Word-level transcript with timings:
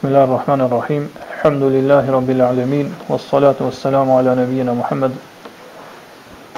Bismillah 0.00 0.28
rrahman 0.28 0.60
alhamdulillahi 0.62 2.06
rabbil 2.08 2.40
alamin, 2.40 2.88
wa 3.08 3.16
salatu 3.16 3.62
wa 3.64 3.70
salamu 3.70 4.16
ala 4.20 4.36
nabiyyina 4.36 4.72
Muhammad, 4.72 5.10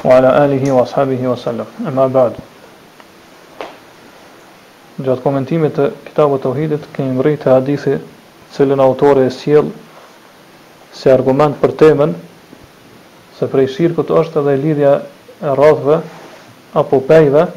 wa 0.04 0.12
ala 0.14 0.44
alihi 0.44 0.68
wa 0.70 0.82
ashabihi 0.84 1.24
wa 1.26 1.34
salam, 1.36 1.66
ima 1.80 2.06
ba'd. 2.12 2.36
Gjatë 5.00 5.22
komentimit 5.24 5.72
të 5.80 5.88
kitabët 6.04 6.44
të 6.44 6.52
uhidit, 6.52 6.84
kemi 6.92 7.16
mëri 7.16 7.32
të 7.40 7.54
hadithi 7.54 7.96
cilën 8.58 8.84
autore 8.88 9.24
e 9.24 9.32
siel 9.38 9.72
se 11.00 11.08
argument 11.16 11.56
për 11.64 11.74
temën, 11.80 12.12
se 13.40 13.48
prej 13.56 13.72
shirkët 13.78 14.12
është 14.20 14.44
edhe 14.44 14.58
lidhja 14.68 14.92
e 15.40 15.56
radhve, 15.64 16.02
apo 16.82 17.00
pejve, 17.08 17.48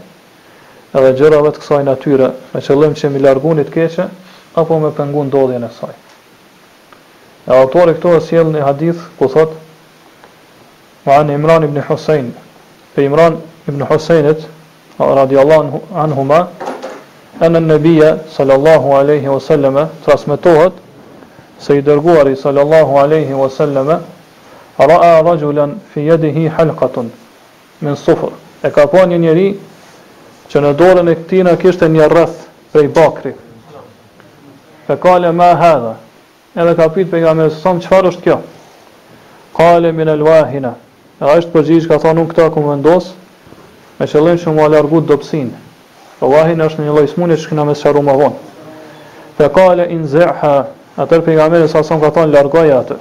edhe 0.96 1.12
gjërave 1.20 1.52
të 1.60 1.68
kësaj 1.68 1.86
natyre, 1.92 2.32
me 2.56 2.64
qëllëm 2.70 2.96
që 3.02 3.16
mi 3.18 3.28
largunit 3.28 3.76
keqe, 3.80 4.08
apo 4.56 4.80
me 4.80 4.92
pengu 4.92 5.24
ndodhjen 5.24 5.64
e 5.64 5.70
saj. 5.80 5.94
E 7.48 7.58
autori 7.58 7.94
këto 7.98 8.14
e 8.18 8.22
sjell 8.22 8.52
në 8.54 8.62
hadith 8.64 9.00
ku 9.18 9.28
thot 9.28 9.56
an 11.10 11.30
Imran 11.34 11.64
ibn 11.66 11.82
Hussein, 11.88 12.30
fe 12.94 13.04
Imran 13.06 13.40
ibn 13.68 13.82
Husseinit 13.90 14.46
radiallahu 15.00 15.82
anhuma 15.96 16.38
ma 16.46 16.48
anë 17.46 17.60
në 17.60 17.74
nëbija 17.74 18.12
sallallahu 18.36 18.94
aleyhi 18.96 19.28
wa 19.28 19.40
transmetohet 19.42 20.04
trasmetohet 20.06 20.74
se 21.60 21.76
i 21.78 21.82
dërguari 21.82 22.36
sallallahu 22.38 23.00
aleyhi 23.00 23.34
wa 23.34 23.50
raa 24.88 25.22
rajulan 25.22 25.80
fi 25.94 26.02
yadihi 26.06 26.48
halqatun, 26.48 27.10
min 27.82 27.96
sufr 27.96 28.30
e 28.64 28.70
ka 28.70 28.86
po 28.88 28.98
një 28.98 29.18
njeri 29.18 29.50
që 30.50 30.62
në 30.62 30.74
dorën 30.78 31.12
e 31.12 31.16
këtina 31.24 31.58
kishte 31.58 31.90
një 31.90 32.08
rrëth 32.08 32.38
prej 32.72 32.88
bakri 32.88 33.32
Fe 34.88 34.98
kale 34.98 35.32
ma 35.32 35.56
hadha 35.56 35.96
Edhe 36.56 36.76
ka 36.76 36.88
pitë 36.92 37.10
për 37.12 37.22
nga 37.24 37.32
me 37.38 37.46
sëmë 37.52 37.84
qëfar 37.86 38.08
është 38.12 38.24
kjo 38.28 38.36
Kale 39.58 39.92
min 39.96 40.12
el 40.12 40.22
wahina 40.28 40.74
E 41.20 41.24
a 41.24 41.38
është 41.40 41.54
përgjish 41.56 41.88
ka 41.90 42.00
thonë 42.04 42.24
unë 42.24 42.32
këta 42.34 42.50
ku 42.54 42.64
vendos 42.68 43.12
Me 44.00 44.08
qëllim 44.12 44.42
që 44.44 44.54
mua 44.58 44.68
largu 44.74 45.02
dopsin 45.10 45.54
Fe 46.20 46.30
wahina 46.36 46.68
është 46.70 46.86
një 46.88 46.98
lojë 47.00 47.12
smunit 47.14 47.42
që 47.46 47.54
këna 47.54 47.66
me 47.72 47.78
sëqaru 47.80 48.04
ma 48.10 48.18
vonë 48.20 48.70
Fe 49.40 49.50
kale 49.56 49.88
in 49.96 50.04
zeha 50.16 50.54
Atër 51.04 51.24
për 51.26 51.40
nga 51.40 51.48
me 51.54 51.64
sa 51.72 51.80
sëmë 51.88 52.04
ka 52.04 52.12
thonë 52.20 52.36
largoja 52.36 52.82
atë 52.84 53.00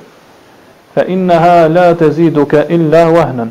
Fe 0.94 1.08
inna 1.16 1.42
ha 1.42 1.54
la 1.72 1.90
te 2.00 2.12
zidu 2.14 2.46
ka 2.46 2.62
illa 2.78 3.08
wahnen 3.18 3.50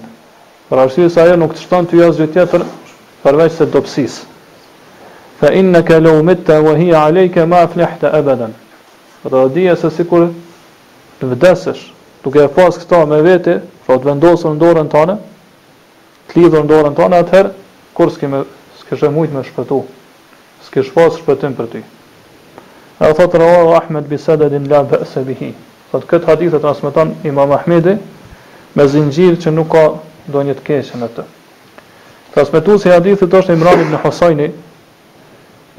Për 0.70 0.86
arsysa 0.88 1.28
e 1.34 1.38
nuk 1.40 1.58
të 1.58 1.66
shtonë 1.68 1.92
të 1.92 2.02
jazë 2.06 2.23
gjithjetër 2.26 2.66
Përveç 3.28 3.58
se 3.60 3.68
dopsisë 3.76 4.31
fa 5.42 5.52
innaka 5.53 6.00
law 6.00 6.23
mitta 6.23 6.61
wa 6.61 6.75
hiya 6.78 7.03
alayka 7.06 7.45
ma 7.45 7.61
aflihta 7.64 8.14
abadan. 8.14 8.53
Pra 9.23 9.48
dija 9.50 9.73
se 9.75 9.89
sikur 9.89 10.28
të 11.22 11.30
vdesësh, 11.33 11.81
duke 12.23 12.45
pas 12.53 12.78
këto 12.78 13.00
me 13.09 13.17
vete, 13.25 13.58
pra 13.88 13.98
të 13.98 14.06
vendosur 14.09 14.53
në 14.53 14.61
dorën 14.61 14.89
tënde, 14.94 15.16
të 16.30 16.38
lidhur 16.38 16.64
në 16.66 16.70
dorën 16.73 16.95
tënde, 16.98 17.20
atëherë 17.25 17.52
kur 17.98 18.14
s'ke 18.14 18.30
më 18.30 18.44
s'ke 18.83 18.98
shumë 19.02 19.28
më 19.33 19.44
shpëtu. 19.50 19.81
S'ke 20.70 20.86
shpas 20.86 21.17
shpëtim 21.22 21.58
për 21.58 21.72
ty. 21.73 21.81
A 23.02 23.09
thotë, 23.17 23.42
Rawahu 23.42 23.73
Ahmed 23.81 24.05
bi 24.09 24.22
sadadin 24.22 24.70
la 24.70 24.83
ba'sa 24.83 25.26
bihi. 25.26 25.55
Sot 25.92 26.05
këtë 26.09 26.30
hadith 26.30 26.53
e 26.53 26.61
transmeton 26.61 27.16
Imam 27.26 27.50
Ahmedi 27.52 27.98
me 28.78 28.86
zinxhir 28.88 29.39
që 29.42 29.50
nuk 29.52 29.73
ka 29.73 29.86
ndonjë 30.30 30.53
të 30.59 30.66
keqën 30.70 31.05
atë. 31.09 31.26
Transmetuesi 32.33 32.88
i 32.89 32.94
hadithit 32.94 33.33
është 33.33 33.58
Imran 33.58 33.81
ibn 33.83 33.98
Husaini, 34.05 34.48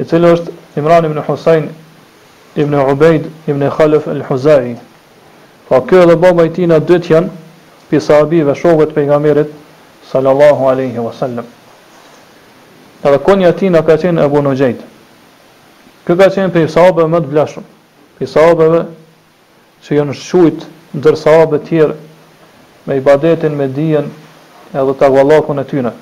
i 0.03 0.09
cili 0.09 0.29
është 0.35 0.53
Imran 0.81 1.07
ibn 1.07 1.21
Husajn 1.27 1.69
ibn 2.59 2.75
Ubeid, 2.75 3.27
ibn 3.51 3.63
Khalif 3.75 4.07
al-Huzai. 4.11 4.75
Po 5.69 5.81
kjo 5.87 6.03
edhe 6.07 6.17
baba 6.21 6.45
i 6.45 6.51
tij 6.53 6.69
na 6.71 6.79
dyt 6.81 7.07
janë 7.13 7.31
pi 7.91 8.01
sahabive 8.01 8.55
shokët 8.57 8.93
e 8.93 8.97
pejgamberit 8.97 9.51
sallallahu 10.11 10.63
alaihi 10.73 10.99
wasallam. 11.07 11.45
Edhe 13.05 13.21
konja 13.25 13.53
e 13.53 13.57
tij 13.59 13.71
na 13.75 13.83
ka 13.83 13.97
qenë 14.03 14.25
Abu 14.25 14.43
Nujayd. 14.43 14.81
Kjo 16.07 16.17
ka 16.19 16.29
qenë 16.35 16.53
pi 16.55 16.65
më 17.13 17.21
të 17.25 17.31
vlefshëm. 17.33 17.65
Pi 18.19 18.25
që 19.83 19.93
janë 19.99 20.15
shujt 20.15 20.61
ndër 20.95 21.17
sahabët 21.25 21.63
e 21.63 21.67
tjerë 21.69 21.95
me 22.87 22.97
ibadetin, 23.01 23.55
me 23.57 23.67
dijen 23.73 24.07
edhe 24.75 24.95
tagwallahun 25.01 25.59
e 25.59 25.65
tyre. 25.65 25.93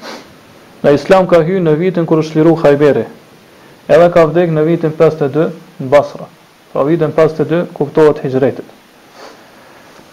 Në 0.82 0.92
islam 0.97 1.26
ka 1.28 1.41
hyrë 1.44 1.62
në 1.64 1.76
vitin 1.80 2.06
kur 2.06 2.20
shliru 2.22 2.50
liru 2.53 2.58
Khajberi, 2.60 3.04
Edhe 3.90 4.06
ka 4.14 4.22
vdek 4.30 4.52
në 4.54 4.62
vitin 4.68 4.92
52 4.94 5.48
në 5.80 5.86
Basra. 5.90 6.28
Pra 6.70 6.84
vitin 6.86 7.10
52 7.14 7.64
kuptohet 7.74 8.20
hijretit. 8.22 8.68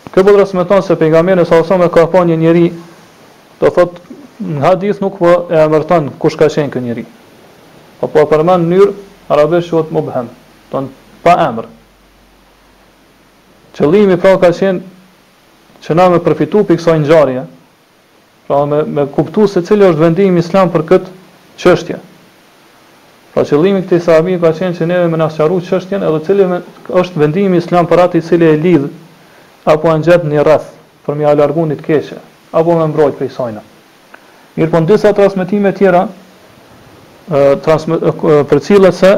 Kjo 0.09 0.23
po 0.25 0.33
transmeton 0.33 0.81
se 0.81 0.95
pejgamberi 0.97 1.43
nga 1.43 1.63
sa 1.63 1.89
ka 1.93 2.07
pa 2.11 2.23
një 2.25 2.37
njëri, 2.43 2.71
do 3.59 3.69
thot 3.69 3.99
në 4.41 4.63
hadith 4.65 5.01
nuk 5.01 5.19
po 5.19 5.33
e 5.53 5.61
emërton 5.65 6.09
kush 6.21 6.37
ka 6.39 6.49
shenë 6.49 6.73
ky 6.73 6.81
njëri. 6.87 7.05
Po 8.01 8.07
po 8.13 8.25
përmen 8.31 8.65
në 8.65 8.73
njërë, 8.73 8.93
arabesh 9.33 9.69
që 9.71 9.83
më 9.93 10.01
bëhem, 10.09 10.31
do 10.71 10.83
pa 11.21 11.37
emër. 11.45 11.69
Qëllimi 13.77 14.17
pra 14.17 14.33
ka 14.41 14.49
shenë 14.49 15.85
që 15.85 15.99
na 15.99 16.09
me 16.09 16.23
përfitu 16.25 16.65
për 16.65 16.81
kësa 16.81 16.97
njëjarje, 17.05 17.45
pra 18.47 18.63
me, 18.65 18.81
me 18.85 19.05
kuptu 19.05 19.45
se 19.47 19.61
cilë 19.61 19.93
është 19.93 20.03
vendimi 20.07 20.39
islam 20.41 20.73
për 20.73 20.87
këtë 20.89 21.15
qështje. 21.61 22.01
Pa 23.37 23.43
po 23.43 23.49
qëllimi 23.61 23.83
këtij 23.85 23.99
sahabi 24.01 24.31
ka 24.41 24.49
qenë 24.57 24.73
që 24.77 24.85
neve 24.89 25.09
më 25.13 25.17
na 25.21 25.25
sqaroj 25.29 25.59
çështjen 25.69 26.01
edhe 26.07 26.21
cili 26.25 26.45
është 27.01 27.19
vendimi 27.21 27.59
i 27.59 27.59
Islam 27.61 27.85
për 27.85 27.99
atë 28.07 28.17
i 28.17 28.23
cili 28.25 28.47
e 28.49 28.55
lidh 28.63 28.87
apo 29.73 29.91
anxhet 29.93 30.23
në 30.25 30.41
rreth 30.47 30.71
për 31.05 31.17
mja 31.19 31.35
largoni 31.37 31.77
të 31.77 31.85
keqe 31.85 32.17
apo 32.57 32.77
më 32.79 32.87
mbrojt 32.89 33.19
prej 33.19 33.29
sajna. 33.35 33.61
Mirpo 34.57 34.81
ndysa 34.87 35.11
transmetime 35.19 35.69
të 35.69 35.77
tjera 35.77 36.03
për 38.49 38.63
cilat 38.69 38.97
se 39.03 39.13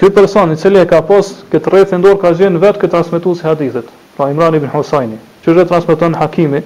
ky 0.00 0.10
person 0.18 0.50
i 0.50 0.58
cili 0.58 0.82
e 0.82 0.88
ka 0.90 0.98
pas 1.12 1.30
këtë 1.54 1.72
rreth 1.76 1.94
ndorë 2.02 2.18
ka 2.24 2.34
gjenë 2.42 2.58
vetë 2.64 2.78
këtë 2.82 2.94
transmetues 2.98 3.44
hadithet, 3.46 3.86
pra 4.18 4.32
Imran 4.34 4.58
ibn 4.58 4.72
Husaini, 4.74 5.22
që 5.46 5.54
është 5.54 5.68
transmeton 5.70 6.18
Hakimi 6.18 6.64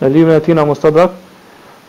në 0.00 0.12
librin 0.16 0.40
e 0.40 0.40
tij 0.40 0.56
na 0.56 0.64
Mustadrak, 0.64 1.12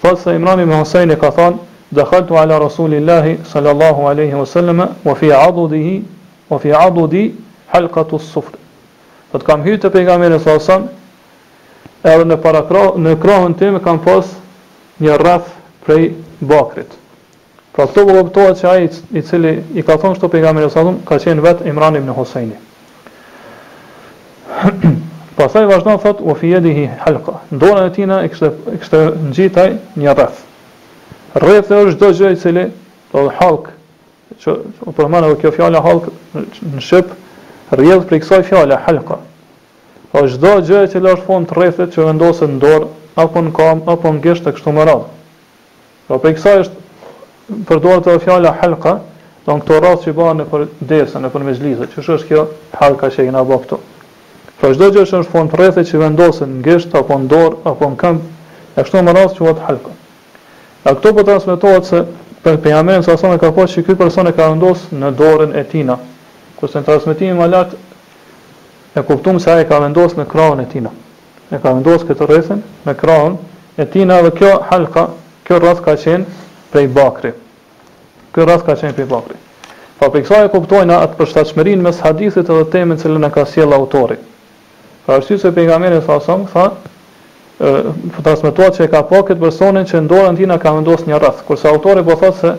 pas 0.03 0.27
Imran 0.35 0.67
ibn 0.67 0.75
Husaini 0.81 1.15
ka 1.15 1.31
thonë, 1.31 1.69
دخلت 1.91 2.31
على 2.31 2.57
رسول 2.57 2.93
الله 2.93 3.37
صلى 3.45 3.71
الله 3.71 4.09
عليه 4.09 4.35
وسلم 4.35 4.89
وفي 5.05 5.33
عضده 5.33 6.01
وفي 6.49 6.73
عضدي 6.73 7.31
حلقه 7.73 8.07
الصفر 8.15 8.51
kam 8.51 9.33
قد 9.37 9.43
كان 9.43 9.61
هيت 9.61 9.85
بيغامير 9.85 10.37
صوصن 10.43 10.83
edhe 12.07 12.25
në 12.25 12.35
parakro 12.43 12.81
në 12.97 13.13
krohën 13.21 13.53
tim 13.59 13.77
kam 13.85 13.99
pas 14.03 14.25
një 15.03 15.17
rraf 15.21 15.51
prej 15.85 16.07
bakrit 16.49 16.89
pra 17.75 17.85
to 17.93 18.03
do 18.07 18.15
kuptohet 18.23 18.57
se 18.59 18.67
ai 18.71 18.89
i 19.13 19.21
cili 19.21 19.53
i 19.79 19.83
ka 19.87 19.93
thonë 20.01 20.17
këto 20.17 20.29
pejgamberi 20.33 20.69
sallallahu 20.73 20.97
alaihi 20.97 21.05
ka 21.11 21.21
qenë 21.23 21.41
vet 21.45 21.63
Imran 21.69 21.95
ibn 21.99 22.09
Husaini 22.17 22.57
pastaj 25.39 25.67
vazhdon 25.71 25.99
thot 26.03 26.23
ufiyadihi 26.33 26.89
halqa 27.05 27.37
dorën 27.53 27.87
e 27.89 27.93
tij 27.95 28.07
na 28.09 28.19
e 28.25 28.29
kishte 28.33 28.49
e 28.73 28.81
kishte 28.81 29.77
një 30.01 30.15
rraf 30.19 30.43
rreth 31.35 31.71
e 31.71 31.81
është 31.85 31.99
do 32.01 32.09
gjë 32.17 32.31
i 32.33 32.39
cili, 32.41 32.63
do 33.11 33.11
po 33.11 33.21
dhe 33.27 33.35
halk, 33.39 33.69
që 34.41 34.55
u 34.87 34.93
përmanë 34.97 35.29
edhe 35.29 35.39
kjo 35.41 35.51
fjale 35.55 35.81
halk 35.83 36.07
në 36.33 36.81
shqip, 36.83 37.11
rrjedh 37.75 38.05
për 38.07 38.17
i 38.17 38.21
kësaj 38.23 38.41
fjale, 38.49 38.77
halka. 38.87 39.19
Po 40.11 40.25
është 40.25 40.41
do 40.43 40.53
gjë 40.69 40.81
i 40.87 40.91
cili 40.91 41.11
është 41.13 41.27
fond 41.27 41.47
të 41.47 41.57
rrethet 41.57 41.93
që 41.95 42.07
vendosën 42.09 42.51
në 42.55 42.61
dorë, 42.63 42.89
apo 43.23 43.43
në 43.45 43.53
kam, 43.55 43.83
apo 43.91 44.11
në 44.11 44.23
gisht 44.25 44.45
të 44.47 44.53
kështu 44.57 44.73
më 44.75 44.85
radhë. 44.89 45.07
Po 46.09 46.19
për 46.19 46.33
i 46.33 46.35
kësaj 46.39 46.57
është 46.65 47.63
përdojnë 47.69 48.03
të 48.09 48.17
dhe 48.47 48.57
halka, 48.61 48.97
do 49.45 49.55
në 49.55 49.63
këto 49.63 49.79
rrath 49.81 50.03
që 50.03 50.11
i 50.11 50.17
bërë 50.19 50.33
në 50.39 50.49
për 50.51 50.67
desën, 50.89 51.23
në 51.25 51.29
për 51.33 51.45
me 51.47 51.53
zlizë, 51.57 51.87
që 51.95 52.01
është 52.19 52.27
kjo 52.27 52.45
halka 52.81 53.09
që 53.11 53.23
i 53.25 53.31
këna 53.31 53.45
bërë 53.49 53.63
këtu. 53.63 53.79
Po 54.59 54.69
është 54.73 54.91
gjë 54.93 55.05
që 55.09 55.17
është 55.23 55.31
fond 55.33 55.55
të 55.55 55.79
që 55.91 56.03
vendosen 56.03 56.53
në 56.59 56.65
gisht, 56.67 56.93
apo 56.99 57.15
në 57.23 57.31
dorë, 57.33 57.63
apo 57.71 57.89
në 57.89 57.97
kam, 58.03 58.19
ashtu 58.77 58.99
më 59.03 59.17
radhë 59.17 59.33
që 59.39 59.47
vëtë 59.49 59.65
halka. 59.69 59.95
A 60.81 60.89
këto 60.97 61.11
po 61.13 61.21
transmetohet 61.23 61.85
se 61.85 61.97
për 62.41 62.55
pejgamberin 62.61 63.03
sa 63.05 63.13
sonë 63.21 63.37
ka 63.41 63.51
pasur 63.53 63.75
që 63.83 63.89
ky 63.89 63.95
person 63.99 64.29
e 64.29 64.33
ka 64.33 64.47
vendosur 64.49 64.95
në 64.97 65.11
dorën 65.19 65.51
e 65.59 65.61
tij 65.69 65.83
na. 65.85 65.97
Kurse 66.57 66.79
në 66.81 66.87
transmetimin 66.87 67.37
më 67.37 67.49
lart 67.51 67.75
e 68.97 69.03
kuptuam 69.05 69.37
se 69.43 69.51
ai 69.53 69.67
ka 69.69 69.77
vendosur 69.83 70.23
në 70.23 70.25
krahun 70.31 70.63
e 70.65 70.69
tij 70.71 70.81
E 71.51 71.57
ka 71.59 71.73
vendosur 71.75 72.07
këtë 72.09 72.25
rresën 72.31 72.59
në 72.87 72.95
krahun 73.01 73.33
e 73.75 73.85
tij 73.93 74.07
dhe 74.09 74.31
kjo 74.39 74.51
halka, 74.71 75.03
kjo 75.45 75.59
rras 75.59 75.83
ka 75.85 75.93
qenë 75.99 76.69
prej 76.73 76.87
bakrit. 76.95 77.35
Kjo 78.33 78.45
rras 78.47 78.63
ka 78.65 78.73
qenë 78.79 78.95
prej 78.95 79.05
bakrit. 79.05 79.37
Po 79.99 80.07
për 80.13 80.23
kësaj 80.23 80.45
e 80.47 80.51
kuptojna 80.55 81.01
atë 81.05 81.17
përshtatshmërinë 81.19 81.85
mes 81.89 81.99
hadithit 82.05 82.49
edhe 82.49 82.65
temën 82.73 82.97
që 83.03 83.13
e 83.27 83.31
ka 83.35 83.45
sjell 83.51 83.73
autori. 83.75 84.15
Pra 85.05 85.19
është 85.19 85.37
se 85.43 85.51
pejgamberi 85.53 85.99
sa 86.07 86.17
sonë 86.29 86.47
tha, 86.53 86.69
e, 87.61 87.93
po 88.15 88.21
transmituar 88.25 88.71
që 88.73 88.85
e 88.87 88.91
ka 88.91 89.03
po 89.07 89.19
këtë 89.27 89.39
personin 89.41 89.85
që 89.87 89.99
ndorën 90.07 90.37
tina 90.39 90.55
ka 90.59 90.71
vendos 90.75 91.03
një 91.07 91.19
rreth 91.21 91.43
kurse 91.47 91.69
autori 91.69 92.01
po 92.07 92.15
thotë 92.17 92.39
se 92.39 92.53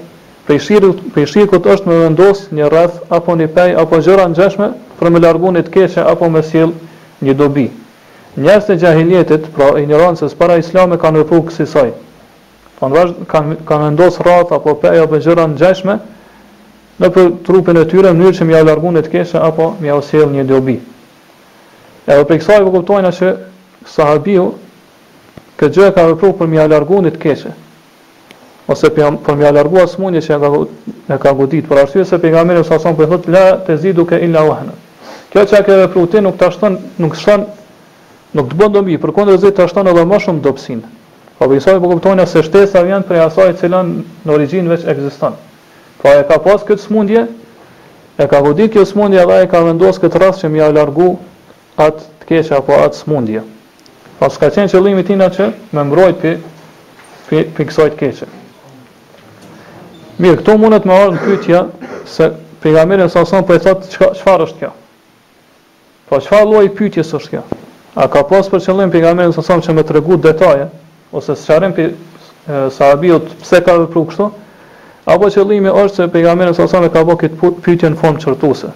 prej, 0.46 0.58
shir, 0.66 0.84
prej 1.14 1.26
shirkut 1.32 1.66
është 1.74 1.90
me 1.90 1.96
vendos 2.04 2.44
një 2.54 2.68
rreth 2.70 3.00
apo 3.16 3.34
një 3.40 3.48
pej, 3.56 3.74
apo 3.82 3.98
gjëra 4.04 4.28
në 4.30 4.38
gjeshme, 4.38 4.68
për 5.00 5.10
me 5.10 5.22
largun 5.22 5.58
të 5.58 5.64
keqe, 5.74 6.04
apo 6.06 6.28
me 6.30 6.42
siel 6.46 6.72
një 7.26 7.34
dobi. 7.38 7.68
njerëz 8.36 8.64
të 8.66 8.74
gjahiljetit, 8.80 9.50
pra 9.54 9.66
ignorancës 9.78 10.32
para 10.38 10.54
islame, 10.56 10.96
kanë 10.98 11.18
vëpru 11.20 11.42
kësisaj. 11.46 11.66
saj 11.66 11.90
po 12.78 12.86
në 12.88 12.94
vazhë, 12.96 13.14
kanë, 13.28 13.56
kanë 13.68 13.84
vendos 13.84 14.18
rreth 14.20 14.52
apo 14.52 14.74
pej, 14.80 14.98
apo 15.04 15.16
gjëra 15.18 15.44
në 15.48 15.58
gjeshme, 15.58 15.98
në 17.00 17.08
për 17.14 17.32
trupin 17.46 17.76
e 17.76 17.84
tyre, 17.84 18.08
në 18.08 18.16
mënyrë 18.18 18.36
që 18.38 18.44
mja 18.44 18.62
largun 18.64 18.94
të 18.96 19.10
keqe, 19.10 19.38
apo 19.38 19.74
mja 19.80 19.94
osiel 19.94 20.28
një 20.32 20.44
dobi. 20.48 20.78
Edhe 22.06 22.24
për 22.24 22.38
kësaj, 22.40 22.64
po 22.64 22.70
kuptojnë 22.72 23.12
se 23.12 23.36
sahabiu, 23.86 24.46
Kjo 25.62 25.68
gjë 25.84 25.92
ka 25.94 26.02
vepru 26.10 26.32
për 26.34 26.48
mja 26.50 26.64
largoni 26.66 27.10
të 27.14 27.20
keqe. 27.22 27.50
Ose 28.74 28.88
për 28.94 29.36
mja 29.38 29.52
largoa 29.54 29.84
smundje 29.90 30.18
që 30.26 30.38
ka 30.42 30.48
e 31.14 31.18
ka 31.22 31.32
godit 31.38 31.68
për 31.70 31.78
arsye 31.84 32.02
se 32.08 32.18
pejgamberi 32.22 32.64
sa 32.66 32.80
son 32.82 32.96
po 32.98 33.06
thot 33.06 33.28
la 33.30 33.42
te 33.66 33.76
zi 33.78 33.92
duke 33.94 34.18
illa 34.26 34.42
wahna. 34.48 34.74
Kjo 35.30 35.44
çka 35.52 35.60
ka 35.68 35.76
vepru 35.84 36.02
ti 36.08 36.20
nuk 36.20 36.34
ta 36.40 36.48
shton 36.50 36.80
nuk 36.98 37.14
shton 37.14 37.46
nuk 38.34 38.50
të 38.50 38.58
bën 38.58 38.74
dobi, 38.74 38.98
përkundër 39.02 39.38
zot 39.44 39.54
ta 39.60 39.66
shton 39.70 39.92
edhe 39.92 40.02
më 40.04 40.18
shumë 40.26 40.42
dobsin. 40.44 40.82
Po 41.38 41.48
i 41.54 41.60
thoni 41.62 41.82
po 41.84 41.92
kuptoni 41.94 42.26
se 42.26 42.42
shtesa 42.46 42.82
janë 42.90 43.06
prej 43.12 43.22
asaj 43.28 43.52
që 43.52 43.58
cilën 43.62 43.94
në 44.26 44.34
origjinë 44.36 44.74
veç 44.76 44.88
ekziston. 44.96 45.38
Po 46.02 46.10
e 46.10 46.26
ka 46.26 46.40
pas 46.44 46.66
këtë 46.66 46.86
smundje 46.88 47.26
e 48.18 48.26
ka 48.26 48.42
godit 48.46 48.74
kjo 48.74 48.82
smundje 48.86 49.22
dhe 49.30 49.38
e 49.44 49.48
ka 49.54 49.62
vendosur 49.66 50.06
këtë 50.08 50.26
rast 50.26 50.42
që 50.42 50.52
mja 50.56 50.72
largu 50.74 51.12
atë 51.86 52.10
të 52.22 52.32
keqe 52.32 52.58
apo 52.58 52.82
atë 52.82 53.04
smundje. 53.06 53.46
Pas 54.22 54.36
ka 54.38 54.52
qenë 54.54 54.70
qëllimi 54.70 55.02
tina 55.02 55.26
që 55.34 55.48
me 55.74 55.82
mbrojt 55.82 56.20
për 56.22 56.36
për 57.56 57.70
të 57.74 57.84
keqe. 57.98 58.26
Mirë, 60.22 60.36
këto 60.42 60.54
mundet 60.62 60.84
me 60.86 60.94
ardhë 60.94 61.16
në 61.16 61.22
pytja 61.24 61.62
se 62.12 62.28
pejgamerin 62.62 63.08
sa 63.10 63.24
sonë 63.26 63.48
për 63.48 63.56
e 63.58 63.62
thotë 63.64 63.88
qëfar 63.96 64.44
është 64.44 64.60
kjo? 64.60 64.68
Po 66.06 66.20
qëfar 66.22 66.44
loj 66.52 66.70
pytjes 66.78 67.10
është 67.18 67.32
kjo? 67.32 67.42
A 67.98 68.06
ka 68.14 68.22
pas 68.30 68.46
për 68.52 68.62
qëllim 68.68 68.92
pejgamerin 68.94 69.34
sa 69.34 69.42
sonë 69.48 69.66
që 69.66 69.74
me 69.74 69.82
të 69.88 69.96
regu 69.98 70.20
detaje, 70.26 70.68
ose 71.18 71.34
së 71.40 71.48
qarim 71.50 71.74
për 71.80 71.88
e, 71.90 71.96
sahabiot 72.78 73.26
pse 73.42 73.58
ka 73.66 73.74
dhe 73.80 73.88
pru 73.90 74.04
kështu, 74.12 74.28
apo 75.16 75.32
qëllimi 75.34 75.72
është 75.82 75.98
se 75.98 76.06
pejgamerin 76.14 76.54
sa 76.60 76.68
sonë 76.70 76.92
ka 76.94 77.02
bo 77.10 77.18
këtë 77.24 77.50
pytje 77.66 77.90
në 77.90 77.98
formë 78.04 78.22
qërtuse. 78.28 78.70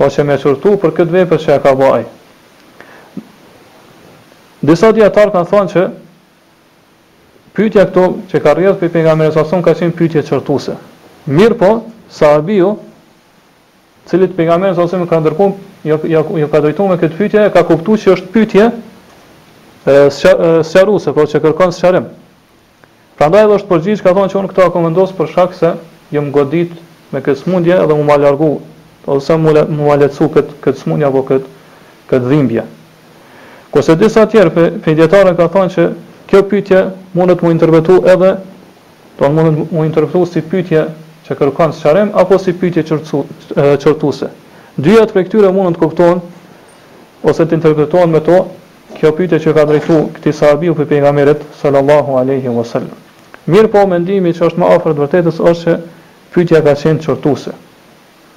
Po 0.00 0.08
që 0.16 0.24
me 0.30 0.38
qërtu 0.40 0.74
për 0.80 0.96
këtë 1.02 1.16
vej 1.18 1.28
për 1.34 1.44
që 1.44 1.58
ka 1.68 1.74
bo 1.82 1.90
ajë. 1.98 2.10
Disa 4.60 4.90
dijetar 4.92 5.30
kanë 5.32 5.48
thonë 5.48 5.70
që 5.72 5.82
pyetja 7.56 7.86
këto 7.88 8.02
që 8.28 8.38
ka 8.44 8.52
rrjedhë 8.54 8.78
për 8.82 8.90
pejgamberin 8.92 9.32
sa 9.32 9.44
son 9.48 9.62
ka 9.64 9.72
qenë 9.78 9.94
pyetje 9.96 10.22
çortuese. 10.28 10.74
Mirë 11.26 11.56
po, 11.62 11.68
sahabiu, 12.12 12.74
cili 14.10 14.26
të 14.28 14.36
pejgamberi 14.36 14.76
sa 14.76 14.84
son 14.92 15.06
ka 15.08 15.20
ndërkuar, 15.24 15.54
jo 15.88 15.96
jo 16.12 16.20
jo 16.42 16.48
ka 16.52 16.60
drejtuar 16.64 16.92
me 16.92 16.98
këtë 17.00 17.16
pyetje, 17.20 17.44
ka 17.54 17.62
kuptuar 17.70 18.02
se 18.02 18.10
është 18.14 18.28
pyetje 18.34 18.66
së 20.18 20.32
çaruese, 20.74 21.14
por 21.16 21.30
që 21.32 21.40
kërkon 21.46 21.72
çarim. 21.78 22.10
Prandaj 23.16 23.44
edhe 23.48 23.56
është 23.62 23.70
përgjigj 23.72 24.02
ka 24.04 24.12
thonë 24.18 24.30
që 24.34 24.38
unë 24.42 24.50
këto 24.52 24.66
kam 24.74 24.84
vendosur 24.90 25.16
për 25.22 25.30
shkak 25.32 25.56
se 25.56 25.70
jam 26.12 26.28
godit 26.34 26.76
me 27.14 27.24
këtë 27.24 27.40
smundje 27.46 27.80
dhe 27.80 27.96
më 28.10 28.18
largu 28.26 28.50
ose 29.08 29.38
më 29.40 29.64
më 29.72 29.96
lecu 30.04 30.28
kët 30.36 30.52
kët 30.64 30.78
smundje 30.84 31.08
apo 31.08 31.24
kët 31.32 31.48
kët 32.12 32.28
dhimbje. 32.28 32.66
Kose 33.70 33.94
disa 33.94 34.24
tjerë 34.26 34.50
për 34.50 34.64
pe, 34.82 34.94
djetarën 34.98 35.36
ka 35.38 35.46
thonë 35.54 35.74
që 35.76 35.84
kjo 36.30 36.40
pytje 36.50 36.80
mundet 37.14 37.42
mu 37.42 37.50
intervetu 37.54 38.00
edhe 38.10 38.32
Do 39.20 39.26
po 39.28 39.28
në 39.28 39.34
mundet 39.42 39.72
mu 39.72 39.84
intervetu 39.84 40.22
si 40.26 40.40
pytje 40.40 40.86
që 41.26 41.36
kërkan 41.38 41.74
së 41.76 41.84
qarem 41.86 42.10
Apo 42.18 42.38
si 42.42 42.52
pytje 42.58 42.82
qërtuse 43.84 44.30
Dyjat 44.80 45.14
për 45.14 45.26
këtyre 45.28 45.52
mundet 45.54 45.78
kuptohen 45.82 46.18
Ose 47.22 47.46
të 47.46 47.60
intervetuohen 47.60 48.10
me 48.10 48.22
to 48.26 48.40
Kjo 48.98 49.12
pytje 49.20 49.38
që 49.44 49.54
ka 49.54 49.66
drejtu 49.70 50.00
këti 50.16 50.32
sahabiu 50.34 50.74
për 50.74 50.90
pejgamerit 50.94 51.46
Sallallahu 51.62 52.18
aleyhi 52.24 52.50
wa 52.50 52.66
sallam 52.66 52.98
Mirë 53.54 53.70
po 53.72 53.84
mendimi 53.88 54.34
që 54.34 54.48
është 54.50 54.58
ma 54.64 54.72
afrët 54.74 54.98
vërtetës 55.04 55.38
është 55.52 55.70
që 55.70 55.78
pytja 56.34 56.64
ka 56.66 56.74
qenë 56.82 57.06
qërtuse 57.06 57.54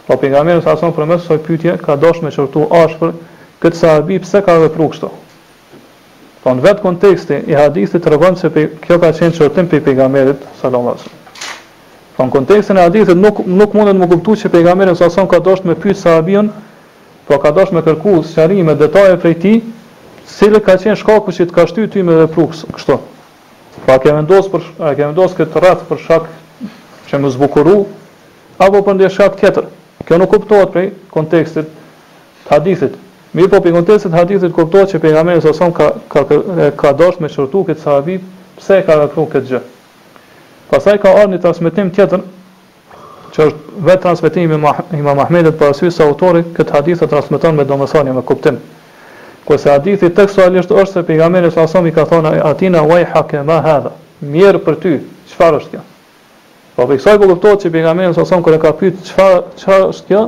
Po 0.05 0.19
pejgamerit 0.21 0.63
sa 0.69 0.77
sonë 0.77 0.93
për 0.99 1.09
mesë 1.15 1.25
soj 1.31 1.41
pytje 1.49 1.77
ka 1.81 1.97
dosh 2.07 2.21
me 2.21 2.29
qërtu 2.31 2.69
ashpër 2.83 3.17
Këtë 3.63 3.79
sahabi 3.79 4.17
pëse 4.21 4.41
ka 4.45 4.57
dhe 4.59 4.69
prukshto 4.75 5.09
Po 6.43 6.51
në 6.51 6.59
vetë 6.65 6.83
konteksti 6.83 7.35
i 7.47 7.55
hadithit 7.55 8.01
të 8.03 8.11
regojmë 8.11 8.39
se 8.41 8.49
kjo 8.83 8.97
ka 8.99 9.11
qenë 9.15 9.35
qërtim 9.39 9.69
për 9.71 9.79
i 9.79 9.83
pegamerit 9.85 10.41
salomës. 10.59 11.05
Po 12.17 12.25
në 12.27 12.33
konteksti 12.35 12.75
i 12.75 12.81
hadithit 12.81 13.15
nuk, 13.15 13.39
nuk 13.47 13.71
mundet 13.77 13.95
më 14.01 14.09
kuptu 14.11 14.35
që 14.41 14.51
pejgamerit 14.51 14.99
së 14.99 15.07
asëm 15.07 15.29
ka 15.31 15.39
dosht 15.45 15.63
me 15.63 15.77
pyjtë 15.79 16.01
sahabion, 16.01 16.49
po 17.29 17.37
ka 17.39 17.53
dosht 17.55 17.71
me 17.71 17.79
kërku 17.85 18.17
së 18.27 18.49
me 18.67 18.75
detaje 18.75 19.15
për 19.23 19.29
i 19.31 19.37
ti, 19.43 19.53
sile 20.27 20.59
ka 20.65 20.75
qenë 20.83 20.97
shkaku 20.99 21.31
që 21.31 21.47
të 21.47 21.55
ka 21.55 21.65
shty 21.71 21.87
ty 21.93 22.03
me 22.03 22.19
dhe 22.19 22.27
prukës 22.35 22.65
kështo. 22.75 22.99
Po 23.87 23.95
a 23.95 24.01
kemë 24.03 24.25
ndosë 24.25 24.51
për, 24.51 25.39
këtë 25.39 25.61
rrath 25.63 25.87
për 25.87 26.01
shak 26.09 26.27
që 27.07 27.21
më 27.23 27.31
zbukuru, 27.37 27.77
apo 28.59 28.83
për 28.83 28.99
ndje 28.99 29.13
shak 29.15 29.39
tjetër. 29.39 29.71
Kjo 30.03 30.19
nuk 30.19 30.35
kuptohet 30.35 30.75
për 30.75 30.91
kontekstit 31.15 31.71
të 32.43 32.51
hadithit. 32.51 32.99
Mirë 33.33 33.49
po 33.49 33.59
pengontesë 33.65 34.09
të 34.11 34.17
hadithit 34.19 34.51
kuptohet 34.53 34.91
që 34.93 34.99
pejgamberi 35.03 35.41
sa 35.41 35.51
son 35.57 35.71
ka 35.73 35.85
ka 36.13 36.21
ka, 36.29 36.91
ka 36.93 37.09
me 37.23 37.27
shërtu 37.35 37.63
këtë 37.69 37.81
sahabi, 37.83 38.17
pse 38.59 38.75
ka 38.85 38.97
kërkuar 38.99 39.29
këtë 39.31 39.47
gjë. 39.51 39.61
Pastaj 40.69 40.97
ka 41.01 41.13
ardhur 41.13 41.31
një 41.33 41.39
transmetim 41.45 41.89
tjetër 41.95 42.21
që 43.33 43.47
është 43.47 43.79
vetë 43.87 44.01
transmetimi 44.03 44.53
i 44.59 44.97
Imam 44.99 45.19
Ahmedit 45.23 45.57
për 45.57 45.71
arsye 45.73 45.89
sa 45.95 46.05
autori 46.05 46.43
këtë 46.59 46.73
hadith 46.77 47.01
e 47.01 47.07
transmeton 47.13 47.57
me 47.57 47.65
domosdoshmëri 47.71 48.13
me 48.13 48.21
kuptim. 48.29 48.59
Ku 49.47 49.57
se 49.57 49.71
hadithi 49.73 50.11
tekstualisht 50.19 50.69
është 50.77 50.91
se 50.93 51.03
pejgamberi 51.09 51.49
sa 51.55 51.65
son 51.67 51.87
i 51.89 51.93
ka 51.97 52.05
thonë 52.11 52.35
atina 52.51 52.83
wai 52.91 53.01
hakema 53.15 53.57
hadha. 53.65 53.95
Mirë 54.35 54.61
për 54.67 54.77
ty, 54.85 54.91
çfarë 55.31 55.59
është 55.61 55.71
kjo? 55.73 55.81
Po 56.75 56.85
për 56.89 57.01
kësaj 57.01 57.17
po 57.23 57.31
kuptohet 57.33 57.65
që 57.65 57.73
pejgamberi 57.79 58.13
sa 58.19 58.27
son 58.29 58.45
kur 58.45 58.53
e 58.53 58.61
ka 58.65 58.75
pyet 58.81 59.01
çfarë 59.09 59.41
çfarë 59.63 59.89
është 59.95 60.11
kjo, 60.11 60.23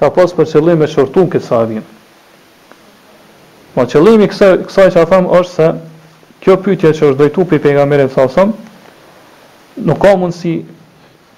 ka 0.00 0.12
pasur 0.20 0.42
për 0.42 0.52
qëllim 0.54 0.84
me 0.84 0.90
shërtuën 0.96 1.32
këtë 1.36 1.46
sahabin. 1.48 1.88
Po 3.74 3.84
qëllimi 3.86 4.26
kësaj 4.26 4.56
kësaj 4.66 4.88
që 4.96 5.02
thamë 5.10 5.30
është 5.38 5.54
se 5.56 5.66
kjo 6.42 6.56
pyetje 6.64 6.90
që 6.96 7.04
është 7.10 7.18
drejtuar 7.20 7.60
pejgamberit 7.62 8.10
sa 8.14 8.24
sa 8.32 8.46
nuk 9.86 9.98
ka 10.02 10.16
mundsi 10.18 10.54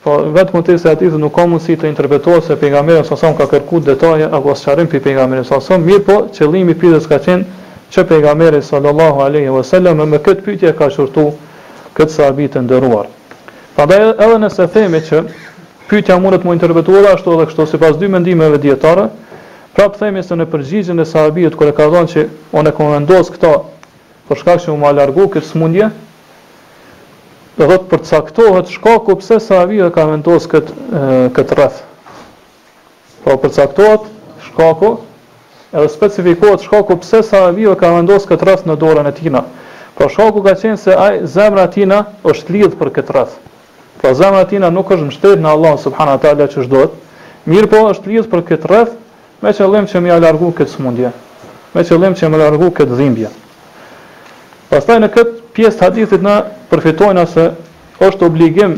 po 0.03 0.15
vetëm 0.33 0.63
të 0.65 0.77
se 0.81 0.93
atë 0.95 1.11
se 1.13 1.19
nuk 1.21 1.35
ka 1.37 1.45
mundësi 1.51 1.77
të 1.83 1.91
interpretohet 1.91 2.47
se 2.47 2.57
pejgamberi 2.63 3.05
sa 3.05 3.19
sa 3.21 3.35
ka 3.37 3.45
kërkuar 3.53 3.85
detaje 3.91 4.29
apo 4.39 4.55
qarim 4.63 4.89
për 4.95 5.03
pejgamberin 5.11 5.45
sa 5.45 5.79
mirë 5.85 6.05
po 6.09 6.17
qëllimi 6.33 6.73
i 6.73 7.01
ka 7.11 7.19
qenë 7.27 7.45
që 7.93 8.05
pejgamberi 8.09 8.63
sallallahu 8.65 9.21
alaihi 9.21 9.49
e 9.49 9.95
me 10.15 10.19
këtë 10.25 10.43
pyetje 10.47 10.73
ka 10.79 10.89
shurtu 10.91 11.27
këtë 11.97 12.11
sahabë 12.13 12.49
të 12.49 12.63
nderuar. 12.65 13.07
Pada 13.77 13.99
edhe 14.19 14.39
nëse 14.39 14.67
themi 14.73 15.01
që 15.11 15.23
pyetja 15.91 16.17
mund 16.19 16.41
të 16.41 16.45
mo 16.49 16.53
interpretohet 16.57 17.13
ashtu 17.13 17.33
edhe 17.37 17.47
kështu 17.51 17.67
sipas 17.75 17.99
dy 18.01 18.09
mendimeve 18.09 18.59
dietare, 18.59 19.09
Pra 19.73 19.87
për 19.89 20.01
themi 20.03 20.21
se 20.21 20.37
në 20.37 20.45
përgjigjën 20.53 20.99
e 21.01 21.05
sahabijët 21.09 21.55
kër 21.57 21.71
e 21.71 21.75
ka 21.77 21.87
dhonë 21.89 22.09
që 22.13 22.25
o 22.59 22.63
e 22.69 22.73
komendos 22.77 23.31
këta 23.33 23.53
për 24.29 24.39
shkak 24.43 24.61
që 24.65 24.75
më 24.83 24.89
alargu 24.91 25.25
këtë 25.33 25.49
smundje, 25.49 25.87
dhe 27.57 27.67
të 27.79 27.89
përcaktohet 27.89 28.69
shkaku 28.75 29.17
pëse 29.23 29.39
sahabijët 29.47 29.95
ka 29.97 30.05
mendos 30.11 30.45
këtë, 30.53 30.77
këtë 31.39 31.57
rreth. 31.57 31.79
Pra 33.25 33.39
përcaktohet 33.41 34.11
shkaku 34.51 34.93
edhe 35.73 35.89
specifikohet 35.97 36.67
shkaku 36.69 36.99
pëse 37.01 37.23
sahabijët 37.33 37.81
ka 37.81 37.95
mendos 37.97 38.29
këtë 38.29 38.51
rreth 38.53 38.69
në 38.69 38.77
dorën 38.83 39.09
e 39.09 39.15
tina. 39.23 39.47
Pra 39.97 40.11
shkaku 40.13 40.45
ka 40.45 40.55
qenë 40.61 40.81
se 40.85 40.93
aj, 40.97 41.21
zemra 41.33 41.65
tina 41.73 42.05
është 42.29 42.59
lidhë 42.59 42.79
për 42.83 42.93
këtë 42.99 43.17
rreth. 43.17 43.41
Pra 44.03 44.13
zemra 44.21 44.45
tina 44.53 44.69
nuk 44.71 44.93
është 44.93 45.09
mështet 45.09 45.41
në 45.41 45.53
Allah 45.57 45.75
subhanatalla 45.81 46.51
që 46.53 46.67
shdojtë, 46.67 46.99
mirë 47.53 47.73
po 47.73 47.87
është 47.95 48.13
lidhë 48.13 48.33
për 48.33 48.45
këtë 48.51 48.73
rreth, 48.73 48.99
me 49.43 49.51
qëllim 49.53 49.87
që 49.91 50.01
më 50.01 50.09
ia 50.11 50.19
largu 50.23 50.53
këtë 50.55 50.71
smundje, 50.71 51.11
me 51.75 51.83
qëllim 51.87 52.15
që 52.19 52.29
më 52.31 52.39
largu 52.41 52.69
këtë 52.79 52.95
dhimbje. 53.01 53.31
Pastaj 54.71 54.99
në 55.03 55.09
këtë 55.17 55.51
pjesë 55.57 55.79
të 55.81 55.85
hadithit 55.89 56.23
na 56.25 56.37
përfitojnë 56.71 57.25
se 57.33 57.49
është 58.07 58.29
obligim 58.29 58.77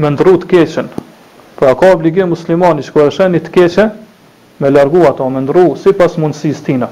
me 0.00 0.10
ndru 0.14 0.38
të 0.42 0.48
keqen. 0.54 0.88
Pra 1.60 1.74
ka 1.76 1.92
obligim 1.92 2.32
muslimani 2.32 2.84
që 2.86 2.94
kërë 2.96 3.12
shenit 3.18 3.46
të 3.48 3.52
keqe, 3.58 3.86
me 4.60 4.72
largu 4.72 5.04
ato, 5.08 5.28
me 5.28 5.44
ndru, 5.44 5.68
si 5.76 5.92
pas 5.92 6.16
mundësis 6.20 6.62
tina. 6.64 6.88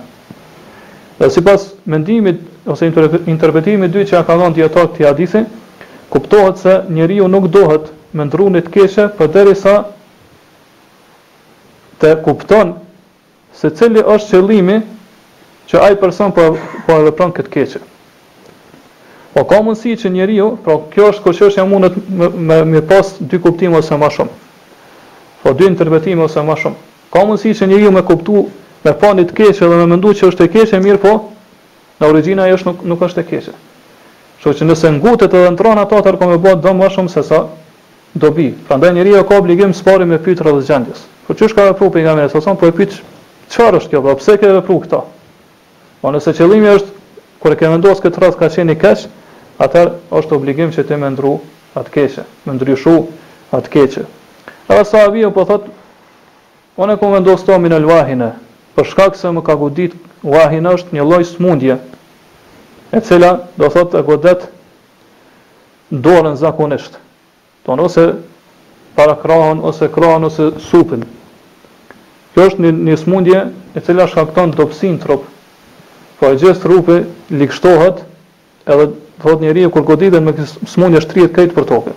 Dhe 1.19 1.31
si 1.33 1.41
pas 1.47 1.65
mendimit, 1.89 2.43
ose 2.69 2.91
interpretimit 3.33 3.93
dy 3.93 4.05
që 4.11 4.19
a 4.21 4.25
ka 4.29 4.37
dhënë 4.37 4.59
djetar 4.61 4.91
të 4.93 5.09
hadithit, 5.09 5.49
kuptohet 6.13 6.59
se 6.61 6.81
njeriu 6.93 7.29
nuk 7.33 7.49
dohet 7.55 7.89
me 8.13 8.29
ndru 8.29 8.51
në 8.53 8.61
të 8.69 8.75
keqe, 8.77 9.09
përderisa 9.17 9.79
të 12.05 12.13
kupton 12.25 12.75
se 13.57 13.71
cili 13.71 14.03
është 14.05 14.35
qëllimi 14.37 14.77
që 15.71 15.81
ai 15.81 15.97
person 15.97 16.33
po 16.37 16.45
po 16.87 16.97
e 17.01 17.05
vepron 17.09 17.33
këtë 17.33 17.53
keqë. 17.55 17.81
Po 19.35 19.45
ka 19.51 19.61
mundësi 19.65 19.97
që 20.03 20.11
njeriu, 20.15 20.49
po 20.65 20.77
pra 20.77 20.91
kjo 20.93 21.09
është 21.13 21.33
që 21.39 21.49
jamun 21.59 21.89
me 22.09 22.29
me, 22.49 22.59
me 22.75 22.83
pas 22.89 23.15
dy 23.21 23.39
kuptime 23.43 23.79
ose 23.81 23.97
më 23.99 24.11
shumë. 24.15 24.37
Po 25.43 25.53
dy 25.53 25.71
interpretime 25.73 26.23
ose 26.29 26.41
më 26.47 26.59
shumë. 26.61 26.77
Ka 27.13 27.25
mundësi 27.27 27.55
që 27.61 27.71
njeriu 27.73 27.91
me 27.97 28.03
kuptu 28.07 28.45
me 28.85 28.93
pani 29.01 29.25
të 29.25 29.39
keqë 29.39 29.65
dhe 29.65 29.81
me 29.81 29.89
mendu 29.97 30.13
që 30.13 30.29
është 30.31 30.45
e 30.47 30.53
keqë, 30.55 30.83
mirë 30.85 31.01
po, 31.03 31.13
në 32.01 32.11
origjinë 32.11 32.45
ajo 32.45 32.59
është 32.59 32.69
nuk 32.71 32.85
nuk 32.93 33.07
është 33.09 33.21
e 33.21 33.27
keqë. 33.33 33.57
Kështu 34.43 34.55
që 34.61 34.69
nëse 34.69 34.89
ngutet 35.01 35.33
edhe 35.35 35.51
ndron 35.57 35.81
ato 35.83 35.97
atë 35.99 36.15
kur 36.21 36.31
më 36.35 36.39
bëhet 36.45 36.71
më 36.79 36.93
shumë 36.95 37.09
se 37.17 37.23
sa 37.31 37.41
dobi. 38.15 38.51
Prandaj 38.69 38.93
njeriu 38.93 39.25
ka 39.25 39.41
obligim 39.41 39.73
sporti 39.75 40.05
me 40.05 40.19
pyetra 40.21 40.53
dhe 40.53 40.61
gjendjes. 40.69 41.07
Po 41.25 41.33
që 41.33 41.47
është 41.49 41.57
ka 41.57 41.63
vepru 41.71 41.87
për 41.95 42.03
nga 42.05 42.13
mërë, 42.19 42.31
sa 42.35 42.41
sonë, 42.45 42.61
po 42.61 42.69
e 42.69 42.75
pyet 42.77 42.99
çfarë 43.53 43.79
është 43.81 43.93
kjo, 43.95 44.01
po 44.05 44.13
pse 44.21 44.35
ke 44.41 44.51
vepru 44.59 44.75
këta? 44.83 44.99
Po 46.03 46.13
nëse 46.13 46.33
qëllimi 46.37 46.69
është, 46.75 46.91
kur 47.41 47.55
e 47.55 47.59
ke 47.61 47.71
vendosë 47.73 48.05
këtë 48.05 48.23
rast 48.25 48.41
ka 48.41 48.51
qeni 48.53 48.75
keqë, 48.83 49.09
atër 49.65 49.93
është 50.21 50.37
obligim 50.37 50.73
që 50.75 50.85
të 50.85 50.99
më 51.01 51.11
ndru 51.15 51.33
atë 51.81 51.95
keqë, 51.97 52.27
me 52.45 52.57
ndryshu 52.59 52.97
atë 53.57 53.73
keqë. 53.73 54.05
Edhe 54.69 54.85
sa 54.89 55.07
avio 55.09 55.31
po 55.37 55.47
thotë, 55.49 55.73
unë 56.81 56.97
e 56.97 57.01
ku 57.01 57.11
vendosë 57.15 57.57
min 57.65 57.73
në 57.73 57.81
lëvahine, 57.87 58.31
për 58.77 58.91
shkak 58.93 59.17
se 59.17 59.33
më 59.37 59.45
ka 59.49 59.57
godit 59.65 59.97
vahin 60.25 60.69
është 60.75 60.93
një 60.97 61.09
loj 61.09 61.23
smundje, 61.33 61.79
e 62.93 63.01
cila 63.01 63.33
do 63.57 63.73
thotë 63.73 64.03
e 64.03 64.09
godet 64.13 64.45
dorën 65.91 66.37
zakonisht. 66.41 67.01
Tonose 67.65 68.11
para 68.95 69.15
krahën 69.23 69.59
ose 69.63 69.89
krahën 69.91 70.25
ose 70.25 70.49
supën. 70.63 71.03
Kjo 72.35 72.49
është 72.51 72.63
një 72.65 72.71
një 72.91 72.97
smundje 72.99 73.43
e 73.79 73.83
cila 73.83 74.07
shkakton 74.11 74.55
dobësinë 74.59 75.01
trup. 75.03 75.27
Po 76.21 76.31
e 76.31 76.37
gjithë 76.39 76.63
trupi 76.63 77.01
likështohet, 77.31 78.03
edhe 78.71 78.89
thot 79.23 79.43
e 79.43 79.69
kur 79.75 79.85
goditen 79.87 80.25
me 80.25 80.33
kësë 80.33 80.67
smundje 80.75 81.01
shtrijet 81.05 81.35
këtej 81.35 81.53
për 81.57 81.67
tokë. 81.73 81.95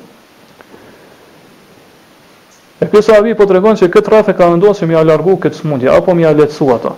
E 2.81 2.85
kësë 2.89 3.15
avi 3.17 3.33
po 3.37 3.45
të 3.49 3.55
regon 3.57 3.77
që 3.79 3.87
këtë 3.93 4.11
rrath 4.13 4.29
e 4.33 4.37
ka 4.37 4.49
vendon 4.51 4.73
që 4.77 4.85
mi 4.89 4.93
a 4.97 5.03
largu 5.05 5.37
këtë 5.41 5.57
smundje, 5.61 5.89
apo 5.93 6.13
mi 6.17 6.25
a 6.25 6.33
letësu 6.33 6.67
ato. 6.75 6.95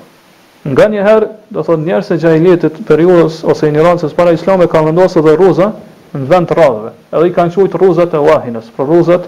Nga 0.68 0.86
një 0.92 1.04
herë, 1.08 1.28
do 1.56 1.64
thot 1.64 1.80
njerë 1.80 2.04
se 2.04 2.18
gjajnjetit 2.20 2.82
për 2.88 3.04
juës 3.06 3.38
ose 3.48 3.68
i 3.68 3.72
një 3.72 3.84
rancës 3.86 4.12
para 4.16 4.34
islame 4.36 4.68
ka 4.68 4.82
vendon 4.84 5.08
së 5.12 5.24
dhe 5.24 5.38
në 6.10 6.26
vend 6.26 6.48
të 6.50 6.56
radhëve. 6.58 6.92
Edhe 7.14 7.28
i 7.30 7.34
kanë 7.36 7.54
qujtë 7.54 7.78
ruzat 7.78 8.14
e 8.18 8.20
wahinës, 8.26 8.72
për 8.76 8.88
ruzat 8.90 9.28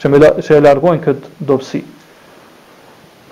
që, 0.00 0.10
me, 0.12 0.18
që 0.44 0.56
e 0.56 0.64
largojnë 0.64 1.04
këtë 1.04 1.46
dobësi. 1.48 1.80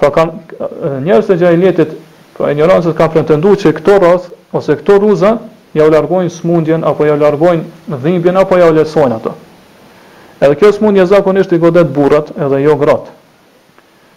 Pra 0.00 0.10
kanë 0.14 1.00
njerëz 1.06 1.28
të 1.30 1.36
gjahiljetit, 1.42 1.92
pra 2.36 2.50
ignorancët 2.52 2.96
kanë 2.98 3.14
pretenduar 3.16 3.58
që 3.60 3.74
këto 3.78 3.98
rrath 4.02 4.30
ose 4.58 4.76
këto 4.80 4.96
rruza 5.02 5.34
ja 5.76 5.86
u 5.88 5.92
largojnë 5.92 6.32
smundjen 6.34 6.86
apo 6.90 7.06
ja 7.06 7.16
u 7.18 7.22
largojnë 7.22 7.94
dhimbjen 8.02 8.36
apo 8.40 8.58
ja 8.58 8.68
u 8.72 8.76
lehtësojnë 8.76 9.16
ato. 9.20 9.34
Edhe 10.42 10.56
kjo 10.60 10.72
smundje 10.74 11.06
zakonisht 11.10 11.52
i 11.54 11.58
godet 11.62 11.86
burrat 11.94 12.32
edhe 12.42 12.62
jo 12.64 12.74
gratë. 12.80 13.14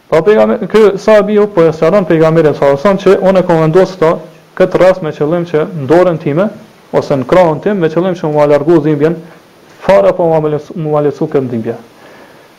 Pra 0.07 0.21
pejgamberi 0.23 0.67
ky 0.71 0.81
sahabi 1.03 1.35
u 1.41 1.45
po 1.51 1.65
e 1.67 1.73
sharon 1.75 2.05
pejgamberin 2.07 2.55
sa 2.55 2.71
ose 2.73 2.93
që 3.03 3.17
unë 3.29 3.43
kam 3.47 3.59
vendosur 3.65 4.03
këtë 4.55 4.59
këtë 4.61 4.81
rast 4.81 5.03
me 5.03 5.11
qëllim 5.11 5.43
që 5.49 5.65
ndoren 5.75 5.89
dorën 5.91 6.17
time 6.23 6.45
ose 6.95 7.17
në 7.17 7.27
krahun 7.27 7.59
tim 7.63 7.77
me 7.83 7.89
qëllim 7.91 8.15
që 8.15 8.29
u 8.31 8.47
largu 8.49 8.79
dhimbjen 8.87 9.19
fare 9.83 10.13
po 10.17 10.29
mua 10.31 10.39
më 10.73 11.03
lecu 11.09 11.27
këtë 11.27 11.75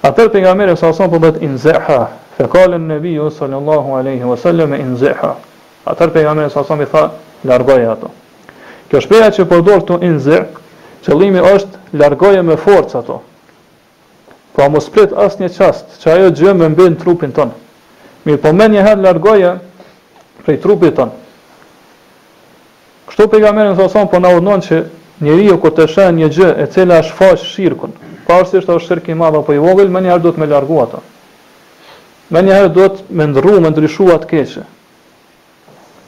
Atër 0.04 0.28
për 0.30 0.42
nga 0.44 0.52
mërë 0.54 0.74
e 0.76 0.78
sasën 0.78 1.08
përbët 1.10 1.40
inzeha, 1.42 1.96
fekallën 2.36 2.84
nëbiju 2.86 3.30
sallallahu 3.34 3.96
aleyhi 3.98 4.22
wasallam 4.28 4.74
e 4.76 4.78
inzeha. 4.84 5.30
Atër 5.90 6.12
për 6.14 6.26
nga 6.26 6.34
mërë 6.38 6.50
e 6.50 6.54
sasën 6.54 6.78
për 6.84 6.90
tha, 6.92 7.02
largoje 7.50 7.88
ato. 7.90 8.10
Kjo 8.88 9.00
shpeja 9.02 9.32
që 9.34 9.46
përdor 9.50 9.82
të 9.88 9.98
inzeh, 10.06 10.44
qëllimi 11.02 11.42
është 11.50 11.98
largoje 11.98 12.44
me 12.46 12.54
forcë 12.62 13.00
ato. 13.00 13.16
Pra 14.54 14.68
mos 14.70 14.86
prit 14.94 15.10
asë 15.24 15.42
një 15.42 15.50
qastë 15.56 15.98
që 16.04 16.12
ajo 16.14 16.30
gjë 16.42 16.54
me 16.60 16.68
mbin 16.76 16.94
trupin 17.02 17.34
tonë. 17.34 17.58
Mirë 18.28 18.42
po 18.44 18.54
men 18.54 18.76
herë 18.78 19.02
largoje 19.08 19.50
prej 20.44 20.60
trupit 20.62 20.94
tonë. 20.94 21.10
Kështu 23.10 23.26
për 23.34 23.42
nga 23.44 23.50
mërë 23.58 23.74
e 23.74 23.78
sasën 23.82 24.06
për 24.14 24.14
po 24.14 24.40
na 24.46 24.58
që 24.68 24.80
njëri 25.26 25.50
ju 25.50 25.58
kur 25.58 25.74
të 25.74 25.88
shenë 25.90 26.18
një 26.22 26.30
gjë 26.38 26.52
e 26.64 26.68
cila 26.74 27.00
është 27.02 27.18
faqë 27.18 27.42
shirkën, 27.48 27.96
pavarësisht 28.28 28.68
është 28.70 28.86
shirki 28.86 29.12
i 29.12 29.18
madh 29.18 29.38
apo 29.40 29.54
i 29.56 29.62
vogël, 29.62 29.88
më 29.88 30.02
njëherë 30.04 30.22
duhet 30.24 30.38
me 30.40 30.46
largu 30.50 30.80
ato. 30.82 31.00
Më 32.34 32.42
njëherë 32.44 32.72
duhet 32.76 32.98
me 33.16 33.26
ndrrua, 33.30 33.60
me 33.64 33.70
ndryshua 33.72 34.18
të 34.20 34.28
keqë. 34.34 34.64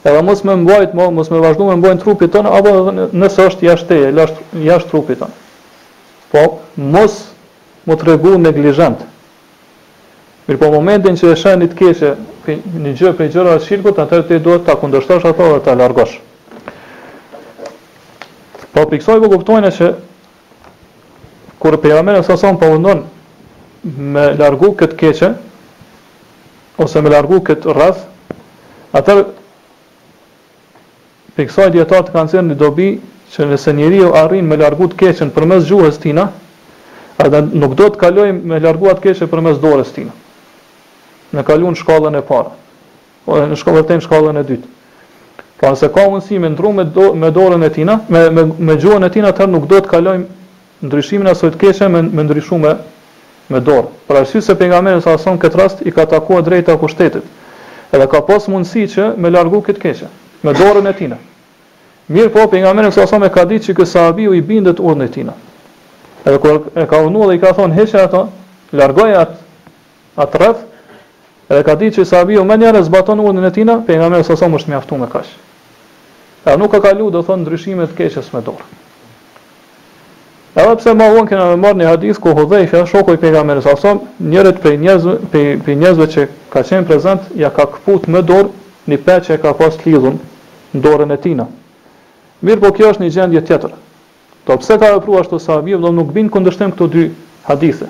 Edhe 0.07 0.21
mos 0.25 0.43
më 0.45 0.55
mbajt, 0.63 0.93
mos 0.97 1.29
më 1.33 1.41
vazhdo 1.43 1.67
me 1.71 1.77
mbajnë 1.81 2.01
trupin 2.03 2.29
tonë 2.33 2.51
apo 2.57 2.75
nëse 3.21 3.47
është 3.49 3.67
jashtë, 3.69 3.97
jashtë 4.19 4.61
jasht 4.67 4.89
trupit 4.91 5.19
tonë. 5.21 5.39
Po 6.33 6.43
mos 6.93 7.17
mo 7.89 7.97
tregu 7.97 8.35
neglizhant. 8.41 9.01
Mirë 10.45 10.61
po 10.61 10.71
momentin 10.73 11.17
që 11.17 11.33
e 11.33 11.37
shani 11.37 11.67
të 11.71 11.77
keqë, 11.81 12.13
një 12.83 12.93
gjë 12.97 13.15
për 13.17 13.31
gjëra 13.33 13.57
të 13.61 13.65
shirkut, 13.69 13.99
atëherë 14.01 14.27
te 14.29 14.39
duhet 14.45 14.65
ta 14.65 14.77
kundërshtosh 14.81 15.25
ato 15.29 15.49
dhe 15.55 15.63
ta 15.65 15.75
largosh. 15.79 16.19
Po 18.71 18.85
piksoj 18.89 19.19
po 19.21 19.29
kuptojnë 19.33 19.73
që 19.77 19.91
kur 21.61 21.77
pejgamberi 21.77 22.23
sa 22.25 22.35
son 22.41 22.57
po 22.57 22.65
mundon 22.73 23.03
me 23.85 24.33
largu 24.35 24.73
kët 24.75 24.95
keqe 24.97 25.35
ose 26.77 27.01
me 27.05 27.09
largu 27.13 27.37
kët 27.45 27.65
rraz 27.69 28.01
atë 28.97 29.15
piksoj 31.37 31.69
dietat 31.75 32.09
kanë 32.13 32.33
qenë 32.33 32.47
në 32.49 32.57
dobi 32.63 32.87
që 33.35 33.45
nëse 33.53 33.75
njeriu 33.77 34.09
arrin 34.21 34.49
me 34.49 34.57
largu 34.57 34.89
të 34.91 34.97
keqën 35.03 35.29
përmes 35.37 35.69
gjuhës 35.69 36.01
tina 36.03 36.31
atë 37.21 37.43
nuk 37.61 37.77
do 37.77 37.91
të 37.93 38.01
kalojmë 38.05 38.41
me 38.51 38.59
largu 38.65 38.89
atë 38.89 39.05
keqë 39.05 39.29
përmes 39.31 39.61
dorës 39.63 39.93
tina 39.95 40.17
në 41.37 41.45
në 41.45 41.77
shkollën 41.83 42.17
e 42.21 42.25
parë 42.31 42.57
ose 43.29 43.45
në 43.53 43.61
shkollën 43.61 43.87
tim 43.91 44.01
shkollën 44.01 44.41
e 44.41 44.47
dytë 44.49 44.67
pa 45.61 45.75
nëse 45.77 45.91
ka 45.93 46.09
mundësi 46.09 46.41
me 46.41 46.49
ndru 46.55 46.73
me 47.13 47.29
dorën 47.37 47.63
e 47.63 47.69
tina 47.77 48.01
me 48.09 48.25
me, 48.33 48.49
me 48.57 48.77
gjuhën 48.81 49.05
e 49.05 49.13
tina 49.13 49.29
atë 49.29 49.45
nuk 49.53 49.69
do 49.69 49.77
të 49.85 49.93
kalojmë 49.93 50.39
ndryshimin 50.81 51.27
e 51.29 51.35
asoj 51.35 51.51
të 51.53 51.59
keqe 51.61 51.87
me, 51.93 52.01
me 52.01 52.23
ndryshume 52.25 52.71
me 53.51 53.59
dorë. 53.61 53.89
Për 54.07 54.19
arsye 54.21 54.41
se 54.41 54.55
pejgamberi 54.57 55.01
sa 55.03 55.17
son 55.21 55.37
këtë 55.39 55.59
rast 55.59 55.83
i 55.87 55.93
ka 55.93 56.05
takuar 56.09 56.41
drejta 56.45 56.75
kushtetit. 56.81 57.25
Edhe 57.91 58.07
ka 58.09 58.21
pas 58.25 58.47
mundësi 58.49 58.87
që 58.95 59.11
me 59.21 59.29
largu 59.29 59.61
këtë 59.67 59.81
keqe 59.83 60.09
me 60.43 60.53
dorën 60.57 60.87
e 60.89 60.93
tina. 60.97 61.17
Mirë 62.11 62.31
po, 62.33 62.47
pejgamberi 62.51 62.91
sa 62.95 63.05
son 63.09 63.23
e 63.27 63.29
ka 63.33 63.45
ditë 63.45 63.69
që 63.69 63.75
ky 63.77 63.85
sahabiu 63.85 64.33
i 64.33 64.41
bindet 64.41 64.79
urdhën 64.81 65.05
e 65.05 65.11
tina. 65.13 65.35
Edhe 66.25 66.39
kur 66.41 66.63
e 66.77 66.87
ka 66.89 67.03
vënë 67.05 67.27
dhe 67.29 67.37
i 67.37 67.43
ka 67.43 67.53
thonë 67.57 67.77
heqë 67.77 68.01
ato, 68.07 68.25
largoje 68.73 69.19
atë 69.21 69.39
atë 70.25 70.41
rreth. 70.43 70.65
Edhe 71.51 71.63
ka 71.67 71.75
ditë 71.77 71.99
që 71.99 72.07
sahabiu 72.13 72.45
me 72.47 72.57
njëherë 72.61 72.85
zbaton 72.89 73.21
urdhën 73.25 73.47
e 73.51 73.55
tina, 73.59 73.77
pejgamberi 73.87 74.23
sa 74.25 74.39
son 74.39 74.55
është 74.57 74.73
mjaftuar 74.73 75.01
me 75.05 75.09
kaq. 75.13 75.31
Edhe 76.45 76.57
nuk 76.61 76.71
ka 76.73 76.81
kalu 76.87 77.11
do 77.13 77.21
thon 77.25 77.43
ndryshimet 77.45 77.93
të 77.93 78.01
keqes 78.03 78.31
me 78.33 78.41
dorë. 78.41 78.69
Edhe 80.51 80.73
pse 80.75 80.91
më 80.99 81.05
vonë 81.15 81.29
kemë 81.29 81.59
marrë 81.63 81.77
një 81.79 81.85
hadith 81.87 82.17
ku 82.19 82.33
Hudhaifa, 82.35 82.81
shoku 82.85 83.13
i 83.15 83.19
pejgamberit 83.21 83.63
sa 83.63 83.75
sam, 83.79 84.01
njëri 84.19 84.51
prej 84.59 84.75
njerëzve 84.81 85.13
prej 85.31 85.43
pe 85.63 85.75
njerëzve 85.79 86.07
që 86.11 86.25
ka 86.51 86.59
qenë 86.67 86.87
prezant, 86.89 87.29
ja 87.39 87.47
ka 87.55 87.63
kaput 87.71 88.09
me 88.11 88.19
dorë 88.19 88.49
një 88.91 88.97
peçë 89.05 89.29
që 89.29 89.37
ka 89.45 89.53
pas 89.55 89.77
lidhur 89.85 90.17
dorën 90.73 91.15
e 91.15 91.17
tij. 91.23 91.37
Mirë, 92.43 92.59
por 92.65 92.73
kjo 92.75 92.89
është 92.91 93.03
një 93.05 93.11
gjendje 93.15 93.43
tjetër. 93.47 93.77
Do 94.43 94.51
po 94.51 94.57
pse 94.59 94.75
ka 94.81 94.89
vepruar 94.97 95.23
ashtu 95.23 95.39
sa 95.39 95.61
bi, 95.63 95.77
do 95.79 95.91
nuk 95.95 96.11
bin 96.11 96.27
kundërshtim 96.29 96.75
këto 96.75 96.89
dy 96.97 97.05
hadithe. 97.47 97.87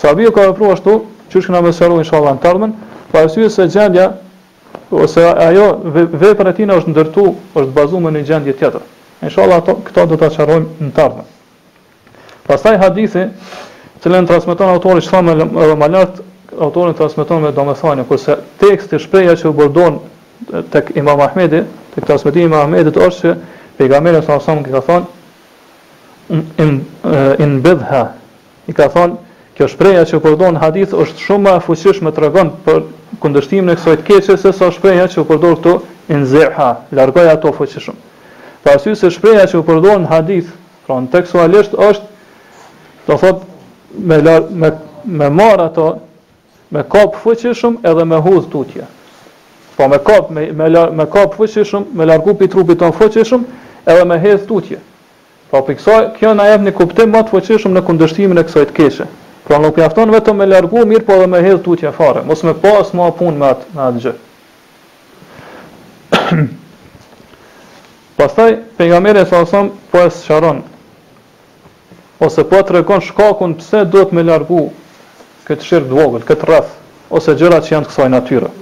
Sa 0.00 0.14
ka 0.16 0.46
vepruar 0.48 0.78
ashtu, 0.78 0.96
çish 1.28 1.50
kemë 1.50 1.60
mësuar 1.68 1.92
inshallah 1.98 2.38
në 2.38 2.42
tarmën, 2.46 2.72
pa 3.12 3.26
arsye 3.26 3.50
se 3.52 3.68
gjendja 3.76 4.08
ose 4.88 5.20
ajo 5.50 5.68
vepra 5.92 6.56
e 6.56 6.56
tij 6.56 6.72
është 6.72 6.94
ndërtu, 6.96 7.28
është 7.54 7.70
bazuar 7.76 8.08
në 8.08 8.16
një 8.24 8.26
gjendje 8.30 8.56
tjetër. 8.62 8.80
Inshallah 9.28 9.60
ato 9.60 9.76
këto 9.84 10.08
do 10.08 10.16
ta 10.24 10.32
çarrojmë 10.38 10.86
në 10.88 10.92
tarmën. 10.96 11.28
Pastaj 12.46 12.78
hadithi, 12.82 13.26
të 14.02 14.02
cilën 14.02 14.26
transmeton 14.26 14.70
autori 14.72 15.02
i 15.04 15.22
me 15.22 15.34
edhe 15.36 15.76
më 15.78 15.88
lartë, 15.94 16.22
autori 16.58 16.94
transmeton 16.98 17.42
me 17.46 17.52
domethënie, 17.54 18.02
kurse 18.08 18.34
teksti 18.60 18.98
shpreha 19.00 19.36
që 19.38 19.48
u 19.50 19.52
bordon 19.56 20.00
tek 20.74 20.90
Imam 21.00 21.20
Ahmedi, 21.22 21.62
tek 21.94 22.04
transmetimi 22.10 22.50
Imam 22.50 22.64
Ahmedi 22.66 22.90
është 22.90 23.10
që 23.20 23.34
pejgamberi 23.78 24.24
sa 24.26 24.40
sa 24.40 24.56
më 24.58 24.66
ka 24.74 24.82
thonë 24.88 26.40
in 26.66 26.82
in 27.46 27.54
bidha 27.64 28.02
i 28.68 28.72
ka 28.74 28.90
thonë 28.92 29.16
kjo 29.56 29.68
shpreha 29.70 30.04
që 30.10 30.20
u 30.20 30.52
hadith 30.60 30.92
është 30.92 31.24
shumë 31.26 31.56
e 31.56 31.60
fuqishme 31.60 32.12
tregon 32.12 32.50
për 32.66 32.82
kundërshtimin 33.22 33.72
e 33.72 33.76
kësaj 33.78 33.96
të 33.96 34.04
keqe 34.10 34.36
se 34.36 34.52
sa 34.52 34.70
shpreha 34.70 35.06
që 35.08 35.20
u 35.20 35.24
bordon 35.24 35.56
këtu 35.56 35.78
in 36.08 36.26
zeha 36.26 36.76
largoj 36.90 37.28
ato 37.30 37.52
fuqishëm. 37.52 37.94
Pra 38.62 38.72
arsye 38.72 38.94
se 38.96 39.10
shpreha 39.10 39.46
që 39.46 39.56
u 39.58 39.62
bordon 39.62 40.04
hadith, 40.10 40.50
pra 40.86 41.00
tekstualisht 41.12 41.74
është 41.78 42.11
Do 43.06 43.16
thot 43.16 43.44
me 44.04 44.16
la, 44.16 44.46
me 44.54 44.78
me 45.02 45.28
marr 45.28 45.60
ato 45.60 46.00
me 46.70 46.84
kap 46.88 47.14
fuqi 47.18 47.52
shumë 47.54 47.76
edhe 47.90 48.04
me 48.06 48.16
hudh 48.22 48.46
tutje. 48.50 48.86
Po 49.76 49.88
me 49.88 49.98
kap 49.98 50.28
me 50.30 50.52
me, 50.52 50.68
la, 50.70 50.86
me 50.90 51.06
kap 51.10 51.34
fuqi 51.34 51.60
shumë, 51.64 51.84
me 51.92 52.04
largu 52.06 52.34
pi 52.38 52.48
trupit 52.48 52.78
ton 52.78 52.92
fuqi 52.92 53.24
shumë 53.24 53.44
edhe 53.92 54.04
me 54.04 54.18
hedh 54.22 54.46
tutje. 54.48 54.78
Po 55.50 55.60
për 55.62 55.74
kësaj 55.78 56.06
kjo 56.18 56.34
na 56.38 56.46
jep 56.48 56.60
një 56.64 56.72
kuptim 56.78 57.10
më 57.12 57.20
të 57.22 57.28
fuqishëm 57.34 57.72
në 57.76 57.80
kundërshtimin 57.86 58.38
e 58.40 58.44
kësaj 58.48 58.66
të 58.70 58.74
keqe. 58.78 59.04
Po 59.44 59.58
nuk 59.60 59.76
mjafton 59.76 60.10
vetëm 60.14 60.36
me 60.40 60.46
largu 60.48 60.86
mirë, 60.88 61.04
por 61.04 61.14
edhe 61.20 61.26
me 61.28 61.38
hedh 61.44 61.60
tutje 61.66 61.90
fare. 61.92 62.22
Mos 62.24 62.40
më 62.46 62.52
pas 62.62 62.88
më 62.96 63.10
pun 63.18 63.34
me 63.36 63.46
atë 63.50 63.64
me 63.74 63.82
atë 63.88 63.98
gjë. 64.04 64.14
Pastaj 68.16 68.52
pejgamberi 68.80 69.24
sa 69.28 69.36
sa 69.44 69.58
po 69.92 69.98
e 69.98 70.08
sharon 70.22 70.60
ose 72.26 72.44
po 72.46 72.60
të 72.62 72.76
regon 72.78 73.02
shkakun 73.02 73.54
pse 73.58 73.84
do 73.90 74.04
të 74.06 74.14
me 74.14 74.22
largu 74.22 74.66
këtë 75.48 75.66
shirë 75.68 75.88
dvogël, 75.90 76.24
këtë 76.28 76.46
rrëth, 76.48 76.74
ose 77.10 77.34
gjërat 77.38 77.66
që 77.66 77.74
janë 77.74 77.86
të 77.86 77.90
kësaj 77.94 78.10
natyre. 78.14 78.50
dhe 78.50 78.58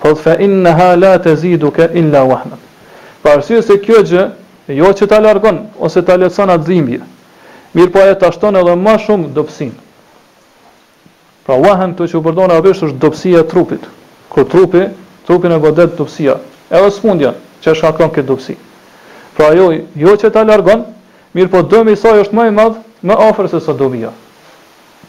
po 0.00 0.14
fe 0.22 0.32
inna 0.44 0.72
ha 0.78 0.94
la 0.96 1.16
të 1.20 1.34
zidu 1.36 1.70
ke 1.70 1.88
illa 2.00 2.22
wahnën. 2.24 2.60
Parësirë 3.22 3.62
se 3.62 3.74
kjo 3.84 4.02
gjë, 4.02 4.24
jo 4.78 4.88
që 4.98 5.06
ta 5.08 5.18
largon, 5.20 5.58
ose 5.78 6.02
ta 6.02 6.16
lecon 6.16 6.50
atë 6.50 6.64
dhimbje, 6.66 7.00
mirë 7.74 7.92
po 7.92 7.98
e 8.10 8.14
të 8.16 8.24
ashton 8.28 8.56
edhe 8.56 8.74
ma 8.76 8.94
shumë 8.98 9.28
dopsin. 9.36 9.72
Pra 11.44 11.54
wahnë 11.56 11.94
të 11.98 12.08
që 12.12 12.16
u 12.16 12.22
përdojnë 12.22 12.54
avishë 12.58 12.86
është 12.86 12.98
dopsia 13.04 13.42
trupit, 13.42 13.82
kur 14.32 14.44
trupi, 14.44 14.86
trupin 15.26 15.52
e 15.52 15.58
godet 15.58 15.96
dopsia, 15.98 16.38
edhe 16.70 16.90
së 16.90 17.34
që 17.62 17.74
shakon 17.80 18.08
këtë 18.14 18.26
dopsi. 18.30 18.56
Pra 19.36 19.52
jo, 19.56 19.72
jo 19.96 20.12
që 20.20 20.30
ta 20.32 20.44
largon, 20.44 20.84
mirë 21.34 21.50
po 21.52 21.60
dëmi 21.72 21.96
saj 21.96 22.20
është 22.24 22.34
më 22.34 22.44
i 22.48 22.52
madhë, 22.60 22.80
më 23.00 23.14
afër 23.28 23.48
se 23.48 23.60
sodomia. 23.60 24.12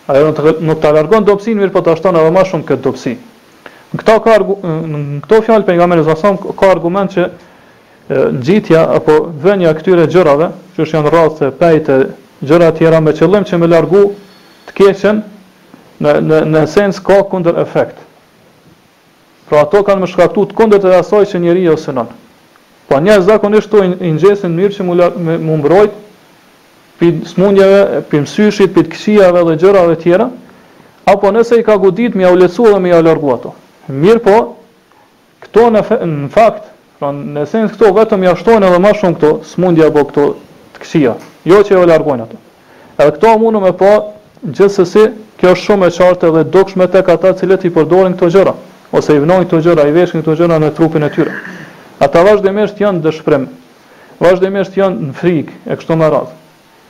Ajo 0.06 0.32
nuk 0.32 0.60
nuk 0.62 0.80
ta 0.82 0.92
largon 0.96 1.24
dobësinë, 1.26 1.60
mirë 1.62 1.72
po 1.74 1.82
ta 1.84 1.96
shton 1.98 2.16
edhe 2.18 2.32
më 2.34 2.44
shumë 2.50 2.68
këtë 2.70 2.84
dobësi. 2.86 3.14
Në 3.92 4.00
këto 4.02 4.16
ka 4.26 4.36
në 4.40 5.22
këto 5.26 5.40
fjalë 5.48 5.68
pejgamberi 5.68 6.06
Zason 6.08 6.38
ka 6.40 6.70
argument 6.72 7.12
që 7.14 7.26
ngjitja 8.40 8.86
apo 8.96 9.18
vënja 9.44 9.74
këtyre 9.78 10.08
gjërave, 10.10 10.50
që 10.76 10.84
është 10.86 10.96
janë 10.98 11.12
rrallse, 11.14 11.52
pejte, 11.60 11.98
gjëra 12.42 12.72
të 12.72 12.80
tjera 12.82 13.00
me 13.04 13.14
qëllim 13.18 13.46
që 13.48 13.60
më 13.62 13.70
largu 13.72 14.04
të 14.70 14.74
keqen 14.80 15.22
në 16.02 16.16
në 16.26 16.40
në 16.56 16.66
sens 16.72 17.00
ka 17.04 17.22
kundër 17.32 17.60
efekt. 17.64 18.00
Pra 19.48 19.66
ato 19.68 19.84
kanë 19.84 20.06
më 20.06 20.12
shkaktuar 20.12 20.50
të 20.50 20.56
kundërt 20.58 20.88
asaj 20.98 21.26
që 21.34 21.42
njeriu 21.44 21.78
sinon. 21.78 22.08
Po 22.88 23.00
njerëz 23.04 23.28
zakonisht 23.28 23.70
to 23.72 23.84
i 23.84 24.14
mirë 24.24 24.74
që 24.76 24.88
më 24.88 25.36
më 25.36 25.90
për 27.02 27.24
smundjeve, 27.26 28.02
për 28.12 28.26
mësyshit, 28.28 28.74
për 28.76 28.90
këshijave 28.94 29.42
dhe 29.48 29.56
gjërave 29.64 29.96
tjera, 30.04 30.28
apo 31.10 31.32
nëse 31.34 31.58
i 31.58 31.64
ka 31.66 31.80
godit 31.82 32.14
me 32.16 32.28
ja 32.28 32.32
ulecu 32.36 32.68
dhe 32.70 32.78
me 32.84 32.92
ja 32.94 33.00
lërgu 33.02 33.34
ato. 33.34 33.56
Mirë 33.90 34.22
po, 34.22 34.36
këto 35.42 35.66
në, 35.74 35.82
në 36.06 36.30
fakt, 36.36 36.68
pra 37.02 37.10
në 37.18 37.48
sens 37.50 37.72
këto 37.74 37.90
vetëm 37.98 38.26
ja 38.28 38.36
shtojnë 38.38 38.70
edhe 38.70 38.80
ma 38.84 38.92
shumë 38.94 39.18
këto 39.18 39.32
smundje 39.50 39.88
apo 39.90 40.04
këto 40.12 40.26
të 40.76 40.84
këshija, 40.84 41.16
jo 41.50 41.62
që 41.66 41.80
e 41.80 41.86
u 41.90 41.96
ato. 42.14 42.38
Edhe 43.02 43.16
këto 43.18 43.32
mundu 43.42 43.64
me 43.66 43.72
po, 43.78 43.92
gjithë 44.46 44.76
sësi, 44.76 45.06
kjo 45.42 45.54
është 45.56 45.68
shumë 45.72 45.88
e 45.90 45.96
qartë 45.98 46.28
edhe 46.30 46.44
dokshme 46.54 46.86
të 46.86 47.34
cilët 47.42 47.66
i 47.66 47.74
përdorin 47.74 48.14
këto 48.14 48.30
gjëra, 48.36 48.54
ose 48.94 49.16
i 49.18 49.24
vënojnë 49.24 49.48
këto 49.50 49.64
gjëra, 49.66 49.88
i 49.90 49.96
veshin 49.98 50.22
këto 50.22 50.36
gjëra 50.38 50.62
në 50.62 50.70
trupin 50.78 51.08
e 51.10 51.10
tyre. 51.10 51.34
Ata 52.02 52.22
vazhdimisht 52.26 52.78
janë 52.82 53.02
dëshpërim. 53.04 53.44
Vazhdimisht 54.22 54.78
janë 54.78 55.08
në 55.08 55.16
frikë 55.18 55.58
e 55.72 55.78
kështu 55.82 55.98
me 55.98 56.10
radhë. 56.14 56.38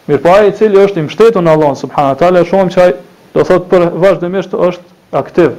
Mirpo 0.08 0.29
ai 0.34 0.50
i 0.50 0.55
cili 0.58 0.79
është 0.81 0.98
i 0.98 1.05
mbështetur 1.05 1.43
në 1.46 1.51
Allah 1.55 1.74
subhanahu 1.77 2.17
teala, 2.17 2.41
shohim 2.48 2.70
që 2.74 2.81
ai 2.86 2.93
do 3.36 3.43
thotë 3.46 3.70
për 3.70 3.84
vazhdimisht 4.03 4.55
është 4.55 5.17
aktiv, 5.20 5.51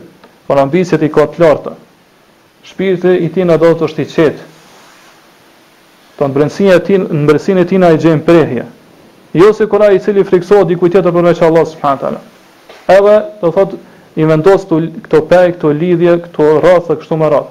por 0.49 0.59
ambicet 0.63 1.05
i 1.07 1.11
ka 1.15 1.29
të 1.31 1.43
larta. 1.45 1.77
Shpirti 2.67 3.13
i 3.23 3.29
tij 3.35 3.47
na 3.47 3.57
do 3.63 3.71
të 3.75 3.87
është 3.87 4.03
i 4.05 4.09
qetë. 4.15 4.49
Ton 6.19 6.35
brendësia 6.35 6.75
e 6.79 6.83
tij, 6.87 6.99
ndërsinë 7.23 7.63
e 7.65 7.69
tij 7.71 7.81
na 7.83 7.93
i 7.95 8.03
gjen 8.03 8.21
prehje. 8.27 8.67
Jo 9.39 9.53
se 9.57 9.65
kur 9.71 9.87
ai 9.87 9.95
i 9.97 10.03
cili 10.05 10.27
friksohet 10.29 10.69
diku 10.69 10.91
tjetër 10.93 11.15
për 11.17 11.31
Allah 11.31 11.65
subhanahu 11.67 12.03
teala. 12.03 12.21
Edhe 12.99 13.17
do 13.41 13.53
thotë 13.57 13.79
i 14.21 14.27
vendos 14.29 14.67
këto 14.67 14.83
këto 15.07 15.23
pej, 15.31 15.53
këto 15.55 15.71
lidhje, 15.73 16.19
këto 16.27 16.51
rrethë 16.61 16.99
këtu 17.01 17.19
më 17.23 17.29
radh. 17.33 17.49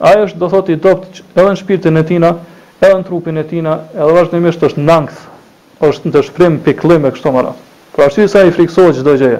Ai 0.00 0.16
është 0.26 0.38
do 0.42 0.50
thotë 0.52 0.74
i 0.74 0.76
dopt 0.84 1.22
edhe 1.36 1.48
në 1.54 1.58
shpirtin 1.62 1.96
e 1.96 2.04
tij 2.04 2.20
edhe 2.20 2.96
në 3.00 3.04
trupin 3.08 3.36
e 3.38 3.44
tij 3.44 3.62
edhe 3.62 4.14
vazhdimisht 4.18 4.62
është 4.68 4.84
nangth 4.90 5.26
është 5.88 6.08
në 6.08 6.12
të 6.12 6.22
shprim 6.28 6.56
piklim 6.64 7.06
e 7.08 7.12
kështu 7.14 7.30
më 7.32 7.42
rrëtë. 7.44 7.68
Pra 7.94 8.08
është 8.10 8.24
i 8.26 8.30
sa 8.30 8.42
i 8.48 8.52
friksohet 8.54 8.98
gjithë 8.98 9.14
gjeje. 9.22 9.38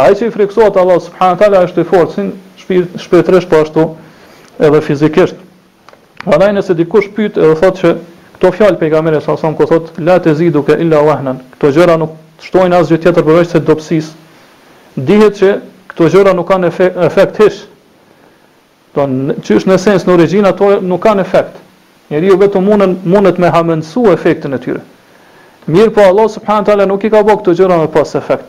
A 0.00 0.06
i 0.10 0.16
që 0.18 0.28
i 0.28 0.32
friksohet 0.34 0.78
Allah 0.80 1.00
subhanët 1.04 1.44
ala 1.46 1.60
është 1.66 1.84
i 1.84 1.88
forët, 1.90 2.16
si 2.58 2.80
shpetresht 3.04 3.50
po 3.50 3.60
ashtu 3.62 3.84
edhe 4.68 4.80
fizikisht. 4.82 5.36
A 6.26 6.38
nëse 6.50 6.74
dikush 6.78 7.10
pyt 7.14 7.36
edhe 7.36 7.58
thot 7.60 7.76
që 7.82 7.92
këto 8.38 8.50
fjallë 8.56 8.80
për 8.80 8.88
i 8.88 8.92
kamere 8.96 9.20
sa 9.22 9.36
sonë 9.38 9.58
ko 9.60 9.68
thot, 9.70 9.92
la 10.02 10.16
të 10.18 10.32
zidu 10.40 10.64
ke 10.66 10.78
illa 10.82 11.02
vahnen, 11.06 11.38
këto 11.54 11.70
gjëra 11.76 11.98
nuk 12.00 12.16
shtojnë 12.48 12.80
gjë 12.88 13.00
tjetër 13.04 13.26
përveç 13.28 13.52
se 13.54 13.60
dopsis. 13.68 14.10
Dihet 14.96 15.36
që 15.40 15.52
këto 15.92 16.08
gjëra 16.16 16.32
nuk 16.34 16.48
kanë 16.50 16.72
efekt 17.10 17.38
hish. 17.42 17.60
Do, 18.94 19.04
në, 19.10 19.36
në 19.68 19.78
sens 19.82 20.06
në 20.06 20.80
nuk 20.80 21.04
kanë 21.06 21.26
efekt. 21.28 21.60
Njeri 22.10 22.26
ju 22.28 22.36
vetë 22.36 22.60
mundën 22.60 22.96
mundet 23.08 23.38
me 23.40 23.48
hamendsu 23.48 24.04
efektin 24.12 24.52
e 24.54 24.58
tyre. 24.60 24.82
Mirë 25.68 25.94
po 25.96 26.02
Allah 26.04 26.28
subhanahu 26.28 26.66
taala 26.66 26.86
nuk 26.86 27.04
i 27.04 27.10
ka 27.10 27.22
bëu 27.24 27.38
këto 27.40 27.54
gjëra 27.56 27.78
me 27.80 27.88
pas 27.88 28.12
efekt. 28.20 28.48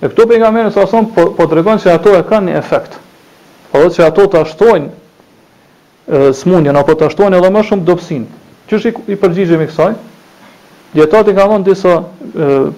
E 0.00 0.08
këto 0.08 0.26
pejgamberi 0.28 0.72
sa 0.72 0.86
thon 0.88 1.10
po, 1.12 1.26
po 1.36 1.46
tregon 1.46 1.78
se 1.78 1.92
ato 1.92 2.14
e 2.16 2.22
kanë 2.30 2.48
një 2.48 2.56
efekt. 2.58 2.96
Po 3.72 3.82
dhe 3.82 3.90
që 3.92 4.06
ato 4.06 4.26
ta 4.26 4.44
shtojnë 4.48 6.32
smundjen 6.38 6.76
apo 6.76 6.94
ta 6.96 7.10
shtojnë 7.12 7.38
edhe 7.38 7.50
më 7.54 7.62
shumë 7.68 7.84
dobësinë. 7.90 8.30
Qështë 8.70 8.92
i, 8.92 9.04
i 9.12 9.18
përgjigjemi 9.20 9.68
kësaj? 9.68 9.92
Dietat 10.96 11.28
i 11.28 11.36
kanë 11.36 11.52
dhënë 11.52 11.68
disa 11.68 11.98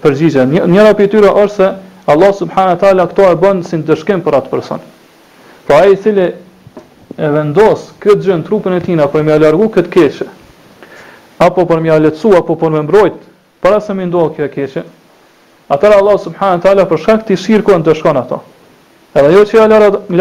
përgjigje. 0.03 0.49
Njëra 0.67 0.97
prej 0.99 1.13
tyre 1.15 1.31
është 1.31 1.55
se 1.55 1.71
Allah 2.13 2.35
subhanahu 2.35 2.83
taala 2.83 3.07
këto 3.13 3.31
e 3.31 3.39
bën 3.47 3.63
si 3.71 3.79
dëshkim 3.79 4.27
për 4.27 4.41
atë 4.43 4.51
person. 4.51 4.83
pra, 5.65 5.79
ai 5.87 5.95
i 5.95 5.97
cili 5.97 6.27
e 7.17 7.29
vendos 7.31 7.85
këtë 8.03 8.25
gjë 8.27 8.37
në 8.41 8.45
trupin 8.47 8.75
e 8.75 8.81
tij 8.83 8.99
apo 9.05 9.21
më 9.23 9.37
largu 9.39 9.69
këtë 9.75 9.91
keqe 9.97 10.25
apo 11.47 11.63
për 11.71 11.83
më 11.85 11.99
lehtësu 12.03 12.33
apo 12.39 12.57
për 12.59 12.73
më 12.75 12.81
mbrojt 12.89 13.19
para 13.63 13.79
se 13.81 13.95
më 13.95 14.09
ndodh 14.09 14.33
kjo 14.37 14.49
keqe 14.57 14.83
atëra 15.77 16.01
Allah 16.03 16.19
subhanahu 16.25 16.63
teala 16.65 16.89
për 16.91 17.01
shkak 17.05 17.23
të 17.29 17.37
shirkut 17.45 17.87
do 17.87 17.95
shkon 17.95 18.19
ato 18.19 18.41
edhe 19.15 19.31
jo 19.37 19.45
që 19.47 19.61
ja 19.61 19.69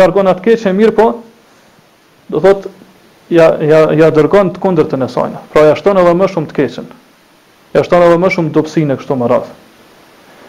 largon 0.04 0.30
atë 0.30 0.46
keqe 0.50 0.74
mirë 0.78 0.94
po 1.00 1.08
do 2.30 2.42
thot 2.46 2.70
ja 3.34 3.50
ja 3.66 3.82
ja 4.04 4.12
dërgon 4.14 4.54
të 4.54 4.62
kundërtën 4.62 5.06
e 5.06 5.10
saj 5.16 5.34
pra 5.54 5.66
ja 5.72 5.80
shton 5.82 5.98
edhe 5.98 6.14
më 6.22 6.30
shumë 6.36 6.52
të 6.52 6.60
keqen 6.60 6.92
ja 7.74 7.84
shton 7.90 8.06
edhe 8.06 8.22
më 8.22 8.32
shumë 8.38 8.54
dobësinë 8.60 9.02
kështu 9.02 9.18
më 9.24 9.34
rast 9.34 9.60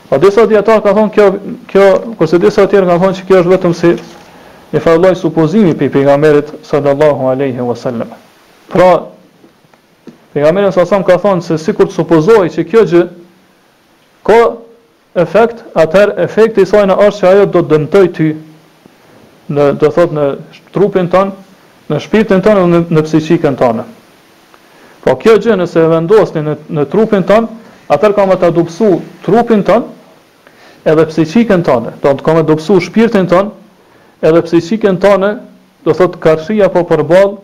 Po 0.05 0.19
disa 0.21 0.43
djetarë 0.45 0.83
ka 0.85 0.93
thonë 0.93 1.11
kjo, 1.15 1.25
kjo, 1.65 1.85
kurse 2.19 2.37
disa 2.39 2.67
tjerë 2.69 2.85
ka 2.91 2.99
thonë 3.01 3.17
se 3.17 3.23
kjo 3.25 3.39
është 3.41 3.51
vetëm 3.55 3.73
si 3.79 3.93
e 4.73 4.79
falloj 4.81 5.15
supozimin 5.17 5.77
për 5.79 5.91
pejgamberit 5.95 6.53
sallallahu 6.67 7.29
alaihi 7.33 7.59
wasallam. 7.67 8.15
Pra 8.73 8.89
pejgamberi 10.33 10.73
sasam 10.73 11.05
ka 11.05 11.19
thonë 11.23 11.45
se 11.47 11.59
sikur 11.59 11.91
të 11.91 11.99
supozoj 11.99 12.49
që 12.57 12.65
kjo 12.71 12.85
gjë 12.93 13.03
ka 14.25 14.39
efekt, 15.21 15.63
atëherë 15.79 16.17
efekti 16.25 16.63
i 16.63 16.67
saj 16.67 16.87
është 16.89 17.19
se 17.19 17.29
ajo 17.29 17.47
do 17.47 17.63
të 17.63 17.73
dëmtoj 17.75 18.07
ty 18.17 18.31
në 19.55 19.69
do 19.83 19.91
thot 19.93 20.15
në 20.17 20.25
trupin 20.75 21.11
ton, 21.13 21.31
në 21.91 21.99
shpirtin 22.01 22.41
ton 22.43 22.57
dhe 22.59 22.67
në, 22.67 22.81
në 22.91 23.03
psiqikën 23.07 23.59
tonë. 23.61 23.85
Po 25.05 25.15
kjo 25.21 25.35
gjë 25.45 25.59
nëse 25.61 25.83
e 25.85 25.91
vendosni 25.93 26.41
në 26.43 26.57
në 26.71 26.87
trupin 26.95 27.27
ton, 27.29 27.51
Atër 27.85 28.15
ka 28.17 28.25
më 28.25 28.37
të 28.41 28.49
dobësu 28.57 28.87
trupin 29.27 29.61
ton 29.63 29.83
edhe 30.89 31.03
psiqikën 31.11 31.61
tonë. 31.67 31.91
Do 32.01 32.15
të 32.17 32.25
kemë 32.25 32.43
dobësu 32.49 32.79
shpirtin 32.87 33.27
ton, 33.29 33.51
edhe 34.25 34.43
pse 34.49 34.61
shikën 34.65 34.97
tonë 35.03 35.31
do 35.85 35.95
thotë 35.97 36.21
karshia 36.25 36.71
po 36.73 36.83
përball 36.89 37.37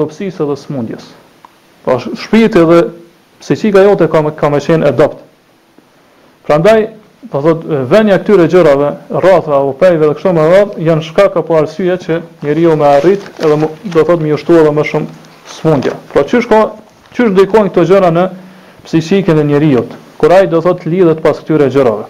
dobësisë 0.00 0.46
dhe 0.50 0.56
smundjes. 0.64 1.04
Po 1.84 1.98
shpirti 2.02 2.64
dhe 2.70 2.80
psiqika 3.42 3.84
jote 3.86 4.08
ka 4.12 4.22
me 4.26 4.32
ka 4.36 4.50
më 4.52 4.62
qenë 4.66 4.90
adopt. 4.90 5.22
Prandaj 6.48 6.80
do 7.30 7.42
thotë 7.44 7.78
vënia 7.92 8.18
këtyre 8.22 8.48
gjërave, 8.52 8.90
rrotha 9.20 9.54
apo 9.62 9.76
pejve 9.80 10.10
dhe 10.10 10.18
kështu 10.18 10.34
me 10.38 10.46
radh, 10.50 10.74
janë 10.90 11.06
shkak 11.08 11.38
apo 11.40 11.56
arsye 11.60 11.96
që 12.04 12.20
njeriu 12.44 12.70
jo 12.72 12.76
më 12.82 12.90
arrit 12.98 13.28
edhe 13.44 13.60
më, 13.62 13.70
do 13.94 14.04
thotë 14.08 14.26
më 14.26 14.34
ushtuar 14.38 14.62
edhe 14.66 14.74
më 14.80 14.88
shumë 14.90 15.16
smundja. 15.54 15.94
Po 16.12 16.26
çysh 16.28 16.50
ka 16.50 16.60
çysh 17.14 17.30
ndikojnë 17.34 17.70
këto 17.72 17.86
gjëra 17.92 18.10
në 18.18 18.26
psiqikën 18.88 19.38
e 19.38 19.46
njeriu? 19.52 19.86
Kur 20.18 20.34
ai 20.34 20.46
do 20.50 20.60
thotë 20.64 20.90
lidhet 20.90 21.22
pas 21.22 21.38
këtyre 21.40 21.70
gjërave. 21.70 22.08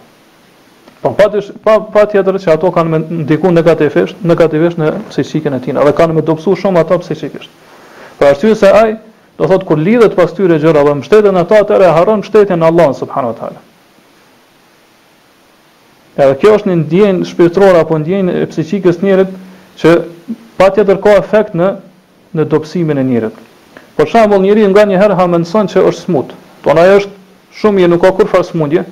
Po 1.02 1.10
pa 1.14 1.28
pa 1.64 1.80
pa 1.80 2.02
tjetër 2.10 2.34
që 2.42 2.50
ato 2.52 2.70
kanë 2.74 2.98
ndikuar 3.22 3.52
negativisht, 3.54 4.18
negativisht 4.26 4.80
në 4.82 4.88
psiqikën 5.12 5.54
e 5.54 5.60
tina, 5.62 5.84
dhe 5.86 5.92
kanë 5.94 6.16
më 6.16 6.24
dobësuar 6.26 6.58
shumë 6.58 6.80
ato 6.82 6.98
psiqikisht. 7.04 7.50
Për 8.18 8.26
arsye 8.26 8.54
se 8.58 8.72
ai 8.74 8.96
do 9.38 9.46
thotë 9.46 9.68
kur 9.68 9.78
lidhet 9.78 10.16
pas 10.18 10.34
tyre 10.34 10.58
gjëra 10.58 10.82
dhe 10.88 10.96
mbështeten 10.98 11.38
ato 11.38 11.54
atëre 11.62 11.86
e 11.86 11.94
harron 11.98 12.24
shtetin 12.26 12.58
në 12.58 12.66
Allah 12.72 12.90
subhanahu 12.98 13.34
wa 13.42 13.50
Edhe 16.18 16.34
kjo 16.40 16.56
është 16.58 16.66
një 16.72 16.76
ndjenjë 16.82 17.26
shpirtëror 17.30 17.76
apo 17.78 17.94
ndjenjë 18.02 18.32
e 18.42 18.46
psiqikës 18.50 18.96
njerëzit 18.98 19.34
që 19.78 19.90
pa 20.58 20.66
tjetër 20.74 20.98
ka 21.04 21.12
efekt 21.22 21.54
në 21.54 21.68
në 22.34 22.44
dobësimin 22.50 22.98
e 22.98 23.04
njerëzit. 23.06 23.44
Për 23.94 24.06
shembull, 24.10 24.42
njeriu 24.42 24.66
nganjëherë 24.74 25.14
ha 25.20 25.26
mendon 25.30 25.70
se 25.70 25.78
është 25.78 26.02
smut. 26.06 26.34
Tonaj 26.66 26.90
është 26.96 27.16
shumë 27.60 27.78
i 27.78 27.84
jo 27.86 27.90
nuk 27.92 28.02
ka 28.02 28.10
kurfar 28.18 28.42
smundje, 28.44 28.82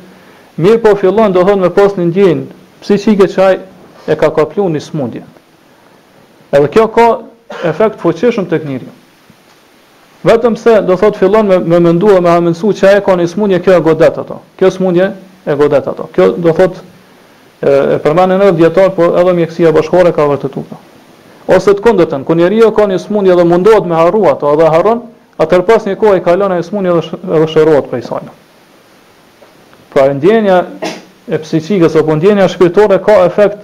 Mirë 0.57 0.79
po 0.83 0.91
fillon 0.97 1.33
do 1.35 1.43
thonë 1.45 1.61
me 1.67 1.71
pas 1.77 1.93
një 1.99 2.05
ndjenë, 2.09 2.45
psiqike 2.81 3.27
qike 3.29 3.35
qaj 3.35 4.13
e 4.13 4.15
ka 4.17 4.31
kaplu 4.33 4.69
një 4.73 4.81
smundje. 4.81 5.23
Edhe 6.53 6.71
kjo 6.73 6.87
ka 6.95 7.05
efekt 7.71 8.01
fuqishëm 8.01 8.47
tek 8.49 8.65
njeriu. 8.65 8.89
Vetëm 10.25 10.57
se 10.57 10.81
do 10.83 10.97
thot 10.97 11.19
fillon 11.21 11.47
me 11.47 11.59
me 11.59 11.79
menduar 11.81 12.23
me 12.25 12.31
hamendsu 12.33 12.73
që 12.79 12.89
ai 12.89 13.03
ka 13.05 13.19
një 13.21 13.27
smundje, 13.35 13.61
kjo 13.67 13.75
e 13.77 13.83
godet 13.85 14.17
ato. 14.23 14.39
Kjo 14.57 14.71
smundje 14.71 15.11
e 15.47 15.55
godet 15.61 15.87
ato. 15.93 16.09
Kjo 16.17 16.31
do 16.37 16.53
thot 16.57 16.81
e, 17.61 17.69
e 17.95 17.99
përmban 18.05 18.33
edhe 18.39 18.49
dietar, 18.63 18.89
por 18.97 19.19
edhe 19.21 19.37
mjekësia 19.37 19.75
bashkore 19.77 20.13
ka 20.17 20.25
vërtetuar. 20.31 20.81
Ose 21.53 21.77
të 21.77 21.85
kundërtën, 21.85 22.25
kur 22.25 22.41
njeriu 22.41 22.73
ka 22.75 22.87
një 22.89 22.97
smundje 23.05 23.37
dhe 23.39 23.45
mundohet 23.45 23.85
me 23.87 23.95
harru 24.01 24.25
ato, 24.33 24.57
edhe 24.57 24.73
harron, 24.73 25.05
atër 25.39 25.69
pas 25.69 25.85
një 25.87 25.95
kohë 26.01 26.17
i 26.23 26.25
kalon 26.25 26.57
ai 26.57 26.65
smundje 26.65 26.97
dhe 26.97 27.21
edhe 27.37 27.53
shërohet 27.55 27.93
prej 27.93 28.09
saj. 28.09 28.33
Pra 29.97 30.11
ndjenja 30.13 30.59
e 31.25 31.39
psikikës 31.41 31.95
apo 31.97 32.13
ndjenja 32.19 32.51
shpirtore 32.53 32.99
ka 33.01 33.15
efekt 33.25 33.63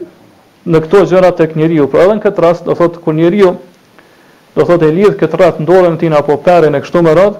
në 0.64 0.78
këto 0.86 1.02
gjëra 1.10 1.30
tek 1.36 1.50
njeriu. 1.60 1.84
por 1.92 2.00
edhe 2.00 2.14
në 2.16 2.22
këtë 2.24 2.40
rast, 2.40 2.64
do 2.64 2.72
thotë 2.78 3.02
kur 3.04 3.14
njeriu 3.18 3.50
do 4.56 4.64
thotë 4.64 4.88
e 4.88 4.92
lidh 4.96 5.16
këtë 5.20 5.38
rast 5.42 5.58
ndorën 5.60 5.98
tin 6.00 6.12
apo 6.16 6.38
perën 6.46 6.74
e 6.74 6.80
kështu 6.80 7.02
me 7.04 7.12
radh, 7.14 7.36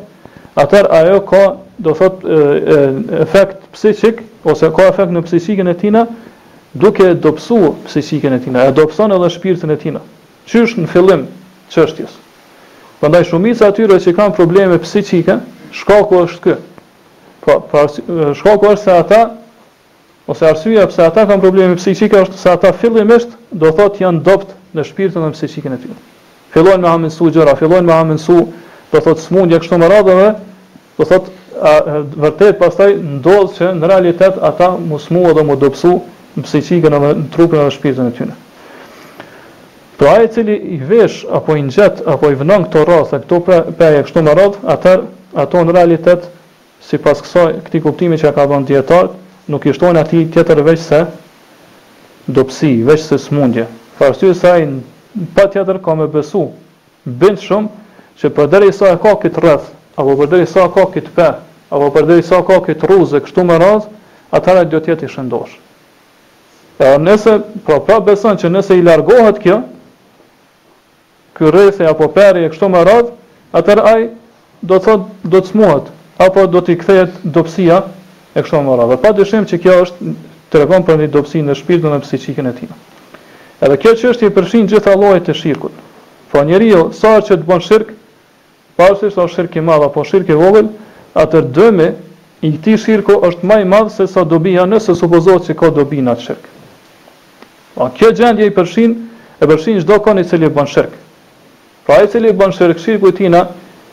atëherë 0.61 0.91
ajo 0.99 1.21
ka 1.31 1.43
do 1.79 1.93
thotë 1.93 3.23
efekt 3.25 3.63
psikik 3.73 4.21
ose 4.45 4.69
ka 4.77 4.85
efekt 4.93 5.11
në 5.17 5.23
psikikën 5.25 5.71
e 5.71 5.75
tina 5.75 6.07
duke 6.75 7.15
dobësu 7.25 7.73
psikikën 7.89 8.37
e 8.37 8.41
tina, 8.45 8.67
e 8.69 8.73
dobëson 8.73 9.17
edhe 9.17 9.31
shpirtin 9.31 9.71
e 9.73 9.77
tina. 9.77 10.01
Që 10.49 10.55
është 10.67 10.85
në 10.85 10.93
fillim 10.93 11.25
çështjes. 11.73 12.13
Prandaj 13.01 13.25
shumica 13.31 13.65
e 13.65 13.69
atyre 13.73 13.97
që 14.05 14.13
kanë 14.19 14.37
probleme 14.37 14.77
psikike, 14.85 15.41
shkaku 15.73 16.21
është 16.29 16.41
ky 16.45 16.55
po 17.47 17.61
pra 17.61 17.87
po, 17.87 18.35
shkaku 18.35 18.69
është 18.75 18.85
se 18.85 18.93
ata 18.99 19.19
ose 20.31 20.47
arsyeja 20.47 20.87
pse 20.87 21.03
ata 21.07 21.25
kanë 21.27 21.43
probleme 21.43 21.75
psiqike 21.79 22.17
është 22.23 22.39
se 22.39 22.51
ata 22.53 22.71
fillimisht 22.79 23.35
do 23.51 23.73
thotë 23.75 24.05
janë 24.05 24.23
dopt 24.29 24.53
në 24.77 24.85
shpirtin 24.87 25.21
dhe 25.25 25.31
në 25.33 25.35
psiqikën 25.35 25.75
e 25.75 25.79
tyre. 25.83 25.97
Fillojnë 26.55 26.83
me 26.85 26.89
amensu 26.91 27.27
gjëra, 27.35 27.55
fillojnë 27.59 27.89
me 27.91 27.95
amensu 27.97 28.37
do 28.93 29.01
thotë 29.05 29.27
smundje 29.27 29.59
kështu 29.63 29.81
me 29.83 29.89
radhë 29.91 30.29
do 30.99 31.09
thotë 31.11 32.09
vërtet 32.23 32.57
pastaj 32.61 32.95
ndodh 33.19 33.57
që 33.59 33.73
në 33.79 33.91
realitet 33.91 34.39
ata 34.51 34.71
musmu 34.81 35.27
dhe 35.37 35.45
mu 35.47 35.57
dopsu 35.61 35.93
në 36.39 36.47
psiqikën 36.47 36.97
e 36.97 37.01
në 37.05 37.11
trupin 37.35 37.59
dhe 37.61 37.67
në 37.69 37.75
shpirtin 37.75 38.09
e 38.13 38.17
tyre. 38.21 38.37
Po 39.99 40.07
ai 40.11 40.25
i 40.29 40.31
cili 40.35 40.55
i 40.77 40.79
vesh 40.89 41.27
apo 41.31 41.57
i 41.59 41.63
nxjet 41.67 42.01
apo 42.11 42.31
i 42.33 42.39
vënon 42.41 42.65
këto 42.69 42.87
rrethë, 42.89 43.21
këto 43.27 43.43
pra 43.47 43.61
pra 43.79 43.91
kështu 44.07 44.23
me 44.27 44.35
radhë, 44.39 44.63
atë 44.77 44.95
ato 45.45 45.63
në 45.67 45.75
realitet 45.77 46.31
si 46.89 46.99
pas 46.99 47.15
kësaj, 47.23 47.63
këti 47.67 47.81
kuptimi 47.85 48.19
që 48.21 48.33
ka 48.35 48.47
bënd 48.51 48.67
djetar, 48.71 49.13
nuk 49.51 49.67
ishtojnë 49.71 50.01
ati 50.03 50.25
tjetër 50.35 50.63
veç 50.67 50.83
se 50.89 51.03
dopsi, 52.27 52.73
veç 52.87 53.05
se 53.07 53.19
smundje. 53.23 53.69
Farsy 53.99 54.31
e 54.31 54.35
saj, 54.35 54.67
pa 55.37 55.47
tjetër 55.51 55.79
ka 55.85 55.95
me 55.99 56.09
besu, 56.11 56.47
bënd 57.07 57.41
shumë, 57.43 57.81
që 58.19 58.31
përderi 58.37 58.71
sa 58.75 58.93
e 58.93 58.99
ka 59.03 59.15
këtë 59.23 59.43
rëth, 59.45 59.67
apo 59.99 60.17
përderi 60.21 60.47
sa 60.49 60.67
ka 60.75 60.87
këtë 60.95 61.15
pe, 61.17 61.29
apo 61.73 61.89
përderi 61.95 62.25
sa 62.27 62.43
ka 62.47 62.59
këtë 62.67 62.91
ruzë, 62.91 63.23
kështu 63.27 63.45
më 63.49 63.61
razë, 63.63 63.93
atëra 64.37 64.67
e 64.67 64.71
do 64.73 64.81
tjetë 64.85 65.07
i 65.07 65.13
shëndosh. 65.15 65.55
E 66.83 66.97
nëse, 66.99 67.39
pra 67.67 67.79
pra 67.87 68.01
besën 68.03 68.39
që 68.43 68.51
nëse 68.51 68.79
i 68.79 68.83
largohet 68.83 69.39
kjo, 69.43 69.61
kërëse 71.39 71.87
apo 71.89 72.11
peri 72.15 72.47
e 72.47 72.53
kështu 72.53 72.69
më 72.75 72.85
razë, 72.91 73.15
atër 73.61 73.83
e 73.95 73.97
do 74.71 74.79
të 74.85 75.45
smuhet, 75.51 75.89
apo 76.27 76.47
do 76.47 76.61
t'i 76.63 76.77
kthehet 76.79 77.11
dobësia 77.25 77.79
e 78.35 78.43
kështu 78.43 78.61
me 78.65 78.77
radhë. 78.79 78.97
pa 79.03 79.13
dyshim 79.13 79.47
që 79.51 79.59
kjo 79.63 79.75
është 79.85 80.13
tregon 80.53 80.85
për 80.87 81.01
një 81.03 81.09
dobësi 81.17 81.43
në 81.43 81.55
shpirtin 81.59 81.91
në 81.95 82.01
psiqikën 82.05 82.49
e 82.49 82.53
tij. 82.59 82.71
Edhe 83.63 83.77
kjo 83.83 83.95
çështje 84.01 84.31
i 84.31 84.35
përfshin 84.37 84.69
gjithë 84.71 84.97
llojet 85.01 85.29
e 85.29 85.35
shirkut. 85.35 85.75
Po 86.31 86.43
njeriu 86.45 86.87
saqë 86.97 87.27
të 87.37 87.45
bën 87.49 87.61
shirk, 87.61 87.93
pa 88.77 88.89
se 88.97 89.11
është 89.11 89.27
shirk 89.35 89.57
i 89.57 89.61
madh 89.61 89.85
apo 89.91 90.05
shirk 90.05 90.29
i 90.33 90.39
vogël, 90.39 90.69
atë 91.15 91.43
dëmë 91.57 91.89
i 92.47 92.51
këtij 92.57 92.77
shirku 92.85 93.19
është 93.29 93.47
më 93.49 93.59
i 93.65 93.69
madh 93.69 93.91
se 93.93 94.07
sa 94.09 94.25
dobia 94.25 94.65
nëse 94.67 94.95
supozohet 94.99 95.45
se 95.45 95.55
ka 95.55 95.71
dobi 95.71 96.01
në 96.03 96.15
atë 96.17 96.25
shirk. 96.29 96.45
Po 97.75 97.91
kjo 97.97 98.13
gjendje 98.13 98.47
i 98.49 98.55
përfshin 98.57 98.95
e 99.43 99.47
përfshin 99.47 99.83
çdo 99.85 100.01
kon 100.01 100.19
i 100.19 100.25
cili 100.25 100.49
bën 100.49 100.67
shirk. 100.69 100.93
Po 101.87 101.93
ai 101.95 102.09
cili 102.09 102.33
bën 102.33 102.53
shirk 102.53 102.79
shirku 102.79 103.09
i 103.09 103.13
tij 103.15 103.31
na 103.31 103.45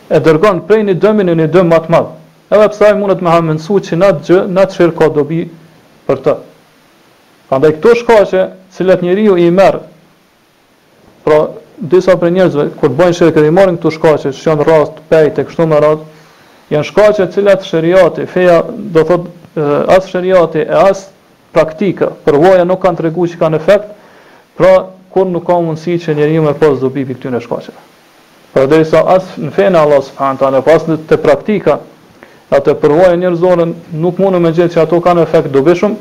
e 0.09 0.19
dërgon 0.25 0.63
prej 0.67 0.83
një 0.87 0.95
dëmi 1.03 1.25
në 1.27 1.33
një 1.39 1.47
dëm 1.53 1.67
më 1.71 1.77
të 1.85 1.93
madh. 1.93 2.11
Edhe 2.49 2.67
pse 2.73 2.85
ai 2.87 2.95
mundet 2.97 3.19
me 3.21 3.29
hamendsu 3.29 3.77
që 3.87 3.97
na 4.01 4.07
gjë, 4.25 4.39
na 4.57 4.63
çir 4.71 4.91
ka 4.97 5.09
dobi 5.13 5.43
për 6.07 6.21
të. 6.25 6.33
Prandaj 7.49 7.71
këto 7.77 7.93
shkaqe, 8.01 8.43
cilat 8.73 9.03
njeriu 9.05 9.35
i 9.43 9.49
merr 9.53 9.77
pra 11.25 11.39
disa 11.93 12.15
prej 12.19 12.31
njerëzve 12.39 12.65
kur 12.79 12.93
bëjnë 12.97 13.17
shirkë 13.19 13.43
dhe 13.43 13.51
i 13.51 13.53
marrin 13.59 13.77
këto 13.79 13.91
shkaqe, 13.97 14.31
që 14.33 14.49
janë 14.49 14.65
rast 14.67 14.97
pejt 15.13 15.39
e 15.39 15.45
kështu 15.49 15.69
me 15.71 15.79
radhë, 15.85 16.07
janë 16.73 16.89
shkaqe 16.89 17.21
të 17.21 17.29
cilat 17.37 17.69
shariati, 17.69 18.25
feja 18.33 18.57
do 18.97 19.05
thot 19.09 19.29
as 19.97 20.09
shariati 20.11 20.65
e 20.65 20.81
as 20.89 21.05
praktika, 21.53 22.09
përvoja 22.25 22.65
nuk 22.69 22.81
kanë 22.83 23.01
treguar 23.03 23.29
që 23.31 23.39
kanë 23.43 23.61
efekt, 23.61 23.93
pra 24.57 24.73
kur 25.13 25.29
nuk 25.33 25.45
ka 25.47 25.61
mundësi 25.65 25.97
që 26.03 26.17
njeriu 26.17 26.43
me 26.49 26.57
pas 26.61 26.77
dobi 26.83 27.05
për 27.09 27.21
këtyre 27.21 27.41
shkaqeve. 27.45 27.85
Po 28.53 28.65
dhe 28.65 28.81
sa 28.87 29.01
as 29.13 29.27
në 29.37 29.51
fejnë 29.53 29.77
Allah 29.77 30.01
subhanahu 30.01 30.39
taala, 30.41 30.61
pas 30.65 30.83
po 30.83 30.91
në 30.93 31.03
të 31.09 31.17
praktika, 31.21 31.75
atë 32.55 32.73
përvojë 32.81 33.17
njerëzorën 33.21 33.73
nuk 34.01 34.17
mundu 34.21 34.39
më 34.41 34.51
gjetë 34.57 34.73
që 34.75 34.81
ato 34.83 34.99
kanë 35.05 35.25
efekt 35.27 35.51
dobishëm, 35.53 35.93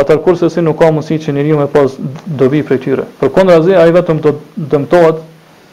atë 0.00 0.16
kurse 0.24 0.48
si 0.52 0.64
nuk 0.64 0.78
ka 0.80 0.88
mundësi 0.88 1.18
që 1.26 1.34
njeriu 1.36 1.58
me 1.60 1.66
pas 1.68 1.92
dobi 2.40 2.62
prej 2.64 2.80
tyre. 2.86 3.04
Përkundrazi 3.20 3.76
ai 3.76 3.90
vetëm 3.92 4.22
të 4.24 4.32
dëmtohet 4.72 5.20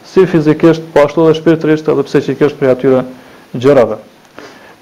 si 0.08 0.26
fizikisht, 0.28 0.84
po 0.92 1.06
ashtu 1.06 1.24
edhe 1.24 1.38
shpirtërisht, 1.38 1.88
edhe 1.92 2.04
pse 2.08 2.22
që 2.26 2.34
kësht 2.42 2.60
prej 2.60 2.74
atyre 2.74 3.00
gjërave. 3.54 3.96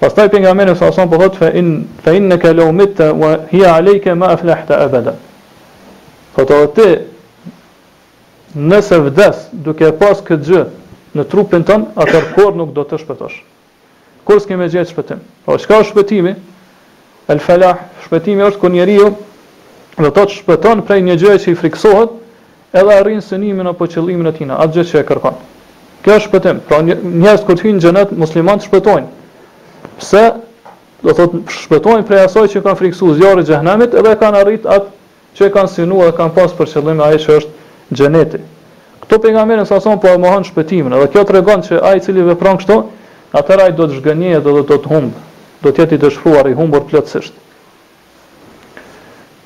Pastaj 0.01 0.27
pejgamberi 0.29 0.73
sa 0.77 0.89
son 0.93 1.07
po 1.09 1.17
thot 1.21 1.39
fe 1.39 1.47
in 1.57 1.69
fe 2.03 2.11
in 2.19 2.29
ke 2.41 2.51
law 2.53 2.67
mitta 2.75 3.07
wa 3.17 3.31
hi 3.49 3.63
alayka 3.65 4.13
ma 4.15 4.27
aflahta 4.35 4.77
abada. 4.83 5.15
Po 6.35 6.43
të 6.45 6.89
nëse 8.57 8.99
vdes, 9.07 9.47
duke 9.65 9.89
pas 9.97 10.19
këtë 10.27 10.45
gjë, 10.47 10.61
në 11.17 11.25
trupin 11.31 11.63
tënë, 11.65 11.91
atër 11.97 12.25
kur 12.35 12.55
nuk 12.57 12.73
do 12.77 12.83
të 12.87 12.99
shpëtosh. 13.01 13.37
Kur 14.27 14.41
s'ke 14.43 14.57
më 14.59 14.67
gjetë 14.73 14.91
shpëtim. 14.93 15.19
Po 15.45 15.57
çka 15.59 15.81
është 15.81 15.93
shpëtimi? 15.95 16.33
El 17.31 17.41
falah, 17.43 17.81
shpëtimi 18.05 18.43
është 18.49 18.61
kur 18.61 18.73
njeriu 18.73 19.09
do 19.97 20.09
të 20.13 20.25
shpëton 20.37 20.83
prej 20.87 20.99
një 21.07 21.15
gjëje 21.21 21.41
që 21.45 21.53
i 21.53 21.57
friksohet, 21.61 22.11
edhe 22.77 22.93
arrin 22.99 23.21
synimin 23.23 23.67
apo 23.71 23.87
qëllimin 23.89 24.29
e 24.29 24.33
tij, 24.37 24.51
atë 24.53 24.75
gjë 24.77 24.85
që 24.91 24.99
e 25.01 25.05
kërkon. 25.11 25.39
Kjo 26.05 26.17
është 26.19 26.27
shpëtim. 26.29 26.59
Pra 26.69 26.81
njerëz 26.85 27.47
kur 27.47 27.63
hyjnë 27.63 27.79
në 27.81 27.85
xhenet, 27.85 28.11
muslimanët 28.23 28.67
shpëtojnë. 28.67 29.07
Pse? 30.01 30.25
Do 31.05 31.13
thotë 31.17 31.41
shpëtojnë 31.63 32.05
prej 32.09 32.23
asaj 32.27 32.51
që 32.55 32.61
kanë 32.67 32.79
friksuar 32.83 33.17
zjarë 33.19 33.43
e 33.45 33.47
xhenemit, 33.51 33.95
edhe 34.01 34.13
kanë 34.21 34.39
arrit 34.43 34.65
atë 34.75 35.39
që 35.39 35.51
kanë 35.55 35.73
synuar 35.75 36.09
dhe 36.11 36.17
kanë 36.19 36.35
pasur 36.37 36.57
për 36.59 36.71
qëllim 36.75 37.01
ai 37.07 37.15
që 37.21 37.35
është 37.39 37.97
xheneti. 37.97 38.41
Këto 39.07 39.21
pejgamberin 39.23 39.63
sa 39.63 39.79
son 39.79 40.01
po 40.03 40.09
e 40.11 40.17
mohon 40.19 40.43
shpëtimin, 40.43 40.91
edhe 40.97 41.07
kjo 41.13 41.21
tregon 41.23 41.61
se 41.63 41.77
ai 41.79 41.95
i 42.01 42.01
cili 42.03 42.25
vepron 42.27 42.57
kështu, 42.59 42.75
atëra 43.39 43.69
ai 43.69 43.75
do 43.75 43.85
të 43.87 44.01
zhgënjehet 44.01 44.43
dhe 44.43 44.51
do 44.67 44.75
të 44.75 44.89
humb, 44.91 45.13
do 45.63 45.71
të 45.71 45.79
jetë 45.85 45.95
i 45.95 45.99
dëshpruar 46.01 46.49
i 46.51 46.55
humbur 46.57 46.83
plotësisht. 46.89 47.37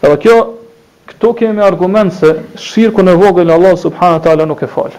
Edhe 0.01 0.15
kjo 0.23 0.37
këtu 1.11 1.33
kemi 1.43 1.61
argument 1.61 2.09
se 2.17 2.31
shirku 2.57 3.05
në 3.05 3.13
vogël 3.21 3.53
Allah 3.53 3.75
subhanahu 3.77 4.17
wa 4.17 4.23
taala 4.25 4.47
nuk 4.49 4.63
e 4.65 4.69
fal. 4.73 4.89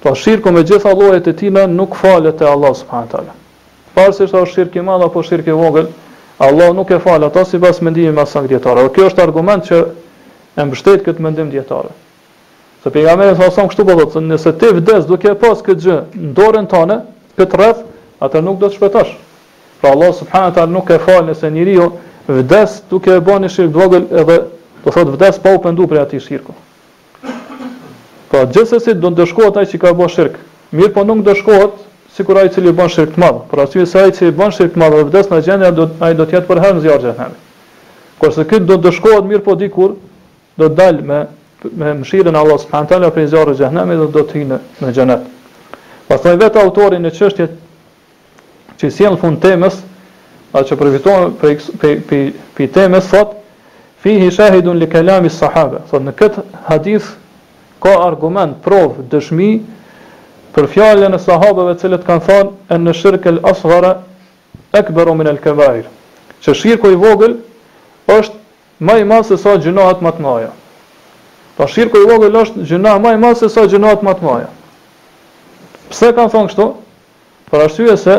Po 0.00 0.14
shirku 0.16 0.50
me 0.56 0.62
gjitha 0.64 0.94
llojet 0.96 1.28
e 1.28 1.34
tina 1.42 1.66
nuk 1.68 1.92
falet 2.00 2.38
te 2.40 2.48
Allah 2.48 2.72
subhanahu 2.80 3.10
wa 3.10 3.12
taala. 3.18 3.34
Pasi 3.92 4.24
është 4.24 4.46
shirku 4.54 4.80
i 4.80 4.86
madh 4.88 5.10
apo 5.10 5.20
shirku 5.22 5.52
i 5.52 5.58
vogël, 5.60 5.90
Allah 6.40 6.72
nuk 6.72 6.90
e 6.90 6.98
fal 7.04 7.28
ato 7.28 7.44
sipas 7.44 7.82
mendimit 7.84 8.14
me 8.16 8.24
asaj 8.24 8.48
dietare. 8.48 8.88
Kjo 8.96 9.10
është 9.12 9.20
argument 9.28 9.68
që 9.68 9.82
e 10.56 10.64
mbështet 10.70 11.04
këtë 11.10 11.20
mendim 11.28 11.52
dietare. 11.52 11.92
Se 12.82 12.90
pejgamberi 12.90 13.36
sa 13.38 13.46
son 13.54 13.68
kështu 13.70 13.84
po 13.86 13.94
thotë, 13.94 14.20
nëse 14.26 14.50
ti 14.58 14.68
vdes 14.74 15.04
duke 15.06 15.30
pas 15.38 15.60
këtë 15.62 15.82
gjë 15.84 15.98
në 16.18 16.30
dorën 16.34 16.64
tënde, 16.70 16.96
këtë 17.38 17.58
rreth, 17.58 17.82
atë 18.26 18.40
nuk 18.42 18.56
do 18.58 18.66
të 18.66 18.74
shpëtosh. 18.78 19.12
Pra 19.78 19.92
Allah 19.94 20.08
subhanahu 20.18 20.50
wa 20.50 20.54
taala 20.56 20.72
nuk 20.74 20.90
e 20.90 20.96
fal 21.04 21.22
nëse 21.28 21.50
njeriu 21.54 21.86
vdes 22.40 22.74
duke 22.90 23.12
e 23.14 23.20
bënë 23.28 23.50
shirk 23.54 23.70
vogël 23.76 24.08
edhe 24.18 24.38
do 24.82 24.90
thotë 24.96 25.14
vdes 25.14 25.38
pa 25.44 25.52
u 25.54 25.60
penduar 25.62 25.92
për 25.92 26.00
atë 26.02 26.18
shirku. 26.26 26.54
Po 27.22 28.30
pra, 28.32 28.42
gjithsesi 28.50 28.96
do 28.98 29.12
të 29.14 29.28
shkohet 29.30 29.60
ai 29.62 29.66
që 29.70 29.78
ka 29.84 29.92
bërë 30.00 30.14
shirk. 30.16 30.40
Mirë 30.74 30.94
po 30.96 31.04
nuk 31.06 31.22
do 31.26 31.36
shkohet 31.38 31.76
sikur 32.16 32.40
ai 32.42 32.48
i 32.48 32.50
cili 32.52 32.72
bën 32.76 32.90
shirk 32.96 33.14
të 33.14 33.22
madh. 33.22 33.38
Për 33.52 33.62
arsye 33.66 33.84
se 33.92 34.02
ai 34.02 34.12
që 34.18 34.32
bën 34.40 34.54
shirk 34.58 34.74
të 34.74 34.82
madh 34.82 34.96
dhe 34.98 35.04
vdes 35.12 35.30
në 35.30 35.38
gjendje 35.46 35.70
do 35.78 35.86
ai 36.02 36.10
do 36.18 36.26
të 36.26 36.34
jetë 36.36 36.50
për 36.50 36.62
herë 36.66 36.80
në 36.80 36.82
zjarxhën. 36.88 37.38
Kurse 38.18 38.42
këtu 38.50 38.66
do 38.74 38.80
të 38.84 38.90
shkohet 38.98 39.30
mirë 39.30 39.46
po 39.46 39.54
dikur 39.62 39.94
do 40.58 40.66
të 40.68 40.74
dalë 40.82 41.08
me 41.12 41.20
me 41.70 41.94
mshirën 42.00 42.34
Allah 42.36 42.58
së 42.58 42.68
përhanë 42.70 42.88
talë, 42.90 43.08
prej 43.14 43.26
zjarë 43.30 43.54
e 43.62 43.94
dhe 43.94 44.06
do 44.14 44.22
të 44.22 44.38
hinë 44.38 44.58
në 44.82 44.92
gjënet. 44.96 45.26
Pastaj 46.08 46.36
vetë 46.40 46.62
autorin 46.62 47.02
në 47.06 47.12
qështje 47.16 47.46
që 48.80 48.90
sjell 48.90 49.14
në 49.16 49.20
fund 49.22 49.38
temës, 49.42 49.76
a 50.52 50.62
që 50.66 50.76
përvitohën 50.80 51.36
për, 51.40 51.52
për, 51.80 51.94
për, 52.08 52.24
për, 52.56 52.66
temës, 52.74 53.06
thot, 53.12 53.36
fi 54.02 54.16
hi 54.20 54.30
shahidun 54.34 54.80
li 54.82 54.88
kelami 54.90 55.30
sahabe. 55.30 55.84
Thot, 55.90 56.02
në 56.04 56.14
këtë 56.18 56.42
hadith, 56.66 57.12
ka 57.82 57.94
argument, 58.08 58.58
provë, 58.64 59.06
dëshmi, 59.12 59.52
për 60.56 60.68
fjallën 60.74 61.14
e 61.16 61.22
sahabeve 61.24 61.76
cilët 61.80 62.02
kanë 62.08 62.26
thonë, 62.28 62.52
e 62.74 62.80
në 62.82 62.96
shirkë 63.00 63.36
lë 63.38 63.44
asgara, 63.54 63.94
e 64.76 64.82
këbëro 64.90 65.14
minë 65.16 65.38
lë 65.38 65.44
këvajrë. 65.46 65.90
Që 66.42 66.56
shirkë 66.60 66.92
i 66.92 66.98
vogël, 67.00 67.38
është 68.10 68.42
maj 68.82 69.00
masë 69.08 69.32
së 69.36 69.40
sa 69.46 69.54
gjënohat 69.62 70.02
të 70.02 70.14
naja. 70.20 70.50
Po 71.56 71.66
shirku 71.68 71.96
i 72.00 72.06
vogël 72.08 72.36
është 72.42 72.64
gjëna 72.68 72.94
më 73.04 73.12
e 73.14 73.18
madhe 73.20 73.38
se 73.42 73.48
sa 73.52 73.66
gjënat 73.68 74.00
më 74.06 74.12
të 74.16 74.24
mëdha. 74.24 74.48
Pse 75.92 76.12
kam 76.16 76.30
thonë 76.32 76.48
kështu? 76.48 76.66
Për 77.50 77.64
arsye 77.66 77.96
se 78.00 78.14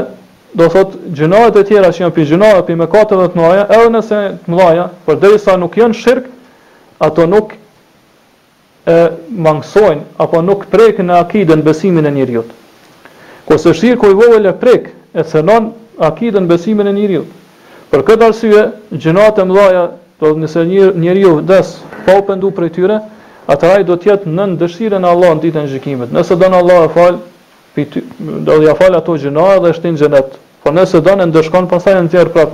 do 0.54 0.68
thot 0.70 0.92
gjënat 1.18 1.58
e 1.58 1.64
tjera 1.66 1.90
që 1.96 2.04
janë 2.04 2.14
pijënat 2.14 2.60
për 2.68 2.78
mëkatet 2.84 3.20
më 3.24 3.28
të 3.34 3.40
mëdha, 3.42 3.64
edhe 3.74 3.88
nëse 3.96 4.20
të 4.46 4.52
mëdha, 4.54 4.86
por 5.06 5.18
derisa 5.24 5.56
nuk 5.58 5.78
janë 5.82 5.98
shirku, 5.98 6.30
ato 7.08 7.26
nuk 7.34 7.56
e 8.94 9.00
mangësojnë, 9.34 10.04
apo 10.22 10.42
nuk 10.46 10.68
prekën 10.70 11.10
në 11.10 11.18
akiden 11.24 11.66
besimin 11.66 12.06
e 12.06 12.12
njeriu. 12.14 12.44
Ku 13.48 13.58
se 13.58 13.74
shirku 13.74 14.14
i 14.14 14.20
vogël 14.20 14.46
e 14.50 14.54
prek 14.62 14.92
e 15.18 15.26
thënon 15.32 15.72
akiden 15.98 16.46
besimin 16.48 16.92
e 16.92 16.94
njeriu. 17.00 17.26
Për 17.90 18.06
këtë 18.08 18.30
arsye, 18.30 18.68
gjënat 18.94 19.42
e 19.42 19.48
mëdha 19.50 19.84
do 20.22 20.32
nëse 20.40 20.68
një 20.70 20.92
njeriu 21.02 21.34
vdes, 21.42 21.80
pa 22.06 22.20
u 22.20 22.24
pendu 22.28 22.52
prej 22.54 22.70
tyre, 22.78 23.02
atë 23.52 23.68
ai 23.78 23.84
do 23.88 23.96
të 24.00 24.10
jetë 24.12 24.32
nën 24.38 24.54
dëshirën 24.60 25.04
e 25.04 25.10
Allahut 25.10 25.42
ditën 25.44 25.66
e 25.68 25.72
gjykimit. 25.74 26.14
Nëse 26.16 26.36
don 26.40 26.54
Allah 26.56 26.86
e 26.86 26.92
fal, 26.94 27.18
ty, 27.76 27.86
do 28.46 28.60
t'i 28.62 28.76
fal 28.80 28.96
ato 28.98 29.16
gjëra 29.20 29.50
dhe 29.64 29.72
është 29.76 29.90
në 29.94 29.98
xhenet. 30.02 30.38
Po 30.64 30.72
nëse 30.72 31.02
don 31.04 31.22
e 31.22 31.28
ndeshkon 31.32 31.68
pastaj 31.72 31.98
në 32.00 32.12
xher 32.14 32.30
prap, 32.36 32.54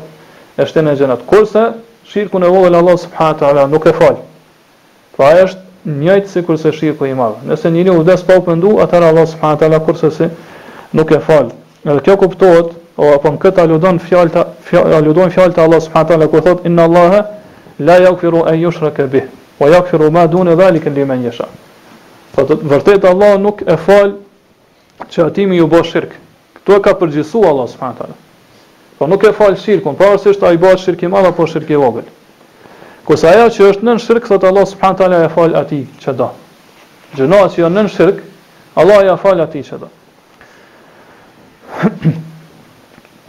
është 0.65 0.83
në 0.87 0.95
xhenet. 0.97 1.25
Kurse 1.29 1.65
shirku 2.09 2.41
në 2.41 2.49
vogël 2.53 2.77
Allah 2.79 2.97
subhanahu 2.97 3.33
wa 3.33 3.39
taala 3.41 3.67
nuk 3.69 3.85
e 3.85 3.93
fal. 3.99 4.17
Pra 5.17 5.31
është 5.45 5.95
njëjt 6.01 6.29
sikur 6.33 6.57
se 6.59 6.73
shirku 6.75 7.05
i 7.05 7.13
madh. 7.15 7.43
Nëse 7.51 7.69
njëri 7.71 7.93
u 7.93 8.03
dës 8.05 8.25
pa 8.27 8.39
u 8.39 8.43
pendu, 8.49 8.77
atë 8.83 9.03
Allah 9.11 9.27
subhanahu 9.27 9.57
wa 9.57 9.61
taala 9.63 9.79
kurse 9.85 10.11
se 10.11 10.29
nuk 10.97 11.11
e 11.15 11.19
fal. 11.19 11.51
Edhe 11.85 12.01
kjo 12.05 12.17
kuptohet 12.17 12.77
O 12.99 13.13
apo 13.15 13.29
në 13.31 13.37
këtë 13.39 13.61
aludon 13.63 13.99
fjalta 14.03 14.41
aludon 14.97 15.29
fjalta 15.31 15.63
Allah 15.63 15.79
subhanahu 15.79 16.03
wa 16.03 16.09
taala 16.09 16.27
kur 16.27 16.41
thot 16.43 16.65
inna 16.67 16.83
Allaha 16.83 17.21
la 17.79 17.95
yaghfiru 18.03 18.41
an 18.43 18.57
yushraka 18.59 19.05
bih. 19.07 19.23
Po 19.59 19.67
ja 19.67 19.83
ma 20.11 20.23
du 20.31 20.39
në 20.47 20.55
dhali 20.55 20.79
këndi 20.79 21.03
Po 22.31 22.45
vërtet, 22.47 23.03
Allah 23.09 23.33
nuk 23.41 23.61
e 23.67 23.75
falë 23.81 24.13
që 25.11 25.23
atimi 25.25 25.57
ju 25.57 25.65
bo 25.67 25.79
shirkë. 25.83 26.15
Këto 26.59 26.75
e 26.77 26.81
ka 26.85 26.93
përgjithsu 26.99 27.41
Allah 27.49 27.67
së 27.67 27.77
fanë 27.81 28.07
Po 28.99 29.07
nuk 29.07 29.23
e 29.27 29.33
falë 29.35 29.57
shirkun, 29.59 29.95
po 29.95 30.05
arës 30.07 30.27
ishtë 30.31 30.47
a 30.49 30.53
i 30.53 30.57
bo 30.61 30.71
shirkë 30.79 31.05
i 31.07 31.11
madha 31.11 31.31
po 31.35 31.47
shirkë 31.47 31.73
i 31.75 31.79
vogën. 31.81 32.07
Kësë 33.07 33.31
aja 33.33 33.47
që 33.55 33.67
është 33.73 33.83
nën 33.87 33.99
në 33.99 34.03
shirkë, 34.05 34.29
thëtë 34.33 34.47
Allah 34.47 34.67
së 34.69 35.19
e 35.25 35.29
falë 35.33 35.59
ati 35.59 35.81
që 36.05 36.13
da. 36.19 36.29
Gjëna 37.17 37.41
që 37.53 37.61
janë 37.63 37.75
nën 37.79 37.89
në 37.89 37.93
shirkë, 37.97 38.23
Allah 38.79 39.13
e 39.13 39.17
falë 39.25 39.47
ati 39.47 39.65
që 39.69 39.79
da. 39.83 39.91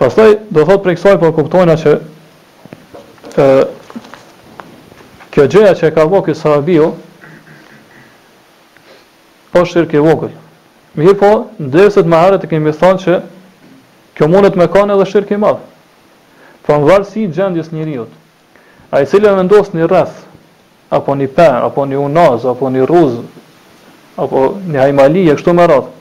Pas 0.00 0.14
të 0.18 0.28
dhe 0.48 0.62
thotë 0.68 0.82
për 0.86 0.92
i 0.92 0.96
kësaj, 1.00 1.18
po 1.22 1.32
kuptojna 1.38 1.78
që 1.82 1.96
kjo 5.30 5.46
gjëja 5.46 5.74
që 5.78 5.90
e 5.90 5.94
ka 5.94 6.04
vokë 6.10 6.34
sahabiu, 6.34 6.90
jo, 6.90 6.90
po 9.52 9.64
shirkë 9.66 9.98
e 9.98 10.02
vogël. 10.02 10.32
Mirë 10.98 11.16
po, 11.20 11.30
ndërësët 11.62 12.08
më 12.10 12.18
harët 12.22 12.46
e 12.46 12.50
kemi 12.50 12.72
thonë 12.74 13.02
që 13.04 13.18
kjo 14.18 14.28
mundet 14.30 14.58
me 14.58 14.66
kanë 14.74 14.94
edhe 14.96 15.06
shirkë 15.06 15.36
i 15.36 15.40
madhë. 15.44 15.68
Po 16.66 16.78
në 16.82 16.98
si 17.08 17.28
gjendjes 17.32 17.70
njëriot, 17.72 18.10
a 18.94 19.02
i 19.02 19.06
cilë 19.06 19.32
e 19.38 19.46
ndosë 19.46 19.78
një 19.78 19.86
rrëth, 19.90 20.18
apo 20.98 21.14
një 21.14 21.30
per, 21.36 21.60
apo 21.68 21.86
një 21.86 21.98
unaz, 22.02 22.44
apo 22.46 22.70
një 22.70 22.84
ruz, 22.90 23.20
apo 24.20 24.44
një 24.70 24.82
hajmali, 24.82 25.24
e 25.30 25.36
kështu 25.38 25.54
më 25.56 25.70
ratë, 25.70 25.98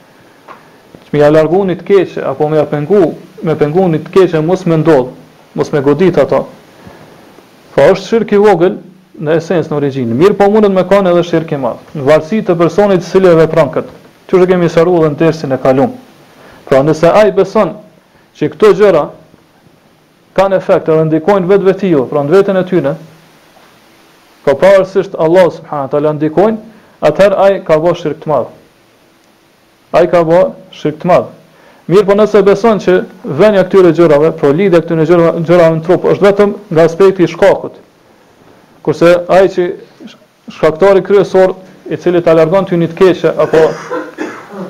që 1.06 1.14
mi 1.14 1.24
alargu 1.26 1.62
një 1.70 1.78
të 1.80 1.88
keqë, 1.90 2.26
apo 2.34 2.50
mi 2.50 2.60
apengu, 2.62 3.14
me 3.46 3.56
pengu 3.56 3.86
një 3.94 4.02
të 4.06 4.14
keqë, 4.18 4.42
mos 4.46 4.66
me 4.70 4.78
ndodhë, 4.82 5.14
mos 5.58 5.70
me 5.74 5.82
godit 5.86 6.18
ato, 6.22 6.44
po 7.74 7.88
është 7.94 8.08
shirkë 8.10 8.38
i 8.38 8.44
vogël, 8.46 8.76
në 9.26 9.34
esencë, 9.40 9.70
në 9.72 9.76
origjinë. 9.80 10.16
Mirë 10.16 10.36
po 10.40 10.46
mundet 10.54 10.72
me 10.72 10.86
kanë 10.88 11.12
edhe 11.12 11.24
shirkë 11.28 11.58
i 11.58 11.62
madhë. 11.64 11.94
Në 12.00 12.06
varësi 12.08 12.40
të 12.48 12.56
personit 12.60 13.04
cilë 13.06 13.34
e 13.34 13.40
vepran 13.42 13.70
Që 14.30 14.38
është 14.38 14.50
kemi 14.52 14.68
sharu 14.70 14.92
dhe 15.02 15.08
në 15.10 15.18
tërsin 15.18 15.54
e 15.54 15.58
kalumë. 15.58 15.94
Pra 16.70 16.84
nëse 16.86 17.10
ai 17.18 17.32
beson 17.34 17.72
që 18.38 18.50
këto 18.54 18.70
gjëra 18.78 19.02
kanë 20.38 20.56
efekt 20.60 20.90
edhe 20.94 21.06
ndikojnë 21.08 21.50
vetë 21.50 21.66
vetio, 21.66 22.04
pra 22.12 22.22
në 22.22 22.30
vetën 22.36 22.58
e 22.60 22.64
tyne, 22.70 22.92
ka 24.46 24.54
po 24.54 24.60
parësisht 24.62 25.18
Allah 25.18 25.50
subhanahu 25.56 25.90
të 25.96 26.04
le 26.06 26.14
ndikojnë, 26.20 26.60
atëherë 27.10 27.42
ai 27.48 27.58
ka 27.66 27.80
bo 27.82 27.96
shirkë 27.98 28.22
të 28.22 28.30
madhë. 28.34 28.54
Ai 29.98 30.06
ka 30.14 30.22
bo 30.30 30.44
shirkë 30.78 31.02
të 31.02 31.10
madhë. 31.10 31.34
Mirë 31.90 32.06
po 32.12 32.20
nëse 32.22 32.46
beson 32.46 32.84
që 32.86 33.00
venja 33.42 33.66
këtyre 33.66 33.96
gjërave, 33.98 34.30
pro 34.38 34.54
lidhja 34.54 34.84
këtyre 34.86 35.10
gjërave, 35.10 35.42
gjërave 35.50 35.76
në 35.82 35.86
trupë, 35.90 36.14
është 36.14 36.30
vetëm 36.30 36.54
nga 36.70 36.86
aspekti 36.86 37.34
shkakut, 37.34 37.82
Kurse 38.84 39.18
ai 39.28 39.48
që 39.52 39.64
shkaktari 40.54 41.02
kryesor 41.04 41.54
i 41.92 41.98
cili 42.00 42.22
ta 42.24 42.34
largon 42.38 42.66
ty 42.68 42.78
një 42.80 42.88
të 42.94 42.96
keqe 43.00 43.34
apo 43.44 43.64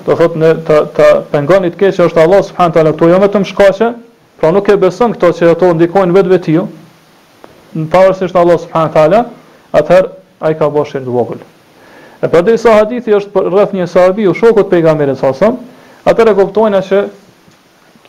do 0.07 0.15
thot 0.17 0.37
në 0.39 0.49
ta 0.67 0.79
ta 0.97 1.07
pengon 1.33 1.67
i 1.67 1.69
të 1.69 1.81
keqe 1.83 2.07
është 2.07 2.23
Allah 2.23 2.41
subhanahu 2.47 2.75
taala 2.77 2.93
këtu 2.95 3.09
jo 3.11 3.19
vetëm 3.25 3.45
shkaqe, 3.51 3.91
pra 4.41 4.51
nuk 4.55 4.71
e 4.73 4.77
beson 4.81 5.13
këto 5.13 5.29
që 5.37 5.51
ato 5.53 5.69
ndikojnë 5.77 6.15
vetë 6.17 6.33
vetiu. 6.33 6.65
Në 7.77 8.03
është 8.09 8.33
Allah 8.41 8.57
subhanahu 8.65 8.93
taala, 8.97 9.21
atëherë 9.77 10.11
ai 10.47 10.55
ka 10.57 10.71
bërë 10.73 10.89
shën 10.95 11.05
vogël. 11.05 11.43
E 12.23 12.25
për 12.27 12.47
dhe 12.47 12.57
hadithi 12.75 13.15
është 13.19 13.31
për 13.35 13.51
rrëth 13.53 13.77
një 13.77 13.87
sahabi 13.87 14.25
u 14.27 14.33
shokët 14.33 14.71
pejgamerit 14.73 15.21
sasëm, 15.21 15.57
atër 16.11 16.31
e 16.31 16.33
kuptojnë 16.41 16.81
e 16.81 16.85
që 16.89 17.03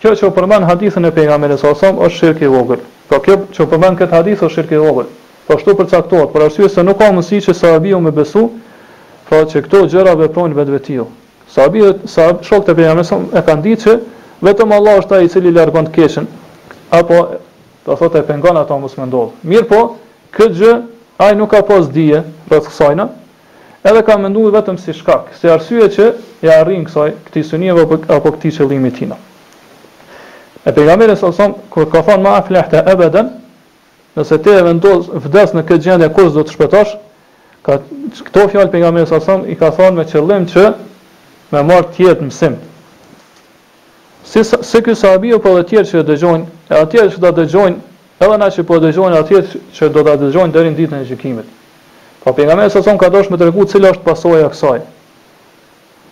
kjo 0.01 0.15
që 0.17 0.33
përmen 0.39 0.65
hadithën 0.71 1.05
e 1.05 1.13
pejgamerit 1.19 1.61
sasëm 1.61 2.01
është 2.09 2.19
shirkë 2.23 2.49
i 2.49 2.53
vogël. 2.57 2.85
Po 3.11 3.21
kjo 3.21 3.43
që 3.55 3.69
përmen 3.75 3.99
këtë 4.01 4.17
hadith 4.17 4.47
është 4.49 4.57
shirkë 4.57 4.79
i 4.79 4.85
vogël. 4.87 5.11
Po 5.51 5.57
ashtu 5.59 5.73
përcaktohet, 5.75 6.31
por 6.31 6.45
arsye 6.47 6.69
se 6.71 6.83
nuk 6.87 6.95
ka 7.01 7.09
mundësi 7.11 7.41
që 7.43 7.53
sahabiu 7.59 7.99
me 8.01 8.13
besu, 8.15 8.45
pra 9.27 9.41
që 9.51 9.65
këto 9.65 9.81
gjëra 9.91 10.13
veprojnë 10.21 10.55
vetvetiu. 10.55 10.95
Jo. 10.95 11.07
Sahabiu, 11.51 11.89
sahab, 12.09 12.45
shokët 12.47 12.71
e 12.71 12.77
pejgamberit 12.79 13.09
sa 13.09 13.19
e 13.19 13.43
kanë 13.49 13.65
ditë 13.65 13.81
që 13.83 13.95
vetëm 14.47 14.75
Allah 14.77 15.01
është 15.01 15.17
ai 15.17 15.27
i 15.27 15.33
cili 15.33 15.51
largon 15.57 15.89
të 15.89 15.95
keqen 15.97 16.29
apo 16.95 17.19
do 17.89 17.97
thotë 17.99 18.21
e 18.23 18.29
pengon 18.31 18.61
ato 18.61 18.79
mos 18.79 18.95
më 18.99 19.09
ndodh. 19.11 19.33
Mirë 19.51 19.67
po, 19.73 19.81
këtë 20.39 20.57
gjë 20.61 20.77
ai 21.27 21.33
nuk 21.41 21.51
ka 21.57 21.65
pas 21.67 21.91
dije 21.97 22.23
rreth 22.47 22.71
kësajna, 22.71 23.09
edhe 23.91 24.05
ka 24.07 24.19
menduar 24.23 24.55
vetëm 24.61 24.79
si 24.79 24.95
shkak, 25.01 25.35
si 25.41 25.51
arsye 25.51 25.91
që 25.97 26.09
e 26.45 26.47
ja 26.47 26.61
arrin 26.63 26.87
kësaj 26.87 27.09
këtij 27.27 27.49
synie 27.51 27.75
apo 27.75 27.99
apo 28.07 28.37
këtij 28.37 28.55
qëllimi 28.61 28.95
tina. 29.01 29.19
E 30.63 30.71
pejgamberi 30.71 31.19
sa 31.19 31.35
son 31.35 31.59
kur 31.75 31.91
ka 31.91 32.07
thonë 32.07 32.23
ma 32.23 32.39
aflahta 32.39 32.87
abadan, 32.87 33.40
nëse 34.17 34.39
ti 34.43 34.51
e 34.51 34.63
vendos 34.67 35.07
vdes 35.23 35.53
në 35.55 35.63
këtë 35.69 35.85
gjendje 35.87 36.09
kush 36.17 36.33
do 36.35 36.43
të 36.47 36.55
shpëtosh? 36.55 36.95
Ka 37.67 37.77
këto 38.27 38.47
fjalë 38.51 38.73
pejgamberi 38.73 39.07
sa 39.07 39.21
sa 39.23 39.37
i 39.47 39.55
ka 39.59 39.69
thënë 39.77 39.99
me 40.01 40.07
qëllim 40.09 40.47
që 40.51 40.67
me 41.53 41.63
marr 41.69 41.87
të 41.93 42.07
jetë 42.09 42.27
mësim. 42.27 42.57
Si 44.27 44.43
si 44.45 44.83
ky 44.85 44.95
sahabi 44.99 45.35
apo 45.37 45.53
edhe 45.55 45.63
të 45.63 45.71
tjerë 45.75 45.89
që 45.93 46.03
dëgjojnë, 46.11 46.47
e 46.71 46.81
atje 46.81 47.07
që 47.15 47.23
do 47.27 47.33
dëgjojnë, 47.41 47.79
edhe 48.25 48.41
na 48.43 48.51
që 48.57 48.65
po 48.69 48.81
dëgjojnë 48.83 49.21
atje 49.23 49.43
që 49.79 49.91
do 49.95 50.05
ta 50.07 50.17
dëgjojnë 50.21 50.55
deri 50.57 50.73
në 50.75 50.79
ditën 50.81 51.03
e 51.05 51.09
gjykimit. 51.09 51.49
Po 52.25 52.35
pejgamberi 52.37 52.71
sa 52.71 52.83
sa 52.83 52.97
ka 53.01 53.09
dashur 53.13 53.33
me 53.33 53.39
tregu 53.41 53.65
cilë 53.67 53.95
është 53.95 54.07
pasojë 54.09 54.43
e 54.47 54.51
kësaj. 54.57 54.81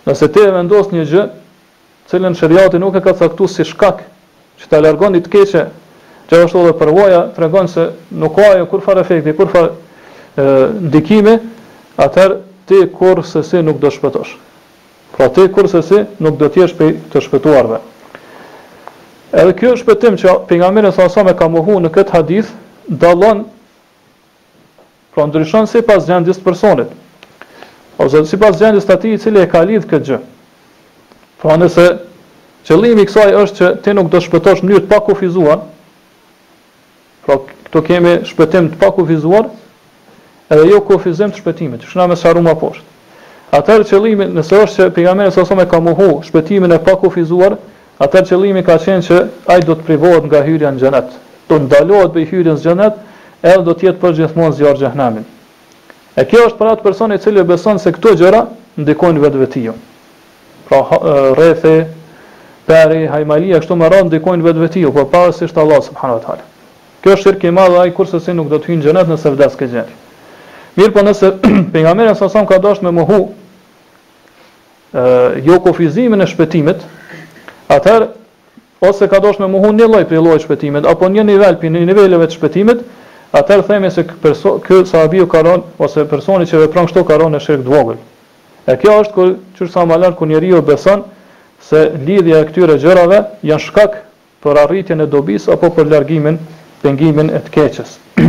Nëse 0.08 0.28
ti 0.34 0.44
e 0.44 0.54
vendos 0.54 0.92
një 0.94 1.04
gjë, 1.10 1.26
cilën 2.12 2.38
ti 2.72 2.78
nuk 2.78 2.94
e 2.94 3.00
ka 3.00 3.12
caktuar 3.18 3.48
si 3.52 3.64
shkak 3.64 4.02
që 4.60 4.66
ta 4.70 4.76
alargon 4.78 5.18
të 5.20 5.30
keqe 5.30 5.66
Që 6.28 6.38
është 6.44 6.60
edhe 6.62 6.72
përvoja 6.76 7.20
tregon 7.36 7.68
të 7.68 7.72
se 7.72 7.84
nuk 8.20 8.34
ka 8.36 8.48
ajo, 8.52 8.66
kur 8.68 8.82
farë 8.84 9.02
efekti, 9.04 9.32
kur 9.38 9.48
farë 9.52 10.74
ndikime, 10.90 11.38
atëherë 12.04 12.36
të 12.68 12.80
kur 12.98 13.22
sësi 13.24 13.62
nuk 13.64 13.78
do 13.80 13.88
shpëtosh. 13.94 14.34
Pra 15.16 15.30
ti, 15.34 15.46
kur 15.56 15.68
sësi 15.72 16.02
nuk 16.22 16.36
do 16.40 16.50
tjesh 16.52 16.74
për 16.76 16.92
të 17.14 17.22
shpëtuarve. 17.26 17.78
Edhe 19.40 19.54
kjo 19.58 19.72
është 19.78 20.16
që 20.20 20.34
pejgamberi 20.50 20.90
sa 20.96 21.06
nësame 21.08 21.32
ka 21.36 21.48
mohu 21.52 21.78
në 21.84 21.90
këtë 21.96 22.14
hadith, 22.16 22.52
dalon, 23.02 23.46
pra 25.14 25.24
ndryshon 25.28 25.66
si 25.68 25.82
pas 25.82 26.04
të 26.08 26.36
personit, 26.44 26.92
ose 27.98 28.20
si 28.30 28.36
pas 28.38 28.56
gjendis 28.60 28.84
të 28.86 28.92
ati 28.94 29.10
i 29.14 29.18
cili 29.18 29.40
e 29.42 29.48
ka 29.50 29.64
lidh 29.66 29.88
këtë 29.90 30.10
gjë. 30.12 30.20
Pra 31.40 31.56
nëse 31.58 31.88
i 32.68 33.08
kësaj 33.08 33.28
është 33.42 33.56
që 33.56 33.72
ti 33.84 33.94
nuk 33.96 34.12
do 34.12 34.20
shpëtosh 34.20 34.62
njët 34.68 34.86
pa 34.90 35.00
kufizuar, 35.08 35.60
Pra 37.28 37.36
këtu 37.44 37.80
kemi 37.84 38.12
shpëtim 38.24 38.70
të 38.72 38.78
pak 38.80 38.96
ufizuar 39.02 39.50
Edhe 40.56 40.70
jo 40.70 40.78
kufizim 40.80 41.00
ufizim 41.28 41.32
të 41.34 41.40
shpëtimit 41.42 41.82
Shna 41.92 42.06
me 42.08 42.16
sharu 42.16 42.40
ma 42.46 42.54
posht 42.60 42.86
Atër 43.58 43.84
qëllimi 43.90 44.30
nësë 44.32 44.60
është 44.64 44.78
që 44.82 44.86
pigamene 44.98 45.28
Së 45.34 45.66
ka 45.74 45.80
muhu 45.88 46.06
shpëtimin 46.28 46.72
e 46.72 46.80
pak 46.88 47.04
ufizuar 47.08 47.58
Atër 48.06 48.24
qëllimi 48.32 48.62
ka 48.64 48.78
qenë 48.86 49.04
që 49.10 49.18
ajtë 49.54 49.66
do 49.68 49.74
të 49.82 49.86
privohet 49.90 50.30
nga 50.30 50.40
hyrja 50.48 50.72
në 50.72 50.80
gjenet 50.86 51.12
Do 51.50 51.58
të 51.58 51.60
ndalohet 51.66 52.16
për 52.16 52.24
hyrja 52.32 52.54
në 52.56 52.64
gjenet 52.64 52.96
Edhe 53.52 53.60
do 53.70 53.76
tjetë 53.82 54.00
për 54.06 54.16
gjithmonë 54.22 54.56
zjarë 54.62 54.80
gjëhnamin 54.86 55.28
E 56.16 56.24
kjo 56.32 56.48
është 56.48 56.62
për 56.64 56.72
atë 56.72 56.86
personi 56.88 57.20
e 57.20 57.26
cilë 57.28 57.44
Beson 57.52 57.78
se 57.84 57.92
këto 57.98 58.16
gjëra 58.22 58.40
ndikojnë 58.80 59.26
vetë 59.26 59.44
vet 59.44 59.58
pra, 60.68 61.76
Peri, 62.68 63.06
hajmalia, 63.08 63.58
kështu 63.62 63.76
më 63.80 63.86
rrëndikojnë 63.88 64.44
vetë 64.44 64.60
vetiju, 64.66 64.90
për 64.92 65.06
parës 65.08 65.38
ishtë 65.46 65.62
Allah, 65.62 65.78
subhanu 65.86 66.18
e 66.18 66.24
talë. 66.26 66.42
Kjo 67.00 67.12
është 67.14 67.22
shirk 67.22 67.44
i 67.46 67.50
madh 67.54 67.76
ai 67.78 67.92
kurse 67.94 68.18
se 68.20 68.34
nuk 68.34 68.48
do 68.50 68.58
të 68.58 68.72
hyjë 68.72 68.78
në 68.82 68.86
xhenet 68.86 69.10
nëse 69.12 69.34
vdes 69.36 69.58
ke 69.58 69.68
Mirë, 70.78 70.92
po 70.94 71.02
nëse 71.02 71.28
pejgamberi 71.74 72.12
sa 72.14 72.28
sa 72.30 72.44
ka 72.46 72.58
dashur 72.62 72.84
me 72.86 72.90
mohu 73.00 73.16
ë 74.94 75.38
jo 75.44 75.56
kufizimin 75.64 76.22
e 76.22 76.26
shpëtimit, 76.30 76.82
atëherë 77.74 78.06
ose 78.86 79.08
ka 79.10 79.18
dashur 79.24 79.42
me 79.42 79.48
mohu 79.56 79.72
një 79.74 79.88
lloj 79.90 80.04
prej 80.06 80.22
llojit 80.22 80.46
shpëtimit 80.46 80.86
apo 80.86 81.08
një 81.10 81.24
nivel 81.32 81.58
prej 81.58 81.72
niveleve 81.80 82.26
të 82.30 82.36
shpëtimit, 82.38 82.84
atëherë 83.34 83.66
themi 83.72 83.90
se 83.90 84.04
ky 84.68 84.80
sahabiu 84.86 85.26
ka 85.26 85.42
rënë 85.48 85.74
ose 85.82 86.06
personi 86.14 86.46
që 86.46 86.62
vepron 86.64 86.86
kështu 86.86 87.02
ka 87.10 87.18
rënë 87.24 87.34
në 87.34 87.42
shirk 87.48 87.64
të 87.66 87.74
vogël. 87.74 87.98
E 88.70 88.76
kjo 88.78 89.00
është 89.02 89.14
kur 89.16 89.34
çur 89.58 89.72
sa 89.72 89.84
malar 89.90 90.14
ku 90.14 90.26
njeriu 90.30 90.62
beson 90.62 91.02
se 91.60 91.88
lidhja 92.06 92.38
e 92.44 92.48
këtyre 92.52 92.78
gjërave 92.78 93.24
janë 93.50 93.66
shkak 93.66 93.98
për 94.44 94.62
arritjen 94.62 95.00
e 95.02 95.10
dobis 95.10 95.50
apo 95.50 95.74
për 95.74 95.90
largimin 95.96 96.38
pengimin 96.82 97.30
e 97.34 97.40
të 97.44 97.52
keqës. 97.54 97.94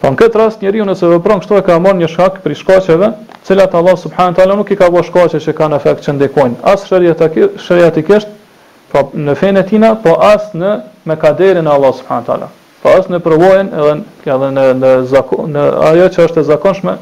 Po 0.00 0.12
në 0.12 0.18
këtë 0.20 0.40
rast 0.40 0.62
njeriu 0.64 0.86
nëse 0.88 1.08
vepron 1.10 1.40
kështu 1.42 1.58
e 1.60 1.64
ka 1.66 1.78
marrë 1.82 2.02
një 2.04 2.10
shkak 2.12 2.40
për 2.44 2.54
shkaqeve, 2.60 3.10
cilat 3.46 3.74
Allah 3.74 3.96
subhanahu 4.00 4.36
taala 4.38 4.56
nuk 4.60 4.70
i 4.74 4.78
ka 4.78 4.88
bërë 4.92 5.08
shkaqe 5.08 5.40
që 5.46 5.56
kanë 5.60 5.80
efekt 5.80 6.06
që 6.06 6.14
ndikojnë 6.18 6.60
as 6.72 6.86
shariatikisht, 6.88 8.28
po 8.92 9.06
në 9.16 9.34
fenë 9.40 9.64
tina, 9.68 9.94
po 10.04 10.16
as 10.22 10.50
në 10.54 10.76
me 11.08 11.16
kaderin 11.20 11.66
e 11.66 11.74
Allah 11.76 11.94
subhanahu 11.98 12.28
taala. 12.30 12.50
Po 12.82 12.92
as 12.92 13.08
në 13.10 13.18
provojën 13.24 13.72
edhe 13.74 13.94
edhe 14.32 14.52
në 14.56 14.66
në 14.80 14.90
zakon 15.12 15.52
në 15.56 15.66
ajo 15.92 16.08
që 16.16 16.28
është 16.28 16.42
e 16.44 16.48
zakonshme, 16.52 16.96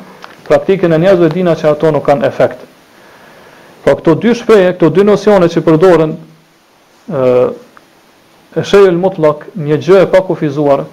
praktikën 0.46 0.94
e 0.96 1.02
njerëzve 1.02 1.32
dina 1.34 1.56
që 1.58 1.70
ato 1.74 1.90
nuk 1.92 2.06
kanë 2.06 2.28
efekt. 2.30 2.62
Po 3.84 3.98
këto 3.98 4.14
dy 4.22 4.32
shpreje, 4.38 4.70
këto 4.78 4.88
dy 4.96 5.04
nocione 5.04 5.50
që 5.52 5.60
përdoren 5.66 6.14
ë 7.12 7.26
e 8.54 8.62
shej 8.62 8.86
el 8.88 8.96
mutlak 8.98 9.46
një 9.58 9.78
gjë 9.82 10.00
e 10.04 10.10
pa 10.12 10.20
kufizuar 10.24 10.84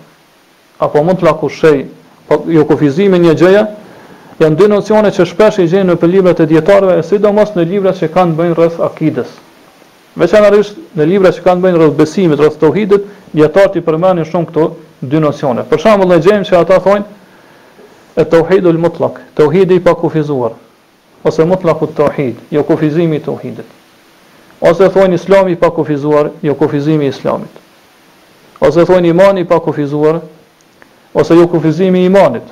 apo 0.81 1.03
mutlaku 1.05 1.49
shej 1.49 1.83
po 2.27 2.41
jo 2.49 2.65
kufizimi 2.65 3.19
një 3.21 3.35
gjëja 3.37 3.63
janë 4.41 4.57
dy 4.57 4.67
nocione 4.71 5.11
që 5.13 5.25
shpesh 5.29 5.59
i 5.61 5.67
gjenë 5.69 5.93
në 5.93 6.09
librat 6.15 6.39
e 6.41 6.49
dietarëve 6.49 6.97
e 6.99 7.05
sidomos 7.05 7.53
në 7.55 7.67
librat 7.69 7.99
që 8.01 8.09
kanë 8.15 8.37
bëjnë 8.39 8.57
rreth 8.57 8.79
akides 8.89 9.35
veçanërisht 10.17 10.79
në 10.97 11.05
libra 11.13 11.31
që 11.35 11.43
kanë 11.45 11.63
bëjnë 11.65 11.81
rreth 11.81 11.95
besimit 11.99 12.41
rreth 12.41 12.57
tauhidit 12.61 13.05
dietarët 13.35 13.77
i 13.79 13.85
përmendin 13.85 14.25
shumë 14.29 14.49
këto 14.49 14.65
dy 15.01 15.21
nocione 15.23 15.67
për 15.69 15.83
shembull 15.85 16.11
ne 16.11 16.17
gjejmë 16.25 16.49
se 16.49 16.57
ata 16.57 16.79
thonë 16.81 18.17
e 18.21 18.25
tauhidul 18.33 18.81
mutlak 18.81 19.21
tauhidi 19.37 19.77
i 19.77 19.85
pa 19.85 19.93
kufizuar 19.93 20.57
ose 21.29 21.45
mutlaku 21.45 21.87
tauhid 21.93 22.41
jo 22.51 22.63
kufizimi 22.65 23.21
tauhidit 23.23 23.77
Ose 24.61 24.85
thonë 24.93 25.17
islami 25.17 25.55
pa 25.57 25.71
kufizuar, 25.73 26.29
jo 26.45 26.53
kufizimi 26.55 27.07
islamit. 27.09 27.49
Ose 28.61 28.83
thonë 28.85 29.09
imani 29.09 29.43
pa 29.47 29.57
kufizuar, 29.59 30.19
ose 31.17 31.33
jo 31.39 31.47
kufizimi 31.49 32.03
imanit. 32.05 32.45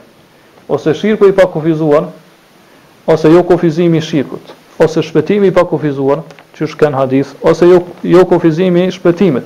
Ose 0.67 0.93
shirku 0.93 1.27
i 1.29 1.33
pa 1.33 1.45
kufizuar, 1.49 2.07
ose 3.05 3.29
jo 3.31 3.43
kufizimi 3.45 4.01
shirkut. 4.01 4.55
Ose 4.79 5.01
shpëtimi 5.05 5.47
i 5.49 5.53
pa 5.53 5.63
kufizuar, 5.67 6.23
që 6.55 6.67
shkën 6.71 6.95
hadith, 6.97 7.35
ose 7.45 7.67
jo, 7.67 7.79
jo 8.03 8.25
kufizimi 8.27 8.87
shpëtimit. 8.95 9.45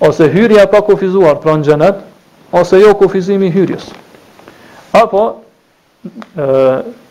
Ose 0.00 0.26
hyrja 0.32 0.66
pa 0.68 0.80
kufizuar, 0.84 1.38
pra 1.42 1.54
në 1.58 1.62
gjenet, 1.68 2.02
ose 2.52 2.80
jo 2.82 2.92
kufizimi 2.98 3.50
hyrjes. 3.52 3.92
Apo, 4.92 5.22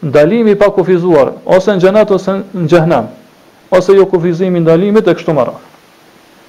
ndalimi 0.03 0.56
pa 0.60 0.69
kufizuar, 0.73 1.32
ose 1.45 1.75
në 1.77 1.82
gjenet, 1.86 2.12
ose 2.17 2.39
në 2.53 2.67
gjenet, 2.69 3.12
ose 3.77 3.95
jo 3.97 4.05
kufizimi 4.05 4.59
ndalimit 4.63 5.07
e 5.07 5.15
kështu 5.17 5.33
më 5.33 5.45
radhë. 5.47 5.62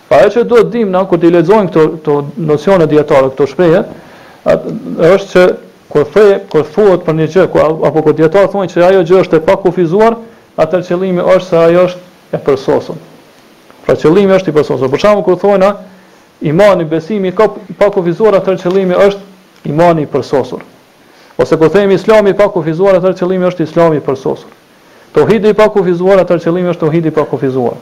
Pa 0.08 0.20
e 0.26 0.30
që 0.32 0.44
do 0.50 0.60
të 0.60 0.72
dimë 0.74 0.92
na 0.94 1.04
kur 1.08 1.20
të 1.22 1.30
lexojmë 1.38 1.70
këto 1.72 1.84
këto 1.94 2.16
nocione 2.50 2.88
dietare, 2.90 3.30
këto 3.32 3.46
shprehje, 3.52 3.84
është 5.12 5.28
se 5.32 5.44
kur 5.92 6.04
thë, 6.16 6.26
kur 6.52 6.66
thuhet 6.74 7.04
për 7.06 7.16
një 7.20 7.28
gjë 7.32 7.46
ku 7.54 7.62
apo 7.64 8.02
kër 8.04 8.16
dietar 8.20 8.50
thonë 8.52 8.72
se 8.72 8.84
ajo 8.87 9.04
gjë 9.08 9.22
është 9.24 9.40
e 9.40 9.44
pakufizuar, 9.48 10.18
kufizuar, 10.18 10.64
atë 10.64 10.82
qëllimi 10.90 11.24
është 11.24 11.48
se 11.48 11.62
ajo 11.66 11.87
është 11.88 12.04
e 12.37 12.40
përsosur. 12.48 12.98
Pra 13.87 13.96
qëllimi 14.02 14.37
është 14.37 14.52
i 14.52 14.56
përsosur. 14.58 14.90
Për 14.92 15.02
shembull 15.04 15.24
kur 15.26 15.40
thonë 15.44 15.58
na 15.64 15.70
imani 16.52 16.84
besimi 16.88 17.32
ka 17.32 17.48
pakufizuar, 17.48 18.37
kufizuar 18.37 18.40
atë 18.42 18.58
qëllimi 18.64 18.98
është 19.06 19.70
imani 19.72 20.04
i 20.04 20.10
përsosur. 20.12 20.62
Ose 21.40 21.56
kur 21.58 21.72
themi 21.74 21.96
Islami 21.98 22.34
pa 22.38 22.46
kufizuar 22.54 22.98
atë 23.00 23.14
qëllimi 23.18 23.48
është 23.48 23.66
Islami 23.66 24.02
i 24.02 24.04
përsosur. 24.06 24.52
Tohidi 25.14 25.53
i 25.53 25.55
pakufizuar 25.55 26.18
atë 26.24 26.40
qëllimi 26.42 26.70
është 26.72 26.81
tohidi 26.85 27.09
i 27.12 27.14
pakufizuar. 27.14 27.77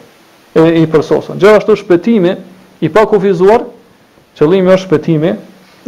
E 0.53 0.65
i 0.83 0.87
përsosur. 0.93 1.39
Gjithashtu 1.41 1.79
shpëtimi 1.81 2.33
i 2.85 2.91
pakufizuar, 2.93 3.63
qëllimi 4.37 4.69
është 4.75 4.85
shpëtimi 4.89 5.31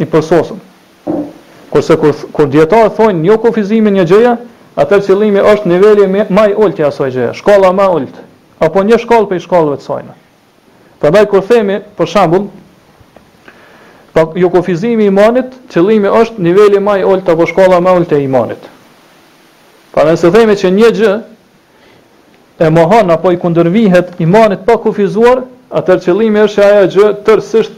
i 0.01 0.07
përsosur. 0.09 0.57
Kurse 1.69 1.97
kur 2.01 2.15
kur 2.33 2.49
dietarë 2.49 2.89
thonë 2.97 3.27
jo 3.29 3.37
kufizimin 3.43 3.93
një 3.99 4.05
gjëje, 4.09 4.33
atë 4.81 4.99
qëllimi 5.05 5.43
është 5.53 5.69
niveli 5.69 6.07
më 6.15 6.25
më 6.33 6.47
i 6.49 6.55
ulët 6.57 6.81
i 6.81 6.87
asaj 6.89 7.11
gjëje, 7.13 7.35
shkolla 7.37 7.71
më 7.77 7.85
ulët 7.95 8.21
apo 8.65 8.81
një 8.87 8.97
shkollë 9.03 9.27
për 9.29 9.41
shkollëve 9.45 9.77
të 9.77 9.83
sajna. 9.85 10.13
Prandaj 11.03 11.25
kur 11.29 11.41
themi 11.45 11.81
për 11.97 12.07
shembull 12.07 12.45
Po 14.15 14.29
jo 14.39 14.47
kufizimi 14.49 15.03
i 15.03 15.09
imanit, 15.11 15.51
qëllimi 15.73 16.07
është 16.21 16.39
niveli 16.41 16.79
më 16.79 16.93
i 17.01 17.01
ulët 17.05 17.27
apo 17.29 17.43
shkolla 17.49 17.81
më 17.83 17.89
e 17.91 17.95
ulët 17.99 18.11
e 18.15 18.19
imanit. 18.23 18.69
Pra 19.91 20.05
nëse 20.07 20.31
themi 20.31 20.55
që 20.55 20.69
një 20.71 20.91
gjë 20.95 21.13
e 22.57 22.69
mohon 22.69 23.09
apo 23.11 23.31
i 23.31 23.37
kundërvihet 23.37 24.13
imanit 24.19 24.61
pa 24.65 24.77
kufizuar, 24.77 25.41
atër 25.75 25.99
qëllimi 26.05 26.39
është 26.45 26.63
aja 26.63 26.85
gjë 26.93 27.07
tërësisht 27.27 27.73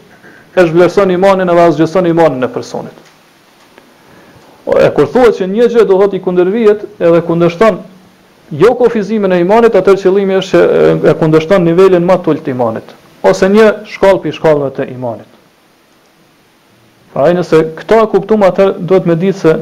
e 0.58 0.66
shvlerëson 0.70 1.14
imanin 1.16 1.50
apo 1.50 1.64
asgjëson 1.64 2.06
imanin 2.12 2.46
e 2.46 2.50
personit. 2.54 3.00
E 4.68 4.90
kur 4.94 5.08
thuhet 5.10 5.40
që 5.40 5.48
një 5.54 5.68
gjë 5.74 5.86
dohet 5.90 6.14
i 6.14 6.22
kundërvihet 6.22 6.84
edhe 7.00 7.22
kundështon 7.26 7.80
jo 8.62 8.76
kufizimin 8.80 9.34
e 9.34 9.40
imanit, 9.42 9.74
atër 9.76 9.98
qëllimi 10.04 10.38
është 10.44 10.62
që 10.62 11.10
e 11.10 11.16
kundështon 11.22 11.66
nivelin 11.68 12.06
ma 12.06 12.20
ulët 12.22 12.46
të 12.46 12.54
imanit, 12.54 12.94
ose 13.26 13.50
një 13.50 13.68
shkall 13.90 14.22
për 14.24 14.38
shkallëve 14.38 14.70
të 14.78 14.86
imanit. 14.94 15.32
Pra 17.16 17.32
e 17.32 17.34
nëse 17.34 17.64
këta 17.82 18.04
e 18.04 18.10
kuptum 18.14 18.46
atër, 18.46 18.76
duhet 18.78 19.10
me 19.10 19.16
ditë 19.18 19.42
se 19.42 19.56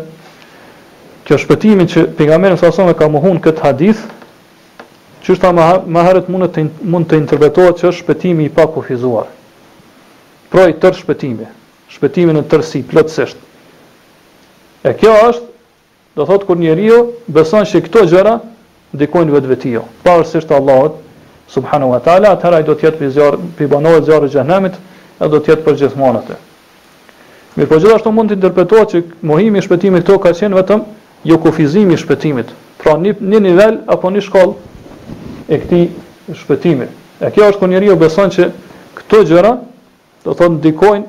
kjo 1.30 1.40
shpëtimin 1.42 1.88
që 1.90 2.04
pigamerin 2.20 2.60
sasome 2.62 2.92
ka 2.98 3.08
mohun 3.10 3.40
këtë 3.42 3.64
hadith, 3.64 4.04
që 5.26 5.34
është 5.34 5.42
ta 5.42 5.50
maherët 5.90 6.28
mund 6.30 6.46
të, 6.54 6.64
mund 6.94 7.08
të 7.10 7.18
interpretohet 7.18 7.80
që 7.82 7.88
është 7.90 8.04
shpetimi 8.04 8.46
i 8.46 8.52
pakufizuar. 8.54 9.26
Pra 10.54 10.68
i 10.70 10.76
tërë 10.78 11.00
shpetimi, 11.02 11.48
shpetimi 11.96 12.36
në 12.38 12.44
tërësi, 12.52 12.84
plëtsisht. 12.92 13.40
E 14.86 14.92
kjo 14.94 15.16
është, 15.26 15.48
do 16.16 16.28
thotë 16.30 16.46
kur 16.48 16.60
njeri 16.62 16.86
jo, 16.92 17.00
beson 17.34 17.66
që 17.72 17.82
këto 17.88 18.04
gjëra, 18.12 18.36
ndikojnë 18.96 19.34
vetë 19.34 19.50
vetë 19.56 19.72
jo. 19.74 19.82
Parësisht 20.06 20.54
Allahot, 20.54 21.02
subhanu 21.50 21.90
wa 21.90 21.98
ta'ala, 22.06 22.36
atëhera 22.38 22.62
i 22.62 22.68
do 22.70 22.78
tjetë 22.78 23.02
për, 23.02 23.10
zjarë, 23.18 23.42
për 23.58 23.74
banohet 23.74 24.06
zjarë 24.08 24.30
gjëhnemit, 24.36 24.78
e 25.26 25.32
do 25.34 25.42
tjetë 25.42 25.66
për 25.66 25.82
gjithmonët 25.82 26.32
e. 26.36 26.40
Mirë 27.56 27.72
po 27.72 27.82
gjithashtu 27.82 28.14
mund 28.14 28.30
të 28.32 28.38
interpretohet 28.38 28.94
që 28.94 29.02
mohimi 29.32 29.66
shpetimi 29.66 30.04
këto 30.06 30.20
ka 30.22 30.36
qenë 30.38 30.62
vetëm 30.62 30.86
jo 31.32 31.38
kufizimi 31.44 31.98
shpetimit, 31.98 32.54
pra 32.84 32.94
një 33.00 33.40
nivel 33.48 33.82
apo 33.96 34.12
një 34.12 34.24
shkollë 34.28 34.74
e 35.48 35.58
këtij 35.62 35.90
shpëtimit. 36.36 36.92
E 37.22 37.30
kjo 37.34 37.48
është 37.52 37.62
kur 37.62 37.70
njeriu 37.72 37.96
beson 38.02 38.32
se 38.34 38.48
këto 38.98 39.22
gjëra 39.30 39.54
do 40.26 40.32
të 40.34 40.38
thonë 40.40 40.58
ndikojnë 40.58 41.06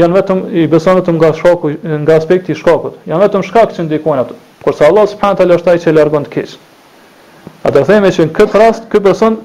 janë 0.00 0.16
vetëm 0.18 0.40
i 0.56 0.64
beson 0.72 0.96
vetëm 1.00 1.18
nga 1.20 1.30
shoku 1.36 1.74
nga 1.84 2.16
aspekti 2.16 2.52
i 2.54 2.58
shkakut. 2.58 2.96
Janë 3.06 3.26
vetëm 3.26 3.44
shkak 3.46 3.74
që 3.76 3.84
ndikojnë 3.86 4.22
ato. 4.24 4.36
Kurse 4.64 4.86
Allah 4.88 5.06
subhanahu 5.10 5.36
teala 5.42 5.58
është 5.60 5.72
ai 5.74 5.82
që 5.84 5.94
largon 5.94 6.24
të 6.26 6.32
keq. 6.36 6.54
Atë 7.68 7.84
themë 7.90 8.12
se 8.14 8.26
në 8.26 8.34
këtë 8.34 8.62
rast 8.62 8.88
ky 8.90 9.02
person 9.04 9.36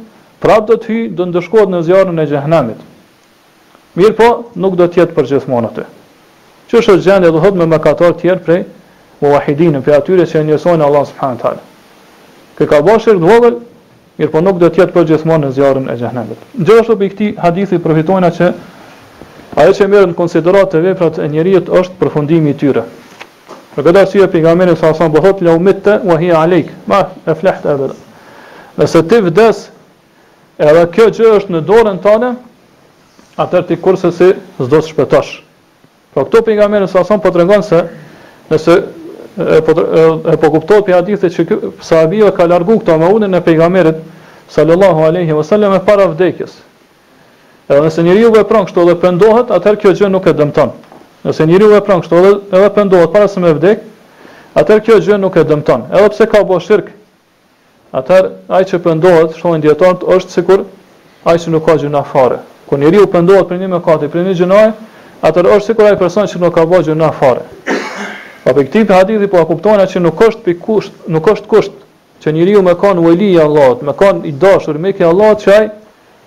prap 0.42 0.66
do 0.70 0.78
të 0.78 0.92
hyjë 0.92 1.16
do 1.18 1.28
të 1.28 1.32
ndëshkohet 1.34 1.72
në 1.76 1.84
zjarrin 1.88 2.20
e 2.24 2.28
xhehenamit. 2.30 2.80
Mirë 3.98 4.16
po, 4.20 4.28
nuk 4.62 4.76
do 4.78 4.86
të 4.88 5.02
jetë 5.04 5.16
për 5.18 5.28
gjithmonë 5.34 5.70
atë. 5.72 5.86
Që 6.72 6.80
është 6.80 6.98
gjendja 7.04 7.32
do 7.34 7.42
thotë 7.42 7.58
me 7.60 7.68
mëkatar 7.74 8.14
të 8.14 8.22
tjerë 8.22 8.44
prej 8.46 8.62
muahidin 9.22 9.80
për 9.82 9.96
atyre 9.98 10.26
që 10.30 10.42
e 10.42 10.44
njësojnë 10.52 10.86
Allah 10.86 11.06
subhanahu 11.10 11.40
teala. 11.42 11.64
Kë 12.58 12.68
ka 12.70 12.82
bashkë 12.86 13.16
në 13.18 13.26
vogël, 13.32 13.56
mirë 14.18 14.32
po 14.34 14.42
nuk 14.42 14.58
do 14.62 14.70
të 14.74 14.82
jetë 14.82 14.96
për 14.96 15.06
gjithmonë 15.12 15.46
në 15.48 15.52
zjarën 15.54 15.90
e 15.92 15.96
gjehnemit. 16.00 16.40
Gjithashtu 16.58 16.96
për 16.98 17.06
i 17.06 17.10
këti 17.12 17.28
hadithi 17.44 17.80
përfitojna 17.84 18.32
që 18.34 18.48
aje 19.62 19.76
që 19.78 19.88
mërë 19.92 20.08
në 20.12 20.18
konsiderat 20.18 20.72
të 20.74 20.82
veprat 20.88 21.20
e 21.22 21.28
njerijet 21.30 21.70
është 21.70 21.98
përfundimi 22.02 22.56
tyre. 22.58 22.88
Për 23.76 23.86
këtë 23.86 24.02
arsye 24.04 24.28
pejgamberi 24.34 24.74
sa 24.80 24.90
sa 24.98 25.06
më 25.08 25.22
thotë 25.22 25.46
laumitte 25.48 26.00
wa 26.10 26.18
hiya 26.18 26.40
alejk. 26.42 26.72
Ma 26.90 27.04
e 27.30 27.36
fleht 27.38 27.66
edhe. 27.70 27.92
Nëse 28.78 29.04
ti 29.10 29.20
vdes, 29.28 29.64
edhe 30.58 30.86
kjo 30.96 31.10
gjë 31.14 31.32
është 31.38 31.54
në 31.56 31.62
dorën 31.70 32.02
tënde, 32.02 32.34
atëherë 33.38 33.68
ti 33.70 33.78
kurse 33.78 34.10
si 34.12 34.32
s'do 34.58 34.68
të 34.80 34.86
shpëtosh. 34.90 35.34
Po 36.14 36.26
këto 36.26 36.42
pejgamberi 36.48 36.90
sa 36.90 37.06
sa 37.06 37.18
po 37.22 37.30
tregon 37.30 37.62
se 37.62 37.84
nëse 38.50 38.82
po 39.38 39.72
e 40.34 40.38
po 40.38 40.50
kuptohet 40.52 40.84
pe 40.86 40.94
hadithe 40.94 41.28
se 41.30 41.46
sahabi 41.82 42.22
ka 42.36 42.46
largu 42.46 42.78
këto 42.82 42.98
maunën 42.98 43.36
e 43.38 43.42
pejgamberit 43.42 43.96
sallallahu 44.50 45.02
alaihi 45.04 45.32
wasallam 45.34 45.74
e 45.76 45.80
para 45.86 46.06
vdekjes. 46.08 46.54
Edhe 47.70 47.82
nëse 47.86 48.02
njeriu 48.04 48.32
vepron 48.32 48.66
kështu 48.66 48.86
dhe 48.88 48.96
pendohet, 48.96 49.52
atëherë 49.52 49.78
kjo 49.82 49.92
gjë 49.94 50.10
nuk 50.10 50.26
e 50.28 50.34
dëmton. 50.34 50.72
Nëse 51.26 51.46
njeriu 51.46 51.70
vepron 51.74 52.02
kështu 52.02 52.24
edhe 52.52 52.70
pendohet 52.74 53.12
para 53.14 53.28
se 53.28 53.40
me 53.40 53.54
vdek, 53.54 53.84
atëherë 54.58 54.84
kjo 54.86 55.00
gjë 55.06 55.18
nuk 55.22 55.36
e 55.38 55.44
dëmton. 55.44 55.86
Edhe 55.92 56.10
pse 56.10 56.28
ka 56.32 56.42
bërë 56.44 56.66
shirk, 56.66 56.90
atëherë 57.94 58.32
ai 58.50 58.64
që 58.64 58.80
pendohet, 58.82 59.38
shohin 59.38 59.62
dietar, 59.62 60.00
është 60.18 60.32
sikur 60.40 60.66
ai 61.28 61.38
që 61.38 61.50
nuk 61.54 61.66
ka 61.68 61.76
gjë 61.78 61.90
nafare. 61.92 62.40
Kur 62.68 62.80
njeriu 62.80 63.08
pendohet 63.08 63.48
për 63.52 63.58
një 63.62 63.70
mëkat, 63.76 64.08
për 64.12 64.26
një 64.30 64.36
gjë 64.42 64.50
nafare, 64.54 64.78
atëherë 65.28 65.58
është 65.60 65.74
sikur 65.74 65.92
ai 65.92 65.98
person 66.00 66.28
që 66.32 66.40
nuk 66.46 66.56
ka 66.56 66.66
bërë 66.66 66.88
gjë 66.90 67.76
Pa 68.48 68.54
për 68.56 68.70
këtë 68.72 68.86
hadithi 68.96 69.28
po 69.28 69.42
e 69.44 69.46
kuptona 69.50 69.84
që 69.92 70.00
nuk 70.00 70.22
është 70.24 70.46
për 70.62 70.86
nuk 71.12 71.26
është 71.28 71.50
kusht 71.52 71.74
që 72.24 72.32
njeriu 72.32 72.62
më 72.64 72.76
kanë 72.80 73.04
e 73.10 73.16
i 73.26 73.34
Allahut, 73.44 73.82
më 73.84 73.94
kanë 74.00 74.24
i 74.24 74.32
dashur 74.40 74.78
me 74.80 74.94
ke 74.96 75.04
Allahut 75.04 75.42
që 75.44 75.50
ai 75.56 75.66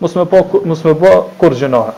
mos 0.03 0.17
më 0.19 0.27
pa 0.29 0.43
po 0.51 0.61
mos 0.69 0.83
më 0.85 0.93
pa 1.01 1.15
po 1.15 1.23
kur 1.41 1.57
gjënohe. 1.63 1.95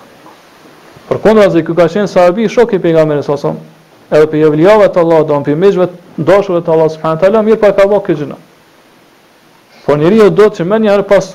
Për 1.09 1.20
kundra 1.27 1.49
se 1.51 1.64
ky 1.66 1.75
ka 1.81 1.89
qenë 1.97 2.07
sahabi 2.12 2.47
shok 2.55 2.77
i 2.77 2.79
pejgamberit 2.85 3.27
sa 3.27 3.35
son, 3.37 3.59
edhe 4.14 4.31
për 4.31 4.45
javljava 4.45 4.87
të 4.95 5.03
Allahut, 5.03 5.27
don 5.33 5.43
për 5.47 5.59
mëshve 5.64 5.89
dashur 6.31 6.62
të 6.62 6.70
Allahut 6.77 6.95
subhanahu 6.95 7.23
teala 7.25 7.43
mirë 7.49 7.59
pa 7.64 7.73
ka 7.81 7.89
vënë 7.91 8.16
gjëna. 8.23 8.39
Po 9.83 9.97
njeriu 9.99 10.31
do 10.31 10.47
të 10.53 10.61
që 10.62 10.68
më 10.70 10.81
njëherë 10.85 11.09
pas 11.11 11.33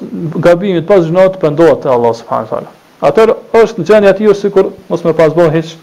gabimit, 0.48 0.88
pas 0.88 1.04
gjënohet 1.10 1.36
pendohet 1.44 1.84
te 1.84 1.92
Allahu 1.98 2.22
subhanahu 2.24 2.64
teala. 3.04 3.42
është 3.64 3.84
gjendja 3.84 4.16
e 4.16 4.18
tij 4.22 4.34
sikur 4.46 4.72
mos 4.88 5.04
më 5.04 5.14
pas 5.20 5.34
bëhet 5.36 5.56
hiç 5.60 5.76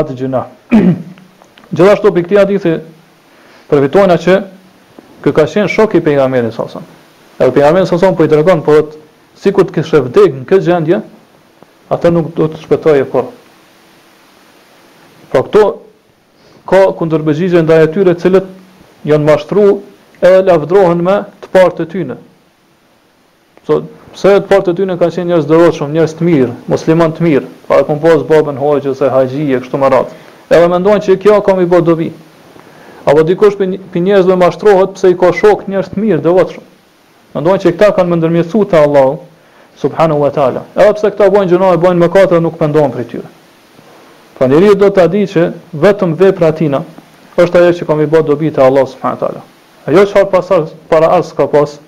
atë 0.00 0.12
gjëna. 0.20 0.44
Gjithashtu 1.70 2.10
për 2.16 2.38
aty 2.40 2.58
se 2.58 2.70
përfitojnë 3.68 4.14
që 4.24 4.36
kë 5.24 5.32
ka 5.36 5.44
qenë 5.44 5.68
shok 5.68 5.98
i 5.98 6.00
pejgamberit 6.06 6.54
sasun. 6.56 6.84
Edhe 7.38 7.52
pejgamberi 7.58 7.86
sasun 7.90 8.14
po 8.16 8.24
i 8.24 8.30
tregon 8.32 8.62
por 8.64 8.86
sikur 9.36 9.66
të 9.68 9.74
kishë 9.76 10.00
vdeg 10.06 10.38
në 10.38 10.46
këtë 10.48 10.64
gjendje, 10.64 11.00
atë 11.92 12.12
nuk 12.14 12.30
do 12.38 12.46
të 12.48 12.62
shpëtojë 12.62 13.04
kur. 13.12 13.28
Po 15.28 15.42
këto 15.44 15.64
ka 16.70 16.80
kundërbëgjigje 16.98 17.60
ndaj 17.68 17.82
atyre 17.84 18.14
të 18.16 18.22
cilët 18.24 18.48
janë 19.10 19.28
mashtruar 19.28 20.24
e 20.24 20.30
lavdrohen 20.48 21.04
me 21.04 21.18
të 21.44 21.50
partë 21.52 21.82
të 21.82 21.86
tyne. 21.92 22.16
So, 23.68 23.82
pse 24.16 24.38
të 24.38 24.48
partë 24.50 24.70
të 24.72 24.76
tyne 24.80 24.96
kanë 25.00 25.14
qenë 25.18 25.28
njerëz 25.34 25.50
dorëshëm, 25.52 25.92
njerëz 25.94 26.16
të 26.16 26.24
mirë, 26.30 26.56
musliman 26.72 27.12
të 27.12 27.28
mirë, 27.28 27.52
pa 27.68 27.82
kompost 27.90 28.24
babën 28.32 28.56
hoxhës 28.56 29.04
e 29.04 29.12
haxhi 29.12 29.44
e 29.52 29.60
kështu 29.60 29.82
me 29.82 29.92
radhë 29.92 30.16
edhe 30.56 30.68
mendojnë 30.72 31.04
që 31.04 31.16
kjo 31.22 31.38
ka 31.44 31.54
i 31.60 31.66
bo 31.68 31.80
dobi. 31.84 32.08
Apo 33.08 33.22
dikush 33.24 33.56
për 33.60 34.00
njerëzve 34.04 34.36
mashtrohet 34.36 34.94
pse 34.96 35.10
i 35.12 35.16
ka 35.18 35.30
shok 35.36 35.66
njerëz 35.70 35.90
të 35.94 36.02
mirë, 36.02 36.20
devotshëm. 36.24 36.64
Mendojnë 37.34 37.62
që 37.64 37.72
këta 37.74 37.90
kanë 37.96 38.10
më 38.12 38.18
ndërmjetësu 38.20 38.62
te 38.68 38.78
Allahu 38.80 39.16
subhanahu 39.80 40.22
wa 40.24 40.30
taala. 40.34 40.62
Edhe 40.76 40.92
pse 40.96 41.10
këta 41.14 41.30
bojnë 41.32 41.52
gjëra, 41.52 41.72
bojnë 41.80 42.02
mëkate, 42.04 42.40
nuk 42.44 42.60
mendojnë 42.60 42.94
për 42.96 43.06
tyre. 43.10 43.30
Prandaj 44.38 44.60
po 44.68 44.76
do 44.82 44.90
ta 44.98 45.06
di 45.08 45.22
që 45.28 45.46
vetëm 45.84 46.16
vepra 46.20 46.52
tina 46.54 46.82
është 47.38 47.60
ajo 47.60 47.72
që 47.80 47.86
ka 47.88 47.96
i 48.02 48.06
bo 48.06 48.22
dobi 48.22 48.50
te 48.52 48.64
Allahu 48.64 48.90
subhanahu 48.92 49.16
wa 49.16 49.24
taala. 49.24 49.42
Ajo 49.88 50.04
çfarë 50.10 50.30
pas 50.32 50.52
para 50.92 51.08
as 51.16 51.32
ka 51.36 51.46
pas 51.46 51.78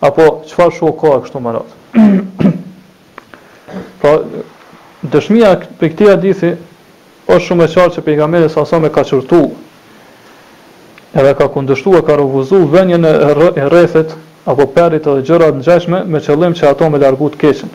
apo 0.00 0.24
çfarë 0.48 0.76
shoku 0.78 1.10
ka 1.12 1.20
kështu 1.24 1.40
më 1.40 1.52
radh. 1.56 1.72
Po, 4.00 4.10
dëshmia 5.02 5.48
për 5.80 5.88
këtë 5.90 6.08
hadithi 6.12 6.50
është 7.24 7.24
po 7.24 7.38
shumë 7.44 7.66
e 7.66 7.72
qartë 7.72 7.94
që 7.94 8.02
pejgamberi 8.06 8.48
sa 8.52 8.64
sa 8.68 8.78
me 8.80 8.88
ka 8.92 9.04
qërtu 9.08 9.38
Edhe 11.14 11.30
ka 11.38 11.46
kundështu 11.54 11.92
e 11.98 12.02
ka 12.06 12.16
rëvuzu 12.18 12.58
venjën 12.72 13.06
e 13.08 13.68
rrethet 13.68 14.12
Apo 14.46 14.66
perit 14.74 15.06
edhe 15.08 15.22
gjërat 15.24 15.54
në 15.56 15.62
gjeshme 15.64 16.02
Me 16.06 16.18
qëllim 16.20 16.54
që 16.58 16.68
ato 16.70 16.90
me 16.92 16.98
largu 17.00 17.30
të 17.32 17.38
keqen 17.44 17.68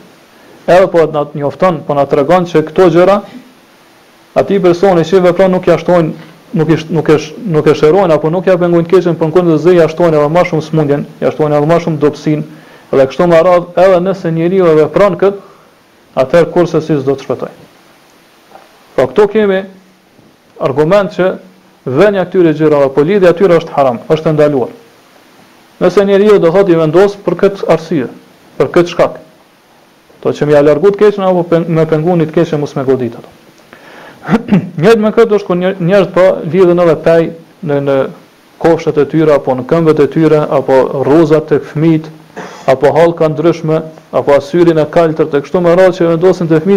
Edhe 0.76 0.86
po 0.92 0.98
atë 1.02 1.30
njofton, 1.40 1.80
Po 1.86 1.94
në 1.98 2.04
tregon 2.12 2.46
që 2.46 2.62
këto 2.68 2.86
gjëra 2.94 3.16
ati 4.38 4.60
personi 4.62 5.02
që 5.04 5.24
e 5.28 5.32
qive 5.34 5.48
nuk 5.50 5.66
jashtojnë 5.66 6.12
Nuk 6.52 6.68
është 6.74 6.90
nuk 6.94 7.06
është 7.06 7.34
nuk 7.56 7.66
e 7.66 7.74
heroin 7.80 8.10
apo 8.10 8.30
nuk 8.34 8.46
ja 8.46 8.56
pengojnë 8.58 8.88
të 8.88 8.96
keqen, 8.96 9.14
por 9.18 9.28
në 9.30 9.34
kundër 9.36 9.58
zë 9.62 9.74
jashtojnë 9.76 10.18
edhe 10.18 10.32
më 10.34 10.42
shumë 10.48 10.64
smundjen, 10.66 11.04
jashtojnë 11.22 11.56
edhe 11.60 11.68
më 11.70 11.76
shumë 11.86 12.00
dopsin, 12.02 12.40
Dhe 12.90 13.04
kështu 13.06 13.26
më 13.30 13.40
radhë 13.46 13.82
edhe 13.86 14.00
nëse 14.08 14.32
njeriu 14.34 14.72
vepron 14.82 15.14
kët, 15.20 15.36
atëherë 16.18 16.50
kurse 16.50 16.80
si 16.82 16.96
s'do 16.98 17.14
të 17.14 17.22
shpëtojë. 17.22 17.54
Pra 19.00 19.08
këto 19.08 19.30
kemi 19.32 19.58
argument 20.60 21.08
që 21.16 21.26
dhënia 21.88 22.26
këtyre 22.28 22.50
gjërave 22.52 22.90
apo 22.90 23.00
lidhja 23.00 23.30
e 23.30 23.32
atyre 23.32 23.56
është 23.56 23.72
haram, 23.76 23.96
është 24.12 24.28
e 24.28 24.32
ndaluar. 24.34 24.74
Nëse 25.80 26.02
njeriu 26.04 26.34
do 26.38 26.50
thotë 26.52 26.74
i 26.74 26.76
vendos 26.76 27.14
për 27.24 27.34
këtë 27.40 27.64
arsye, 27.72 28.10
për 28.58 28.68
këtë 28.74 28.92
shkak, 28.92 29.14
do 30.20 30.32
që 30.36 30.44
më 30.50 30.52
ia 30.52 30.60
largu 30.68 30.90
të 30.92 31.00
keqen 31.00 31.24
apo 31.24 31.62
më 31.78 31.86
pengoni 31.94 32.26
të 32.28 32.34
keqen 32.36 32.60
mos 32.60 32.76
më 32.76 32.84
godit 32.90 33.16
ato. 33.16 33.32
Njët 34.84 35.00
me 35.00 35.14
këtë 35.16 35.30
do 35.32 35.38
shkon 35.40 35.64
njerëz 35.80 36.10
pa 36.14 36.26
lidhën 36.52 36.84
edhe 36.84 36.96
pej 37.08 37.22
në, 37.70 37.78
në 37.88 37.96
koshët 38.60 39.00
e 39.00 39.06
tyre, 39.14 39.38
apo 39.40 39.56
në 39.56 39.64
këmbët 39.72 40.04
e 40.04 40.10
tyre, 40.12 40.42
apo 40.60 40.76
rozat 41.08 41.48
të 41.48 41.62
këfmit, 41.64 42.12
apo 42.74 42.92
halka 42.98 43.32
ndryshme, 43.32 43.80
apo 44.12 44.36
asyrin 44.36 44.84
e 44.84 44.86
kaltër 44.98 45.32
të 45.32 45.40
kështu 45.46 45.64
më 45.64 45.78
rrë 45.80 45.88
që 45.96 46.12
vendosin 46.12 46.52
të 46.52 46.60
fmi 46.66 46.76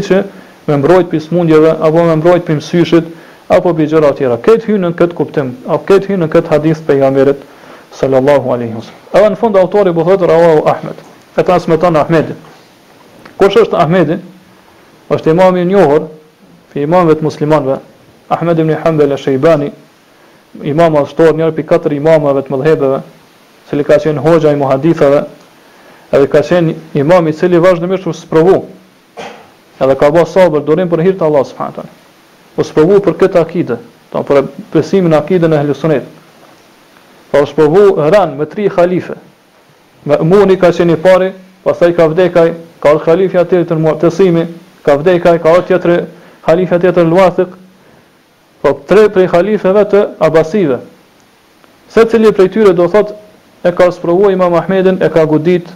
me 0.67 0.77
mbrojt 0.77 1.09
për 1.11 1.19
smundjeve, 1.19 1.73
apo 1.83 2.03
me 2.07 2.15
mbrojt 2.15 2.45
për 2.47 2.57
mësyshit, 2.59 3.07
apo 3.51 3.73
për 3.75 3.87
gjera 3.91 4.11
tjera. 4.15 4.37
Këtë 4.45 4.69
hynë 4.69 4.89
në 4.89 4.97
këtë 4.99 5.17
kuptim, 5.17 5.49
apo 5.67 5.83
këtë 5.91 6.11
hynë 6.11 6.21
në 6.23 6.27
këtë 6.35 6.51
hadith 6.53 6.81
për 6.87 7.01
nga 7.01 7.33
sallallahu 7.93 8.49
aleyhi 8.53 8.73
wa 8.73 9.19
Edhe 9.19 9.29
në 9.29 9.35
fund, 9.37 9.57
autori 9.59 9.91
bëthët 9.93 10.23
Rawahu 10.25 10.61
Ahmed, 10.67 10.97
e 11.37 11.43
transmetan 11.45 11.95
Ahmedin. 11.99 12.35
Kush 13.37 13.59
është 13.61 13.77
Ahmedin, 13.77 14.21
është 15.13 15.29
imami 15.31 15.61
njohër, 15.69 16.07
për 16.73 16.81
imamëve 16.87 17.19
të 17.19 17.27
muslimanve, 17.27 17.75
Ahmed 18.33 18.59
ibn 18.63 18.73
Hanbel 18.81 19.13
e 19.13 19.17
Shejbani, 19.21 19.69
imama 20.63 21.03
të 21.05 21.11
shtorë 21.13 21.35
njërë 21.37 21.55
për 21.59 21.67
katër 21.73 21.93
imamëve 21.99 22.41
të 22.47 22.53
mëdhebeve, 22.55 23.01
se 23.69 23.75
li 23.77 23.85
ka 23.85 23.99
qenë 24.03 24.25
hoxha 24.25 24.55
i 24.55 24.57
muhadithave, 24.63 25.21
edhe 26.11 26.27
ka 26.33 26.41
qenë 26.49 26.73
imami 26.97 27.33
cili 27.33 27.61
vazhdimisht 27.61 28.09
u 28.09 28.13
sprovu 28.13 28.63
Edhe 29.83 29.97
ka 29.99 30.07
bërë 30.15 30.29
sabër 30.31 30.61
durim 30.63 30.89
për 30.91 31.01
hir 31.03 31.15
të 31.19 31.25
Allahut 31.27 31.49
subhanahu 31.49 31.75
wa 31.75 31.81
taala. 31.81 31.97
U 32.53 32.55
po 32.55 32.65
sprovu 32.67 32.99
për 33.03 33.15
këtë 33.21 33.39
akide, 33.41 33.77
për 34.13 34.41
besimin 34.71 35.15
akide 35.17 35.49
në 35.49 35.57
akidën 35.59 35.73
e 35.73 35.79
Sunnet. 35.79 36.03
Po 37.31 37.41
u 37.43 37.47
sprovu 37.49 37.83
ran 38.13 38.35
me 38.37 38.45
tri 38.45 38.67
halife. 38.69 39.15
Me 40.05 40.17
Muni 40.27 40.55
ka 40.59 40.69
qenë 40.75 40.93
i 40.97 41.01
pari, 41.01 41.31
pastaj 41.63 41.93
ka 41.97 42.05
vdekaj, 42.11 42.51
ka 42.83 42.93
ul 42.95 43.01
halifja 43.05 43.43
të 43.47 43.63
të 43.69 43.77
mortësimi, 43.81 44.45
ka 44.85 44.95
vdekaj, 45.01 45.39
ka 45.41 45.53
ul 45.57 45.65
tjetër 45.67 46.03
halifja 46.47 46.79
tjetër 46.83 47.05
Luasik. 47.09 47.55
Po 48.61 48.75
tre 48.87 49.07
prej 49.11 49.27
halifeve 49.33 49.83
të 49.91 50.05
Abasive. 50.23 50.77
Se 51.91 52.05
cili 52.09 52.31
prej 52.31 52.49
tyre 52.55 52.73
do 52.73 52.85
thotë 52.87 53.17
e 53.67 53.71
ka 53.75 53.89
sprovu 53.91 54.29
Imam 54.31 54.53
Ahmedin, 54.55 55.01
e 55.03 55.09
ka 55.09 55.25
godit 55.25 55.67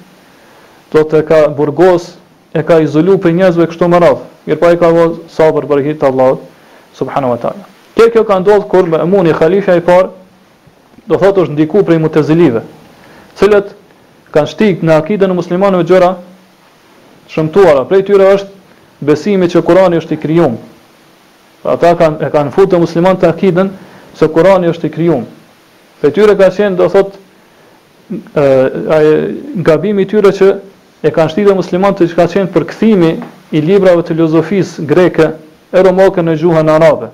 do 0.93 1.03
të 1.03 1.23
ka 1.27 1.41
burgos, 1.57 2.13
e 2.57 2.65
ka 2.65 2.79
izolu 2.81 3.17
për 3.21 3.35
njerëzve 3.37 3.65
kështu 3.69 3.85
më 3.93 3.99
radh. 4.01 4.21
Mir 4.47 4.57
pa 4.57 4.71
po 4.71 4.73
i 4.73 4.77
ka 4.81 4.89
vënë 4.93 5.29
sabër 5.29 5.65
për 5.69 5.81
hir 5.85 5.97
të 6.01 6.07
Allahut 6.09 6.45
subhanahu 6.97 7.33
wa 7.35 7.39
taala. 7.43 7.65
Kjo 7.97 8.07
kjo 8.13 8.23
ka 8.25 8.39
ndodhë, 8.41 8.65
kur 8.71 8.87
me 8.89 8.97
Amuni 9.03 9.33
halifja 9.35 9.75
i 9.77 9.83
parë 9.85 10.09
do 11.07 11.19
thotë 11.21 11.43
është 11.43 11.53
ndikuar 11.53 11.85
prej 11.85 11.99
Mutezilive, 12.01 12.61
cilët 13.37 13.73
kanë 14.33 14.49
shtik 14.51 14.81
në 14.83 14.95
akidën 15.03 15.29
e 15.31 15.37
muslimanëve 15.37 15.85
gjëra 15.91 16.11
shëmtuara. 17.33 17.83
Prej 17.89 18.01
tyre 18.09 18.29
është 18.37 19.05
besimi 19.05 19.49
që 19.53 19.61
Kurani 19.67 20.01
është 20.01 20.17
i 20.17 20.21
krijuar. 20.23 20.55
ata 21.67 21.93
kanë 21.99 22.25
e 22.25 22.29
kanë 22.29 22.69
të 22.69 22.79
muslimanët 22.79 23.23
akiden 23.27 23.69
se 24.15 24.27
Kurani 24.27 24.67
është 24.73 24.85
i 24.87 24.89
krijuar. 24.89 25.23
Prej 26.01 26.11
tyre 26.11 26.35
ka 26.37 26.49
qenë 26.49 26.75
do 26.75 26.89
thotë 26.89 27.17
ë 28.35 28.91
ai 28.95 29.05
gabimi 29.63 30.01
i 30.01 30.07
tyre 30.07 30.31
që 30.31 30.55
e 31.05 31.11
kanë 31.13 31.29
shtitë 31.33 31.53
muslimon 31.55 31.93
të 31.95 32.07
që 32.09 32.17
ka 32.17 32.25
qenë 32.31 32.53
për 32.55 32.63
këthimi 32.71 33.11
i 33.55 33.61
librave 33.61 34.01
të 34.07 34.15
filozofisë 34.17 34.85
greke 34.89 35.27
e 35.77 35.83
romake 35.85 36.23
në 36.25 36.37
gjuhën 36.41 36.71
arabe. 36.73 37.11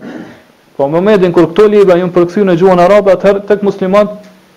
Po 0.78 0.88
më 0.90 1.02
medin 1.06 1.34
kur 1.36 1.50
këto 1.52 1.68
libra 1.70 1.98
jënë 2.00 2.14
përkëthy 2.16 2.46
në 2.48 2.56
gjuhën 2.62 2.82
arabe, 2.86 3.12
atëherë 3.14 3.44
tek 3.50 3.64
muslimon 3.68 4.14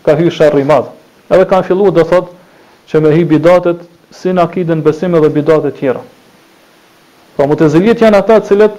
ka 0.06 0.14
hy 0.16 0.30
shërri 0.32 0.62
madhë. 0.66 0.92
Edhe 1.32 1.46
kanë 1.50 1.66
fillu 1.68 1.90
dhe 1.96 2.04
thotë 2.06 2.90
që 2.90 3.00
me 3.02 3.10
hy 3.14 3.24
bidatet 3.28 3.82
si 4.14 4.32
në 4.32 4.44
akidin 4.46 4.82
besime 4.86 5.20
dhe 5.20 5.30
bidatet 5.34 5.74
tjera. 5.80 6.00
Po 7.36 7.46
më 7.50 7.58
të 7.60 7.68
zëllit 7.74 8.04
janë 8.06 8.22
ata 8.22 8.38
cilët 8.46 8.78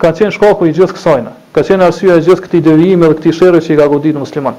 ka 0.00 0.10
qenë 0.12 0.34
shkaku 0.34 0.66
i 0.68 0.74
gjithë 0.76 0.96
kësajna, 0.98 1.30
ka 1.54 1.62
qenë 1.64 1.86
arsye 1.86 2.16
e 2.18 2.24
gjithë 2.26 2.44
këti 2.48 2.60
dërjime 2.66 3.06
dhe 3.08 3.16
këti 3.20 3.32
shere 3.38 3.62
që 3.62 3.72
i 3.76 3.78
ka 3.78 3.86
godinë 3.94 4.20
muslimon. 4.26 4.58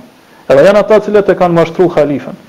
Edhe 0.49 0.66
janë 0.66 0.82
ata 0.82 1.01
cilët 1.05 1.30
e 1.30 1.38
kanë 1.38 1.59
mashtru 1.59 1.89
halifën. 1.97 2.39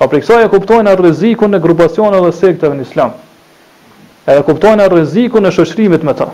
Pa 0.00 0.06
për 0.08 0.22
kësaj 0.22 0.44
e 0.46 0.52
kuptojnë 0.54 0.88
arë 0.94 1.02
reziku 1.10 1.44
në 1.52 1.58
grupacionë 1.60 2.22
dhe 2.24 2.30
sekteve 2.32 2.72
në 2.78 2.84
islam. 2.86 3.10
Edhe 4.24 4.46
kuptojnë 4.46 4.84
arë 4.86 4.96
reziku 5.02 5.42
në 5.44 5.50
shëshrimit 5.52 6.06
me 6.08 6.14
ta. 6.16 6.30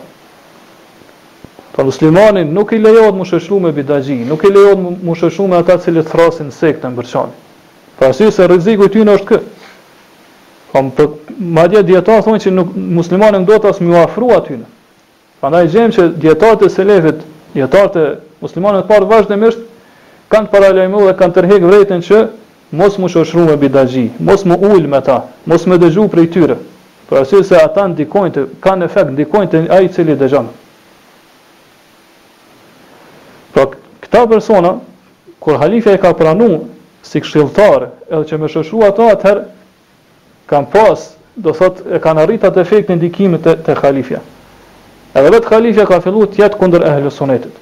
Pa 1.75 1.83
muslimanin 1.85 2.53
nuk 2.55 2.71
i 2.73 2.79
lejot 2.79 3.19
më 3.19 3.27
shëshru 3.27 3.59
me 3.65 3.73
bidajji, 3.75 4.21
nuk 4.29 4.45
i 4.47 4.53
lejot 4.55 4.79
më 5.03 5.17
shëshru 5.19 5.49
me 5.51 5.59
ata 5.59 5.81
cilë 5.83 6.05
të 6.07 6.13
thrasin 6.13 6.53
sekte 6.55 6.87
më 6.93 7.01
bërqani. 7.01 7.35
Pa 7.99 8.13
si 8.15 8.31
se 8.31 8.47
reziku 8.49 8.87
i 8.87 8.93
ty 8.95 9.03
në 9.05 9.19
është 9.19 9.33
kë. 9.33 9.41
Pa 10.71 10.85
më 10.87 10.95
për 11.01 11.11
madje 11.59 11.83
djetarë 11.91 12.25
thonë 12.29 12.45
që 12.47 12.55
nuk, 12.55 12.71
muslimanin 13.03 13.49
do 13.51 13.59
të 13.59 13.75
asë 13.75 13.89
më 13.91 13.99
afru 14.05 14.31
aty 14.39 14.61
në. 14.63 14.71
Pa 15.43 15.51
na 15.53 15.65
i 15.67 15.71
gjemë 15.75 15.97
që 15.99 16.07
djetarët 16.23 16.63
e 16.63 16.73
selefit, 16.79 17.27
djetarët 17.59 17.99
e 18.05 18.09
muslimanit 18.47 18.87
parë 18.89 19.11
vazhdemisht, 19.11 19.67
kanë 20.31 20.47
të 20.49 20.55
paralajmu 20.55 21.03
dhe 21.11 21.17
kanë 21.19 21.37
tërhek 21.41 21.65
vrejten 21.69 22.07
që 22.09 22.25
mos 22.71 22.97
më 22.99 23.09
shoshru 23.09 23.45
me 23.47 23.57
bidaxhi, 23.57 24.11
mos 24.19 24.43
më 24.45 24.57
ul 24.61 24.87
me 24.91 25.01
ta, 25.01 25.25
mos 25.45 25.65
më 25.67 25.77
dëgju 25.83 26.09
prej 26.11 26.29
tyre. 26.33 26.57
Për 27.09 27.21
arsye 27.21 27.43
se 27.47 27.55
ata 27.63 27.87
ndikojnë 27.89 28.33
të 28.35 28.43
kanë 28.63 28.87
efekt 28.89 29.13
ndikojnë 29.15 29.51
të 29.51 29.59
ai 29.73 29.85
i 29.87 29.91
cili 29.95 30.17
dëgjon. 30.19 30.49
Pra 33.55 33.63
këta 34.03 34.25
persona 34.33 34.73
kur 35.39 35.61
halifja 35.63 35.95
e 35.95 36.01
ka 36.03 36.11
pranuar 36.19 36.65
si 37.07 37.23
këshilltar, 37.23 37.89
edhe 38.11 38.25
që 38.31 38.39
më 38.43 38.49
shoshru 38.55 38.83
ato 38.89 39.07
atëherë 39.13 39.45
kanë 40.51 40.71
pas, 40.75 41.05
do 41.39 41.53
thotë 41.55 41.95
e 41.95 41.99
kanë 42.03 42.25
arritat 42.25 42.51
atë 42.51 42.65
efekt 42.67 42.91
ndikimit 42.91 43.45
të, 43.47 43.55
të 43.67 43.77
halifja. 43.79 44.19
Edhe 45.15 45.31
vetë 45.37 45.53
halifja 45.55 45.85
ka 45.87 46.01
fillu 46.03 46.27
të 46.27 46.43
jetë 46.43 46.59
kunder 46.59 46.83
ehlë 46.91 47.15
sunetit. 47.15 47.55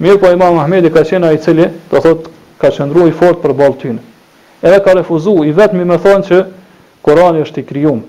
Mirë 0.00 0.20
po 0.20 0.28
imam 0.36 0.58
Ahmedi 0.60 0.92
ka 0.92 1.00
qena 1.08 1.32
i 1.32 1.40
cili, 1.40 1.70
do 1.88 2.02
thotë, 2.04 2.28
ka 2.60 2.68
qëndru 2.76 3.08
i 3.08 3.16
fort 3.16 3.40
për 3.42 3.56
balë 3.56 3.78
tynë 3.80 4.04
edhe 4.62 4.80
ka 4.82 4.92
refuzu 4.94 5.42
i 5.46 5.52
vetëmi 5.54 5.84
me 5.84 5.96
thonë 6.00 6.24
që 6.28 6.42
Korani 7.06 7.44
është 7.44 7.60
i 7.62 7.66
krijum. 7.66 8.00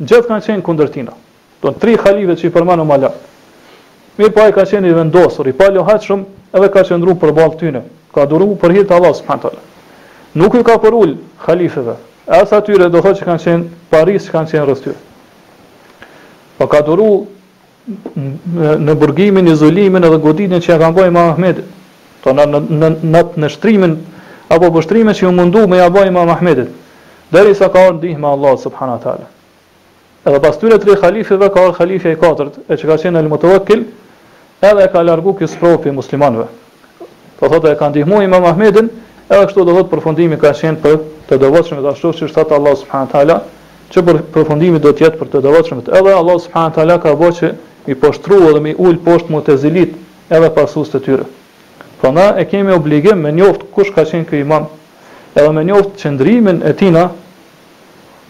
Gjithë 0.00 0.26
kanë 0.30 0.44
qenë 0.46 0.62
kundër 0.64 0.88
tina. 0.94 1.12
Do 1.60 1.68
në 1.72 1.76
tri 1.80 1.92
halive 2.00 2.32
që 2.40 2.46
i 2.48 2.52
përmenu 2.54 2.86
më 2.88 2.96
lartë. 3.02 3.26
Mirë 4.16 4.32
pa 4.32 4.38
po 4.38 4.46
e 4.48 4.54
ka 4.56 4.64
qenë 4.70 4.88
i 4.88 4.94
vendosur, 4.96 5.50
i 5.50 5.52
pa 5.52 5.66
i 5.68 5.74
shumë 6.06 6.24
edhe 6.56 6.68
ka 6.72 6.84
qëndru 6.88 7.16
për 7.20 7.32
balë 7.36 7.58
tyne. 7.60 7.82
Ka 8.14 8.24
duru 8.26 8.56
për 8.56 8.72
hirtë 8.78 8.94
Allah 8.96 9.12
së 9.14 9.26
pëntële. 9.28 9.60
Nuk 10.40 10.54
ju 10.56 10.62
ka 10.64 10.78
përullë 10.82 11.16
halifeve. 11.44 11.96
Asë 12.26 12.56
atyre 12.56 12.88
do 12.88 13.02
thotë 13.04 13.20
që 13.20 13.24
kanë 13.28 13.44
qenë 13.44 13.90
Paris 13.92 14.24
që 14.28 14.32
kanë 14.32 14.50
qenë 14.50 14.66
rëstyrë. 14.70 14.98
Pa 16.56 16.64
po 16.64 16.70
ka 16.72 16.80
duru 16.80 17.26
në 18.56 18.94
burgimin, 18.96 19.52
izolimin 19.52 20.04
edhe 20.04 20.16
godinin 20.18 20.60
që 20.64 20.74
e 20.76 20.80
kanë 20.80 20.96
bojë 20.96 21.12
Mahmedit. 21.12 21.68
Po 22.24 22.32
në, 22.32 22.48
në, 22.52 22.64
në, 22.70 22.90
në, 23.14 23.22
në 23.40 23.48
shtrimin 23.52 23.98
apo 24.50 24.66
pështrime 24.74 25.12
që 25.14 25.28
ju 25.28 25.32
mundu 25.32 25.60
me 25.68 25.76
jabaj 25.78 26.10
ma 26.10 26.24
Mahmedit, 26.26 26.70
dheri 27.30 27.52
sa 27.54 27.68
ka 27.70 27.84
orë 27.88 27.98
ndihme 28.00 28.26
Allah 28.28 28.56
subhana 28.58 28.96
tala. 28.98 29.28
Edhe 30.26 30.40
pas 30.42 30.58
tyre 30.58 30.78
tre 30.82 30.96
khalifeve 30.98 31.46
ka 31.54 31.62
orë 31.68 31.76
khalifeja 31.76 32.16
i 32.16 32.20
katërt, 32.20 32.56
e 32.66 32.76
që 32.78 32.90
ka 32.90 32.96
qenë 33.02 33.20
e 33.22 33.28
lëmëtëve 33.28 33.60
edhe 34.70 34.84
e 34.86 34.88
ka 34.92 35.04
largu 35.06 35.36
kësë 35.38 35.58
profi 35.62 35.92
muslimanve. 35.94 36.48
Të 36.50 37.38
po 37.40 37.46
thotë 37.52 37.70
e 37.72 37.78
ka 37.80 37.88
ndihmu 37.94 38.18
ima 38.26 38.40
Mahmedin, 38.42 38.90
edhe 39.30 39.46
kështu 39.48 39.64
do 39.68 39.76
thotë 39.78 39.90
përfundimi 39.94 40.36
ka 40.42 40.50
qenë 40.58 40.82
për 40.82 40.98
të 41.30 41.38
dëvoqshme, 41.46 41.78
dhe 41.86 41.94
ashtu 41.94 42.10
që 42.18 42.26
është 42.26 42.40
thotë 42.42 42.58
Allah 42.58 42.74
subhana 42.82 43.06
tala, 43.14 43.38
që 43.94 44.04
për 44.06 44.18
përfundimi 44.34 44.82
do 44.82 44.90
tjetë 44.90 45.16
për 45.16 45.28
të 45.30 45.44
të 45.46 45.80
Edhe 46.00 46.18
Allah 46.18 46.38
subhana 46.44 46.74
tala 46.74 46.98
ka 47.02 47.14
bo 47.16 47.30
që 47.38 47.54
mi 47.86 47.94
poshtru 48.02 48.42
edhe 48.50 48.60
mi 48.66 48.74
ullë 48.78 49.00
poshtë 49.06 49.30
mu 49.32 49.40
të 49.46 49.56
zilit 49.62 49.94
edhe 50.30 50.50
pasus 50.58 50.90
të 50.90 51.00
tyre. 51.06 51.26
Pra 52.00 52.10
na 52.10 52.36
e 52.40 52.44
kemi 52.48 52.72
obligim 52.72 53.18
me 53.20 53.30
njoftë 53.34 53.66
kush 53.76 53.90
ka 53.92 54.06
qenë 54.08 54.24
këj 54.30 54.38
imam, 54.40 54.64
edhe 55.36 55.50
me 55.52 55.60
njoftë 55.68 55.98
qëndrimin 56.00 56.62
e 56.64 56.72
tina, 56.78 57.02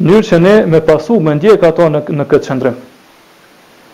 njërë 0.02 0.24
që 0.26 0.38
ne 0.42 0.54
me 0.72 0.80
pasu 0.88 1.20
me 1.22 1.36
ndjek 1.38 1.62
ato 1.68 1.86
në, 1.94 2.00
në 2.18 2.24
këtë 2.32 2.48
qëndrim. 2.48 2.80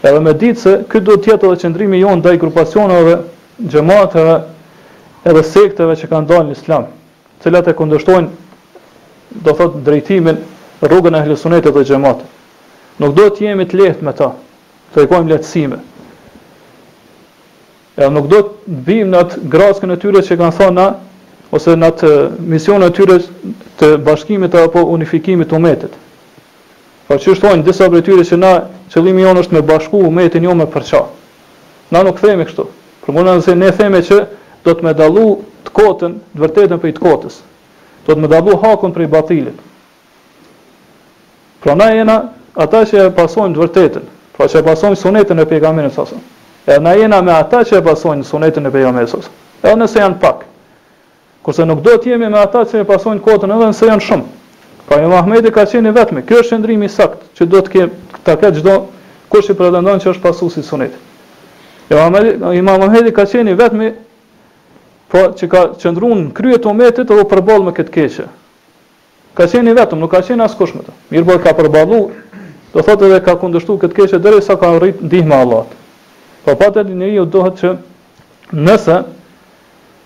Edhe 0.03 0.23
me 0.25 0.33
ditë 0.33 0.63
se 0.63 0.73
këtë 0.89 1.05
do 1.11 1.17
tjetë 1.27 1.45
edhe 1.51 1.61
qëndrimi 1.67 2.01
jonë 2.01 2.25
dhe 2.25 2.33
i 2.33 2.41
grupacionave, 2.41 3.17
gjëmatëve, 3.73 4.37
edhe 5.29 5.43
sekteve 5.45 5.97
që 6.01 6.09
kanë 6.15 6.29
dalë 6.31 6.47
në 6.49 6.57
islam, 6.57 6.87
cilat 7.45 7.69
e 7.69 7.75
kundështojnë, 7.77 8.31
do 9.45 9.57
thotë, 9.61 9.83
drejtimin 9.91 10.41
rrugën 10.87 11.21
e 11.21 11.21
hlesunetet 11.29 11.77
dhe 11.77 11.85
gjëmatë. 11.93 12.31
Nuk 13.05 13.13
do 13.19 13.29
të 13.29 13.51
jemi 13.51 13.69
të 13.69 13.83
lehtë 13.83 14.09
me 14.09 14.17
ta, 14.23 14.31
të 14.95 15.05
i 15.05 15.13
kojmë 15.13 15.35
letësime 15.35 15.81
edhe 17.97 18.13
nuk 18.13 18.29
do 18.29 18.43
të 18.47 18.79
bim 18.87 19.09
në 19.13 19.21
atë 19.25 19.39
graskën 19.53 19.93
e 19.95 19.99
tyre 20.03 20.21
që 20.25 20.37
kanë 20.37 20.57
thonë 20.59 20.75
na, 20.77 20.85
ose 21.55 21.77
në 21.79 21.89
atë 21.93 22.11
mision 22.53 22.85
e 22.85 22.91
tyre 22.93 23.17
të 23.81 23.93
bashkimit 24.05 24.55
apo 24.61 24.83
unifikimit 24.93 25.49
të 25.51 25.57
umetit. 25.59 25.93
Fa 27.07 27.17
po 27.17 27.21
që 27.23 27.37
shtojnë 27.41 27.67
disa 27.67 27.89
për 27.93 28.03
tyre 28.09 28.27
që 28.29 28.39
na 28.43 28.51
qëllimi 28.93 29.25
jonë 29.25 29.45
është 29.45 29.57
me 29.57 29.65
bashku 29.71 30.01
umetin 30.11 30.45
jo 30.45 30.55
me 30.59 30.67
përqa. 30.77 31.05
Na 31.93 32.03
nuk 32.03 32.21
themi 32.21 32.45
kështu. 32.49 32.67
Për 33.07 33.15
mëna 33.17 33.39
nëse 33.39 33.55
ne 33.57 33.71
theme 33.79 34.01
që 34.09 34.21
do 34.67 34.75
të 34.75 34.85
me 34.89 34.95
dalu 34.99 35.27
të 35.67 35.73
kotën, 35.81 36.17
të 36.35 36.43
vërtetën 36.45 36.81
për 36.83 36.93
i 36.93 36.97
të 36.97 37.05
kotës. 37.07 37.39
Do 38.07 38.13
të 38.17 38.23
me 38.25 38.33
dalu 38.33 38.59
hakun 38.65 38.93
për 38.95 39.05
i 39.07 39.13
batilit. 39.15 39.59
Pra 41.63 41.79
na 41.79 41.89
jena 41.95 42.17
ata 42.65 42.83
që 42.91 43.07
e 43.07 43.13
pasojnë 43.15 43.55
të 43.55 43.63
vërtetën, 43.65 44.05
pra 44.37 44.51
që 44.51 44.61
e 44.61 44.67
pasojnë 44.67 44.99
sunetën 45.01 45.43
e 45.43 45.47
pejgamerit 45.51 45.95
sasën. 45.95 46.23
E 46.67 46.81
na 46.81 46.93
jena 46.99 47.23
me 47.23 47.31
ata 47.33 47.61
që 47.63 47.79
e 47.79 47.83
pasojnë 47.87 48.25
sunetin 48.27 48.67
e 48.67 48.71
pejgamberit 48.75 49.15
Edhe 49.63 49.75
nëse 49.79 50.01
janë 50.03 50.17
pak. 50.21 50.41
Kurse 51.47 51.63
nuk 51.65 51.85
do 51.85 51.95
të 51.95 52.11
jemi 52.13 52.27
me 52.31 52.41
ata 52.43 52.65
që 52.67 52.81
e 52.83 52.87
pasojnë 52.89 53.23
kotën 53.23 53.53
edhe 53.55 53.69
nëse 53.71 53.87
janë 53.87 54.03
shumë. 54.03 54.25
Pa 54.89 54.97
pra, 54.99 55.07
Muhamedi 55.13 55.53
ka 55.55 55.63
qenë 55.71 55.93
vetëm. 55.95 56.19
Ky 56.27 56.41
është 56.43 56.57
qëndrimi 56.57 56.87
i 56.87 56.91
sakt 56.91 57.23
që 57.39 57.47
do 57.53 57.61
të 57.63 57.71
kem 57.73 57.95
ta 58.27 58.35
ka 58.41 58.51
çdo 58.55 58.75
kush 59.31 59.53
i 59.55 59.57
pretendon 59.59 60.03
që 60.03 60.11
është 60.11 60.23
pasuesi 60.25 60.63
i 60.63 60.67
sunetit. 60.67 60.99
Jo, 61.89 62.03
e 62.03 62.59
Imam 62.59 62.83
Muhamedi 62.83 63.15
ka 63.15 63.29
qenë 63.31 63.55
vetëm 63.63 63.87
po 65.13 65.23
që 65.39 65.49
ka 65.53 65.63
qëndruar 65.85 66.19
në 66.19 66.35
krye 66.35 66.59
të 66.65 66.71
umetit 66.73 67.07
dhe 67.13 67.23
u 67.23 67.27
përball 67.31 67.63
me 67.69 67.77
këtë 67.79 67.95
keqë. 67.95 68.27
Ka 69.39 69.47
qenë 69.47 69.75
vetëm, 69.79 70.03
nuk 70.03 70.11
ka 70.11 70.19
qenë 70.27 70.43
askush 70.43 70.75
kush 70.75 70.75
më 70.75 70.83
të. 70.91 71.25
Po 71.31 71.39
ka 71.47 71.55
përballu, 71.63 72.03
do 72.75 72.83
thotë 72.87 73.07
edhe 73.13 73.23
ka 73.23 73.39
kundërshtuar 73.39 73.87
këtë 73.87 73.99
keqë 74.03 74.23
derisa 74.27 74.59
ka 74.59 74.75
arritë 74.77 75.07
ndihmën 75.07 75.35
e 75.39 75.43
Allahut. 75.47 75.76
Psikopatet 76.47 76.87
po, 76.87 77.03
i 77.05 77.15
ju 77.15 77.25
duhet 77.27 77.59
që 77.59 77.71
nëse 78.55 79.01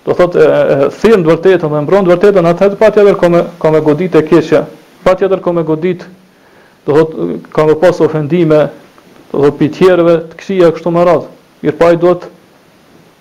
do 0.07 0.15
thotë 0.17 0.41
e, 0.41 0.77
e 1.13 1.19
vërtetën 1.27 1.67
dhe 1.69 1.83
mbron 1.85 2.09
vërtetën 2.09 2.49
atë 2.51 2.71
patjetër 2.81 3.19
ka 3.21 3.29
me 3.29 3.43
ka 3.61 3.69
me 3.75 3.83
goditë 3.85 4.23
e 4.23 4.27
keqja. 4.31 4.63
Patjetër 5.05 5.43
ka 5.45 5.53
me 5.53 5.67
goditë 5.69 6.09
do 6.87 6.97
thotë 6.97 7.29
ka 7.53 7.67
me 7.69 7.77
pas 7.83 8.01
ofendime 8.01 8.63
do 9.33 9.43
thot, 9.45 9.59
pi 9.61 9.69
të 9.69 10.17
këqija 10.33 10.73
kështu 10.79 10.95
më 10.97 11.05
radh. 11.11 11.29
Mir 11.61 11.77
pa 11.77 11.91
i 11.93 12.01
duhet 12.01 12.25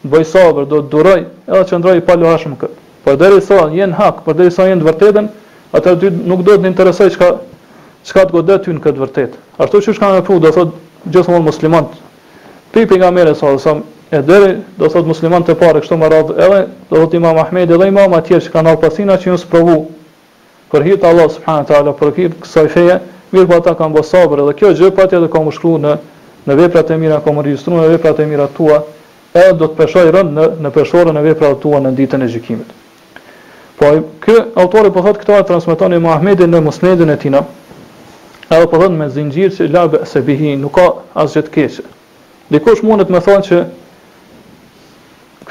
bëj 0.09 0.23
sabër, 0.31 0.65
do 0.71 0.79
të 0.79 0.89
duroj, 0.95 1.17
edhe 1.51 1.63
qëndroj 1.69 1.97
i 1.99 2.05
paluashëm 2.07 2.55
këtë. 2.61 2.75
Por 3.03 3.19
deri 3.19 3.41
sa 3.43 3.65
jenë 3.75 3.99
hak, 3.99 4.23
por 4.25 4.37
deri 4.39 4.51
sa 4.55 4.69
jenë 4.69 4.79
të 4.81 4.87
vërtetën, 4.93 5.27
atë 5.75 5.97
dy 6.01 6.13
nuk 6.31 6.45
do 6.47 6.55
të 6.55 6.71
interesoj 6.71 7.11
çka 7.17 7.33
çka 8.07 8.23
të 8.29 8.31
godet 8.37 8.63
ty 8.63 8.71
në 8.77 8.81
këtë 8.87 9.03
vërtet. 9.03 9.35
Ashtu 9.59 9.81
që 9.85 9.95
shkanë 9.97 10.21
në 10.21 10.25
fund, 10.29 10.45
do 10.47 10.53
thotë 10.55 11.13
gjithmonë 11.13 11.47
muslimanët, 11.51 11.97
Pi 12.71 12.83
për 12.85 12.99
nga 13.01 13.07
mere, 13.13 13.31
sa 13.35 13.49
dhe 14.09 14.37
e 14.39 14.53
do 14.79 14.89
thot 14.89 15.05
musliman 15.07 15.43
të 15.45 15.55
pare, 15.57 15.81
kështu 15.83 15.95
më 16.01 16.09
radhë 16.11 16.35
edhe, 16.45 16.59
do 16.89 16.97
thot 17.01 17.13
imam 17.17 17.37
Ahmed 17.41 17.71
edhe 17.73 17.87
imam 17.89 18.13
atjerë 18.17 18.41
që 18.47 18.53
ka 18.55 18.63
nalë 18.65 18.81
pasina 18.81 19.15
që 19.21 19.31
njësë 19.33 19.49
provu, 19.51 19.75
për 20.73 20.85
hirtë 20.87 21.07
Allah, 21.09 21.27
subhanë 21.33 21.67
të 21.69 21.75
ala, 21.79 21.93
për 21.99 22.13
hirtë 22.17 22.43
kësaj 22.45 22.65
feje, 22.73 22.95
mirë 23.33 23.49
pa 23.51 23.55
po 23.59 23.65
ta 23.67 23.75
kam 23.77 23.93
bësabër, 23.93 24.41
edhe 24.43 24.55
kjo 24.59 24.71
gjë 24.79 24.89
pa 24.97 25.05
tjetë 25.11 25.29
kam 25.33 25.49
u 25.49 25.53
shkru 25.53 25.75
në, 25.81 25.95
në 26.49 26.55
veprat 26.61 26.89
e 26.89 26.97
mira, 27.03 27.19
kam 27.25 27.37
u 27.37 27.43
registru 27.45 27.77
në 27.77 27.85
veprat 27.93 28.21
e 28.21 28.25
mira 28.29 28.47
tua, 28.57 28.79
edhe 29.37 29.53
do 29.61 29.69
të 29.71 29.77
peshoj 29.77 30.07
rënd 30.17 30.33
në, 30.37 30.47
në 30.65 30.73
peshore 30.77 31.13
në 31.13 31.23
veprat 31.29 31.61
tua 31.65 31.81
në 31.85 31.93
ditën 32.01 32.25
e 32.25 32.31
gjikimit. 32.33 32.73
Po, 33.81 33.93
kjo 34.25 34.39
autori 34.61 34.91
po 34.93 35.05
thot 35.05 35.21
këto 35.21 35.37
e 35.41 35.45
transmiton 35.53 35.93
imam 35.97 36.13
Ahmed 36.17 36.41
në 36.49 36.63
musnedin 36.69 37.13
e 37.13 37.17
tina, 37.21 37.43
edhe 38.49 38.65
po 38.73 38.81
thot 38.81 38.89
me 38.97 39.09
zingjirë 39.17 39.53
që 39.57 39.69
labë 39.77 40.03
se 40.09 40.25
bihin, 40.27 40.57
nuk 40.65 40.77
ka 40.81 40.89
asgjët 41.25 41.53
keqët. 41.53 41.85
Dikush 42.49 42.81
mundet 42.83 43.11
me 43.13 43.19
thonë 43.21 43.45
që 43.45 43.57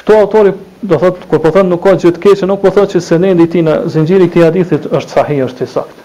këto 0.01 0.17
autori 0.21 0.53
do 0.83 0.99
thot 0.99 1.21
kur 1.31 1.41
po 1.45 1.51
thonë 1.55 1.71
nuk 1.71 1.83
ka 1.85 1.93
gjë 2.03 2.13
të 2.17 2.23
keqe, 2.25 2.47
nuk 2.51 2.61
po 2.65 2.73
thot 2.75 2.91
që 2.95 3.03
se 3.09 3.17
i 3.17 3.47
tij 3.53 3.63
në 3.67 3.75
zinxhiri 3.95 4.27
i 4.27 4.31
këtij 4.35 4.45
hadithi 4.49 4.79
është 4.83 5.13
sahih, 5.15 5.43
është 5.47 5.67
i 5.67 5.69
saktë. 5.75 6.03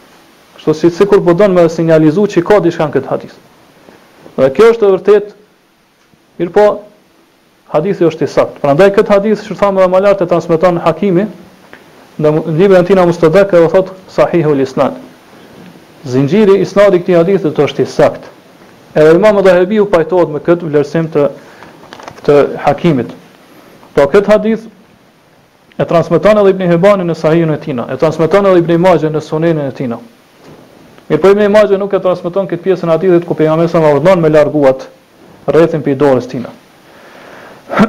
Kështu 0.57 0.75
si 0.79 0.89
sikur 0.99 1.23
po 1.25 1.33
don 1.39 1.53
me 1.57 1.65
sinjalizuar 1.69 2.29
që 2.33 2.43
ka 2.45 2.59
diçka 2.65 2.85
në 2.87 2.93
këtë 2.97 3.09
hadith. 3.13 3.33
Dhe 4.37 4.49
kjo 4.55 4.67
është 4.73 4.85
e 4.87 4.91
vërtet. 4.93 5.33
Mirpo 6.37 6.67
hadithi 7.73 8.05
është 8.09 8.27
i 8.27 8.31
saktë. 8.35 8.61
Prandaj 8.63 8.89
këtë 8.95 9.13
hadith 9.15 9.41
që 9.47 9.57
thamë 9.63 9.81
edhe 9.83 9.89
më 9.93 10.03
lart 10.05 10.21
e 10.25 10.29
transmeton 10.29 10.77
Hakimi 10.85 11.25
në 12.21 12.35
librin 12.59 12.83
e 12.85 12.87
tij 12.87 13.01
Mustadak 13.05 13.53
e 13.57 13.65
thot 13.73 13.89
sahihul 14.13 14.61
isnad. 14.65 15.01
Zinxhiri 16.15 16.61
isnadi 16.65 17.01
i 17.01 17.05
këtij 17.05 17.19
hadithi 17.21 17.53
është 17.67 17.81
i 17.81 17.89
saktë. 17.97 18.32
Edhe 18.95 19.11
imam 19.15 19.37
edhe 19.37 19.53
hebi 19.53 19.79
u 19.81 19.87
pajtojt 19.89 20.29
me 20.29 20.39
këtë 20.45 20.67
vlerësim 20.69 21.07
të, 21.13 21.23
të 22.25 22.33
hakimit. 22.61 23.13
Pra 23.95 24.05
këtë 24.09 24.29
hadith 24.29 24.67
e 25.81 25.85
transmiton 25.89 26.37
edhe 26.41 26.51
ibn 26.53 26.67
Hibani 26.69 27.07
në 27.09 27.15
sahihun 27.17 27.55
e 27.55 27.59
tina, 27.63 27.87
e 27.89 27.97
transmiton 27.97 28.45
edhe 28.51 28.61
ibn 28.61 28.75
Majah 28.83 29.09
në 29.15 29.21
sunenin 29.25 29.63
e 29.65 29.71
tina. 29.79 29.97
Mirë 31.09 31.23
po 31.23 31.31
ibn 31.33 31.49
Majah 31.55 31.81
nuk 31.81 31.95
e 31.97 32.01
transmiton 32.05 32.49
këtë 32.51 32.65
pjesën 32.67 32.91
e 32.91 32.93
hadithit 32.93 33.25
ku 33.25 33.35
pejgamberi 33.39 33.71
sa 33.73 33.81
vëdon 33.81 34.21
me 34.21 34.29
larguat 34.29 34.85
rrethin 35.49 35.81
pi 35.85 35.95
dorës 35.99 36.29
tina. 36.31 36.53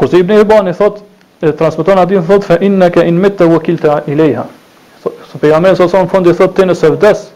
Ku 0.00 0.06
se 0.08 0.16
ibn 0.24 0.32
Hibani 0.40 0.72
thotë 0.80 1.44
e 1.44 1.52
transmeton 1.60 2.00
aty 2.06 2.22
thot 2.28 2.48
fa 2.48 2.56
innaka 2.64 3.04
in 3.04 3.20
mitta 3.20 3.44
wakilta 3.52 3.98
ilayha. 4.06 4.46
So, 5.02 5.12
pejgamberi 5.38 5.76
sa 5.76 5.90
son 5.92 6.08
fundi 6.08 6.32
thot 6.34 6.54
ti 6.56 6.64
nëse 6.64 6.88
vdes, 6.96 7.26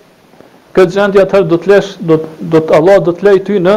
këtë 0.75 0.95
gjendje 0.97 1.21
atëherë 1.23 1.49
do 1.51 1.57
të 1.63 1.71
lesh 1.71 1.91
do 2.03 2.17
të 2.19 2.49
do 2.53 2.61
të 2.67 2.75
Allah 2.79 2.97
do 3.07 3.13
të 3.15 3.25
lej 3.29 3.41
ty 3.47 3.61
në 3.63 3.75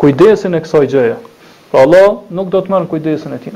kujdesin 0.00 0.56
e 0.58 0.60
kësaj 0.64 0.86
gjëje. 0.92 1.14
Po 1.20 1.70
pra 1.76 1.84
Allah 1.86 2.16
nuk 2.34 2.50
do 2.54 2.62
të 2.64 2.72
marr 2.72 2.86
kujdesin 2.90 3.36
e 3.36 3.38
tij. 3.44 3.54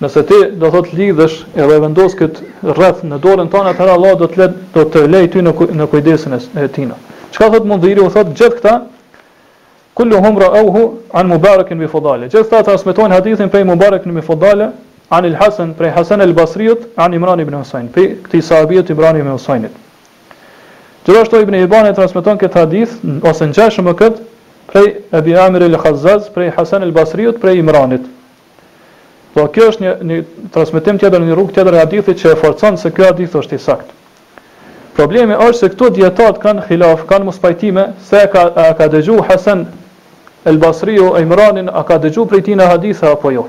Nëse 0.00 0.22
ti 0.28 0.38
do 0.62 0.70
thot 0.72 0.92
lidhësh 0.96 1.36
edhe 1.56 1.80
vendos 1.82 2.14
kët 2.16 2.38
rreth 2.78 3.02
në 3.04 3.18
dorën 3.26 3.50
tonë 3.52 3.74
atëherë 3.74 3.96
Allah 3.98 4.14
do 4.22 4.28
të 4.32 4.38
lej 4.40 4.48
do 4.76 4.86
të 4.94 5.02
lej 5.12 5.24
ty 5.34 5.42
në 5.44 5.54
në 5.82 5.88
kujdesin 5.92 6.38
e 6.38 6.68
tij. 6.68 6.86
Çka 7.34 7.50
thot 7.56 7.66
Mundhiri 7.70 8.04
u 8.04 8.06
thot 8.10 8.30
gjithë 8.30 8.54
këta 8.60 8.76
kullu 9.98 10.22
humra 10.24 10.52
auhu 10.62 10.84
an 11.12 11.26
mubarak 11.28 11.74
bi 11.78 11.90
fadale. 11.92 12.30
Gjithë 12.32 12.46
këta 12.48 12.62
transmetojnë 12.70 13.18
hadithin 13.18 13.50
prej 13.52 13.66
Mubarak 13.68 14.06
në 14.08 14.16
Mifodale 14.20 14.70
an 15.10 15.24
el 15.28 15.34
Hasan 15.40 15.74
prej 15.74 15.90
Hasan 15.98 16.22
el 16.24 16.32
Basriut 16.38 16.86
an 16.96 17.12
Imran 17.18 17.40
ibn 17.44 17.58
Husain 17.60 17.90
prej 17.94 18.20
këtij 18.28 18.46
sahabiu 18.50 18.86
Imran 18.88 19.18
ibn 19.20 19.34
Husainit. 19.34 19.74
Gjithashtu 21.06 21.40
Ibn 21.42 21.54
Hibban 21.54 21.86
e 21.88 21.94
transmeton 21.96 22.36
këtë 22.40 22.58
hadith 22.60 22.98
ose 23.26 23.46
në 23.48 23.54
qeshë 23.56 23.84
më 23.86 23.94
këtë 24.00 24.24
prej 24.70 24.88
Ebi 25.18 25.32
Amir 25.40 25.64
El 25.64 25.76
Khazaz, 25.80 26.26
prej 26.34 26.50
Hasan 26.58 26.84
El 26.84 26.92
Basriut, 26.94 27.38
prej 27.42 27.56
Imranit. 27.62 28.04
Po 29.34 29.46
kjo 29.54 29.70
është 29.72 29.84
një, 29.86 29.94
një 30.10 30.18
transmitim 30.54 30.98
tjetër 31.00 31.22
në 31.24 31.30
një 31.30 31.38
rrugë 31.38 31.56
tjetër 31.56 31.76
e 31.76 31.80
hadithit 31.84 32.20
që 32.20 32.32
e 32.34 32.36
forcon 32.42 32.76
se 32.82 32.92
ky 32.94 33.04
hadith 33.06 33.34
është 33.40 33.56
i 33.58 33.62
saktë. 33.62 33.96
Problemi 34.98 35.36
është 35.38 35.60
se 35.62 35.70
këto 35.72 35.88
dietat 35.96 36.38
kanë 36.42 36.64
xilaf, 36.68 37.06
kanë 37.08 37.30
mos 37.30 37.40
se 38.08 38.20
a 38.20 38.26
ka 38.26 38.42
a 38.68 38.74
ka 38.76 38.88
dëgju 38.88 39.22
Hasan 39.30 39.64
El 40.44 40.58
Basri 40.58 40.98
o 40.98 41.16
Imranin 41.18 41.68
a 41.72 41.82
ka 41.84 41.96
dëgju 41.98 42.26
prej 42.28 42.42
tina 42.44 42.66
haditha 42.66 43.12
apo 43.12 43.30
jo. 43.30 43.46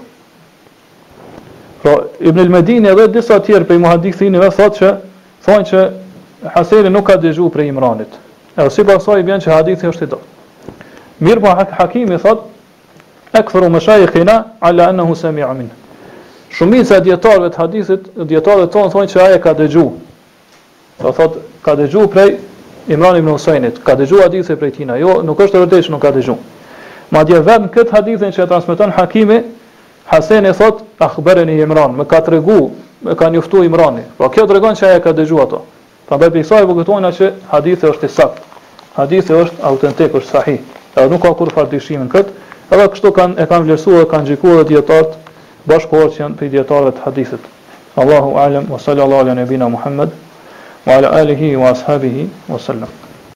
Po 1.84 2.02
Ibn 2.22 2.40
El 2.40 2.50
Medini 2.50 2.90
dhe 2.96 3.08
disa 3.08 3.40
tjerë 3.42 3.68
prej 3.68 3.80
muhaddithinëve 3.82 4.52
thotë 4.56 4.78
se 4.78 4.94
thonë 5.46 5.66
se 5.66 5.84
Haseri 6.50 6.90
nuk 6.90 7.06
ka 7.06 7.20
dëgju 7.22 7.50
për 7.54 7.68
Imranit. 7.70 8.14
Edhe 8.58 8.70
si 8.74 8.84
pasoj 8.84 9.14
po 9.14 9.18
i 9.22 9.26
bjenë 9.26 9.44
që 9.46 9.52
hadithi 9.54 9.88
është 9.92 10.06
i 10.06 10.12
do. 10.12 10.18
Mirë 11.22 11.42
po, 11.44 11.52
hak 11.60 11.76
hakimi 11.78 12.18
thot, 12.22 12.48
e 13.32 13.38
këfëru 13.46 13.70
më 13.70 13.82
shaj 13.86 14.06
i 14.08 14.08
kina, 14.10 14.38
ala 14.60 14.88
anë 14.90 15.06
hu 15.06 15.16
se 15.16 15.30
mi 15.32 15.44
amin. 15.46 15.70
Shumit 16.52 16.88
se 16.90 16.98
djetarëve 17.06 17.52
të 17.54 17.60
hadithit, 17.62 18.08
djetarëve 18.28 18.72
tonë 18.74 18.90
thonë 18.94 19.12
që 19.14 19.22
aje 19.26 19.42
ka 19.44 19.54
dëgju. 19.62 19.86
Dhe 21.04 21.12
thot, 21.20 21.38
ka 21.66 21.76
dëgju 21.80 22.08
për 22.14 22.34
Imran 22.92 23.20
ibn 23.22 23.30
Husajnit, 23.36 23.78
ka 23.86 23.94
dëgju 24.02 24.24
hadithi 24.26 24.58
për 24.58 24.72
tina. 24.76 24.96
Jo, 25.00 25.20
nuk 25.24 25.40
është 25.46 25.58
të 25.60 25.66
vërdej 25.66 25.86
që 25.88 25.94
nuk 25.94 26.02
ka 26.08 26.12
dëgju. 26.16 26.36
Ma 27.14 27.24
dje 27.24 27.40
vëbën 27.46 27.70
këtë 27.76 27.94
hadithin 27.96 28.34
që 28.34 28.46
e 28.46 28.48
transmiton 28.52 28.96
hakimi, 28.98 29.44
Hasen 30.12 30.48
thot, 30.58 30.82
akhberen 31.00 31.48
i 31.54 31.62
Imran, 31.64 31.94
me 31.96 32.04
ka 32.10 32.18
të 32.26 32.32
regu, 32.34 32.72
me 33.06 33.14
ka 33.16 33.30
njuftu 33.32 33.62
Imrani. 33.64 34.02
Po, 34.18 34.28
kjo 34.34 34.44
të 34.50 34.58
regon 34.58 34.76
që 34.76 34.88
aje 34.90 35.02
ka 35.06 35.14
dëgju 35.16 35.38
ato. 35.46 35.60
Pra 36.12 36.18
ndaj 36.20 36.28
për 36.34 36.42
sajë 36.48 36.66
vëgëtojnë 36.70 37.10
që 37.18 37.28
hadithi 37.50 37.88
është 37.90 38.04
i 38.04 38.12
sakt. 38.14 38.40
Hadithi 38.98 39.32
është 39.42 39.62
autentik, 39.70 40.16
është 40.20 40.28
sahih. 40.34 40.58
Edhe 41.00 41.06
nuk 41.14 41.22
ka 41.24 41.30
kur 41.42 41.52
farë 41.56 41.70
dyshimin 41.78 42.10
këtë. 42.12 42.34
Edhe 42.76 42.88
kështu 42.96 43.12
kanë, 43.20 43.38
e 43.40 43.46
kanë 43.52 43.64
vlerësu 43.70 43.94
dhe 43.96 44.02
kanë 44.14 44.28
gjikur 44.34 44.58
dhe 44.60 44.66
djetartë 44.74 45.38
bashkohër 45.72 46.12
që 46.18 46.24
janë 46.26 46.36
për 46.42 46.50
djetarëve 46.58 46.92
të 46.98 47.04
hadithit. 47.06 47.46
Allahu 48.04 48.34
alem, 48.44 48.68
wa 48.76 48.82
sallallahu 48.88 49.24
ala 49.24 49.38
nebina 49.40 49.72
Muhammed, 49.78 50.12
wa 50.90 51.00
ala 51.00 51.14
alihi, 51.22 51.54
wa 51.64 51.72
ashabihi, 51.72 52.28
wa 52.52 52.60
sallam. 52.68 53.11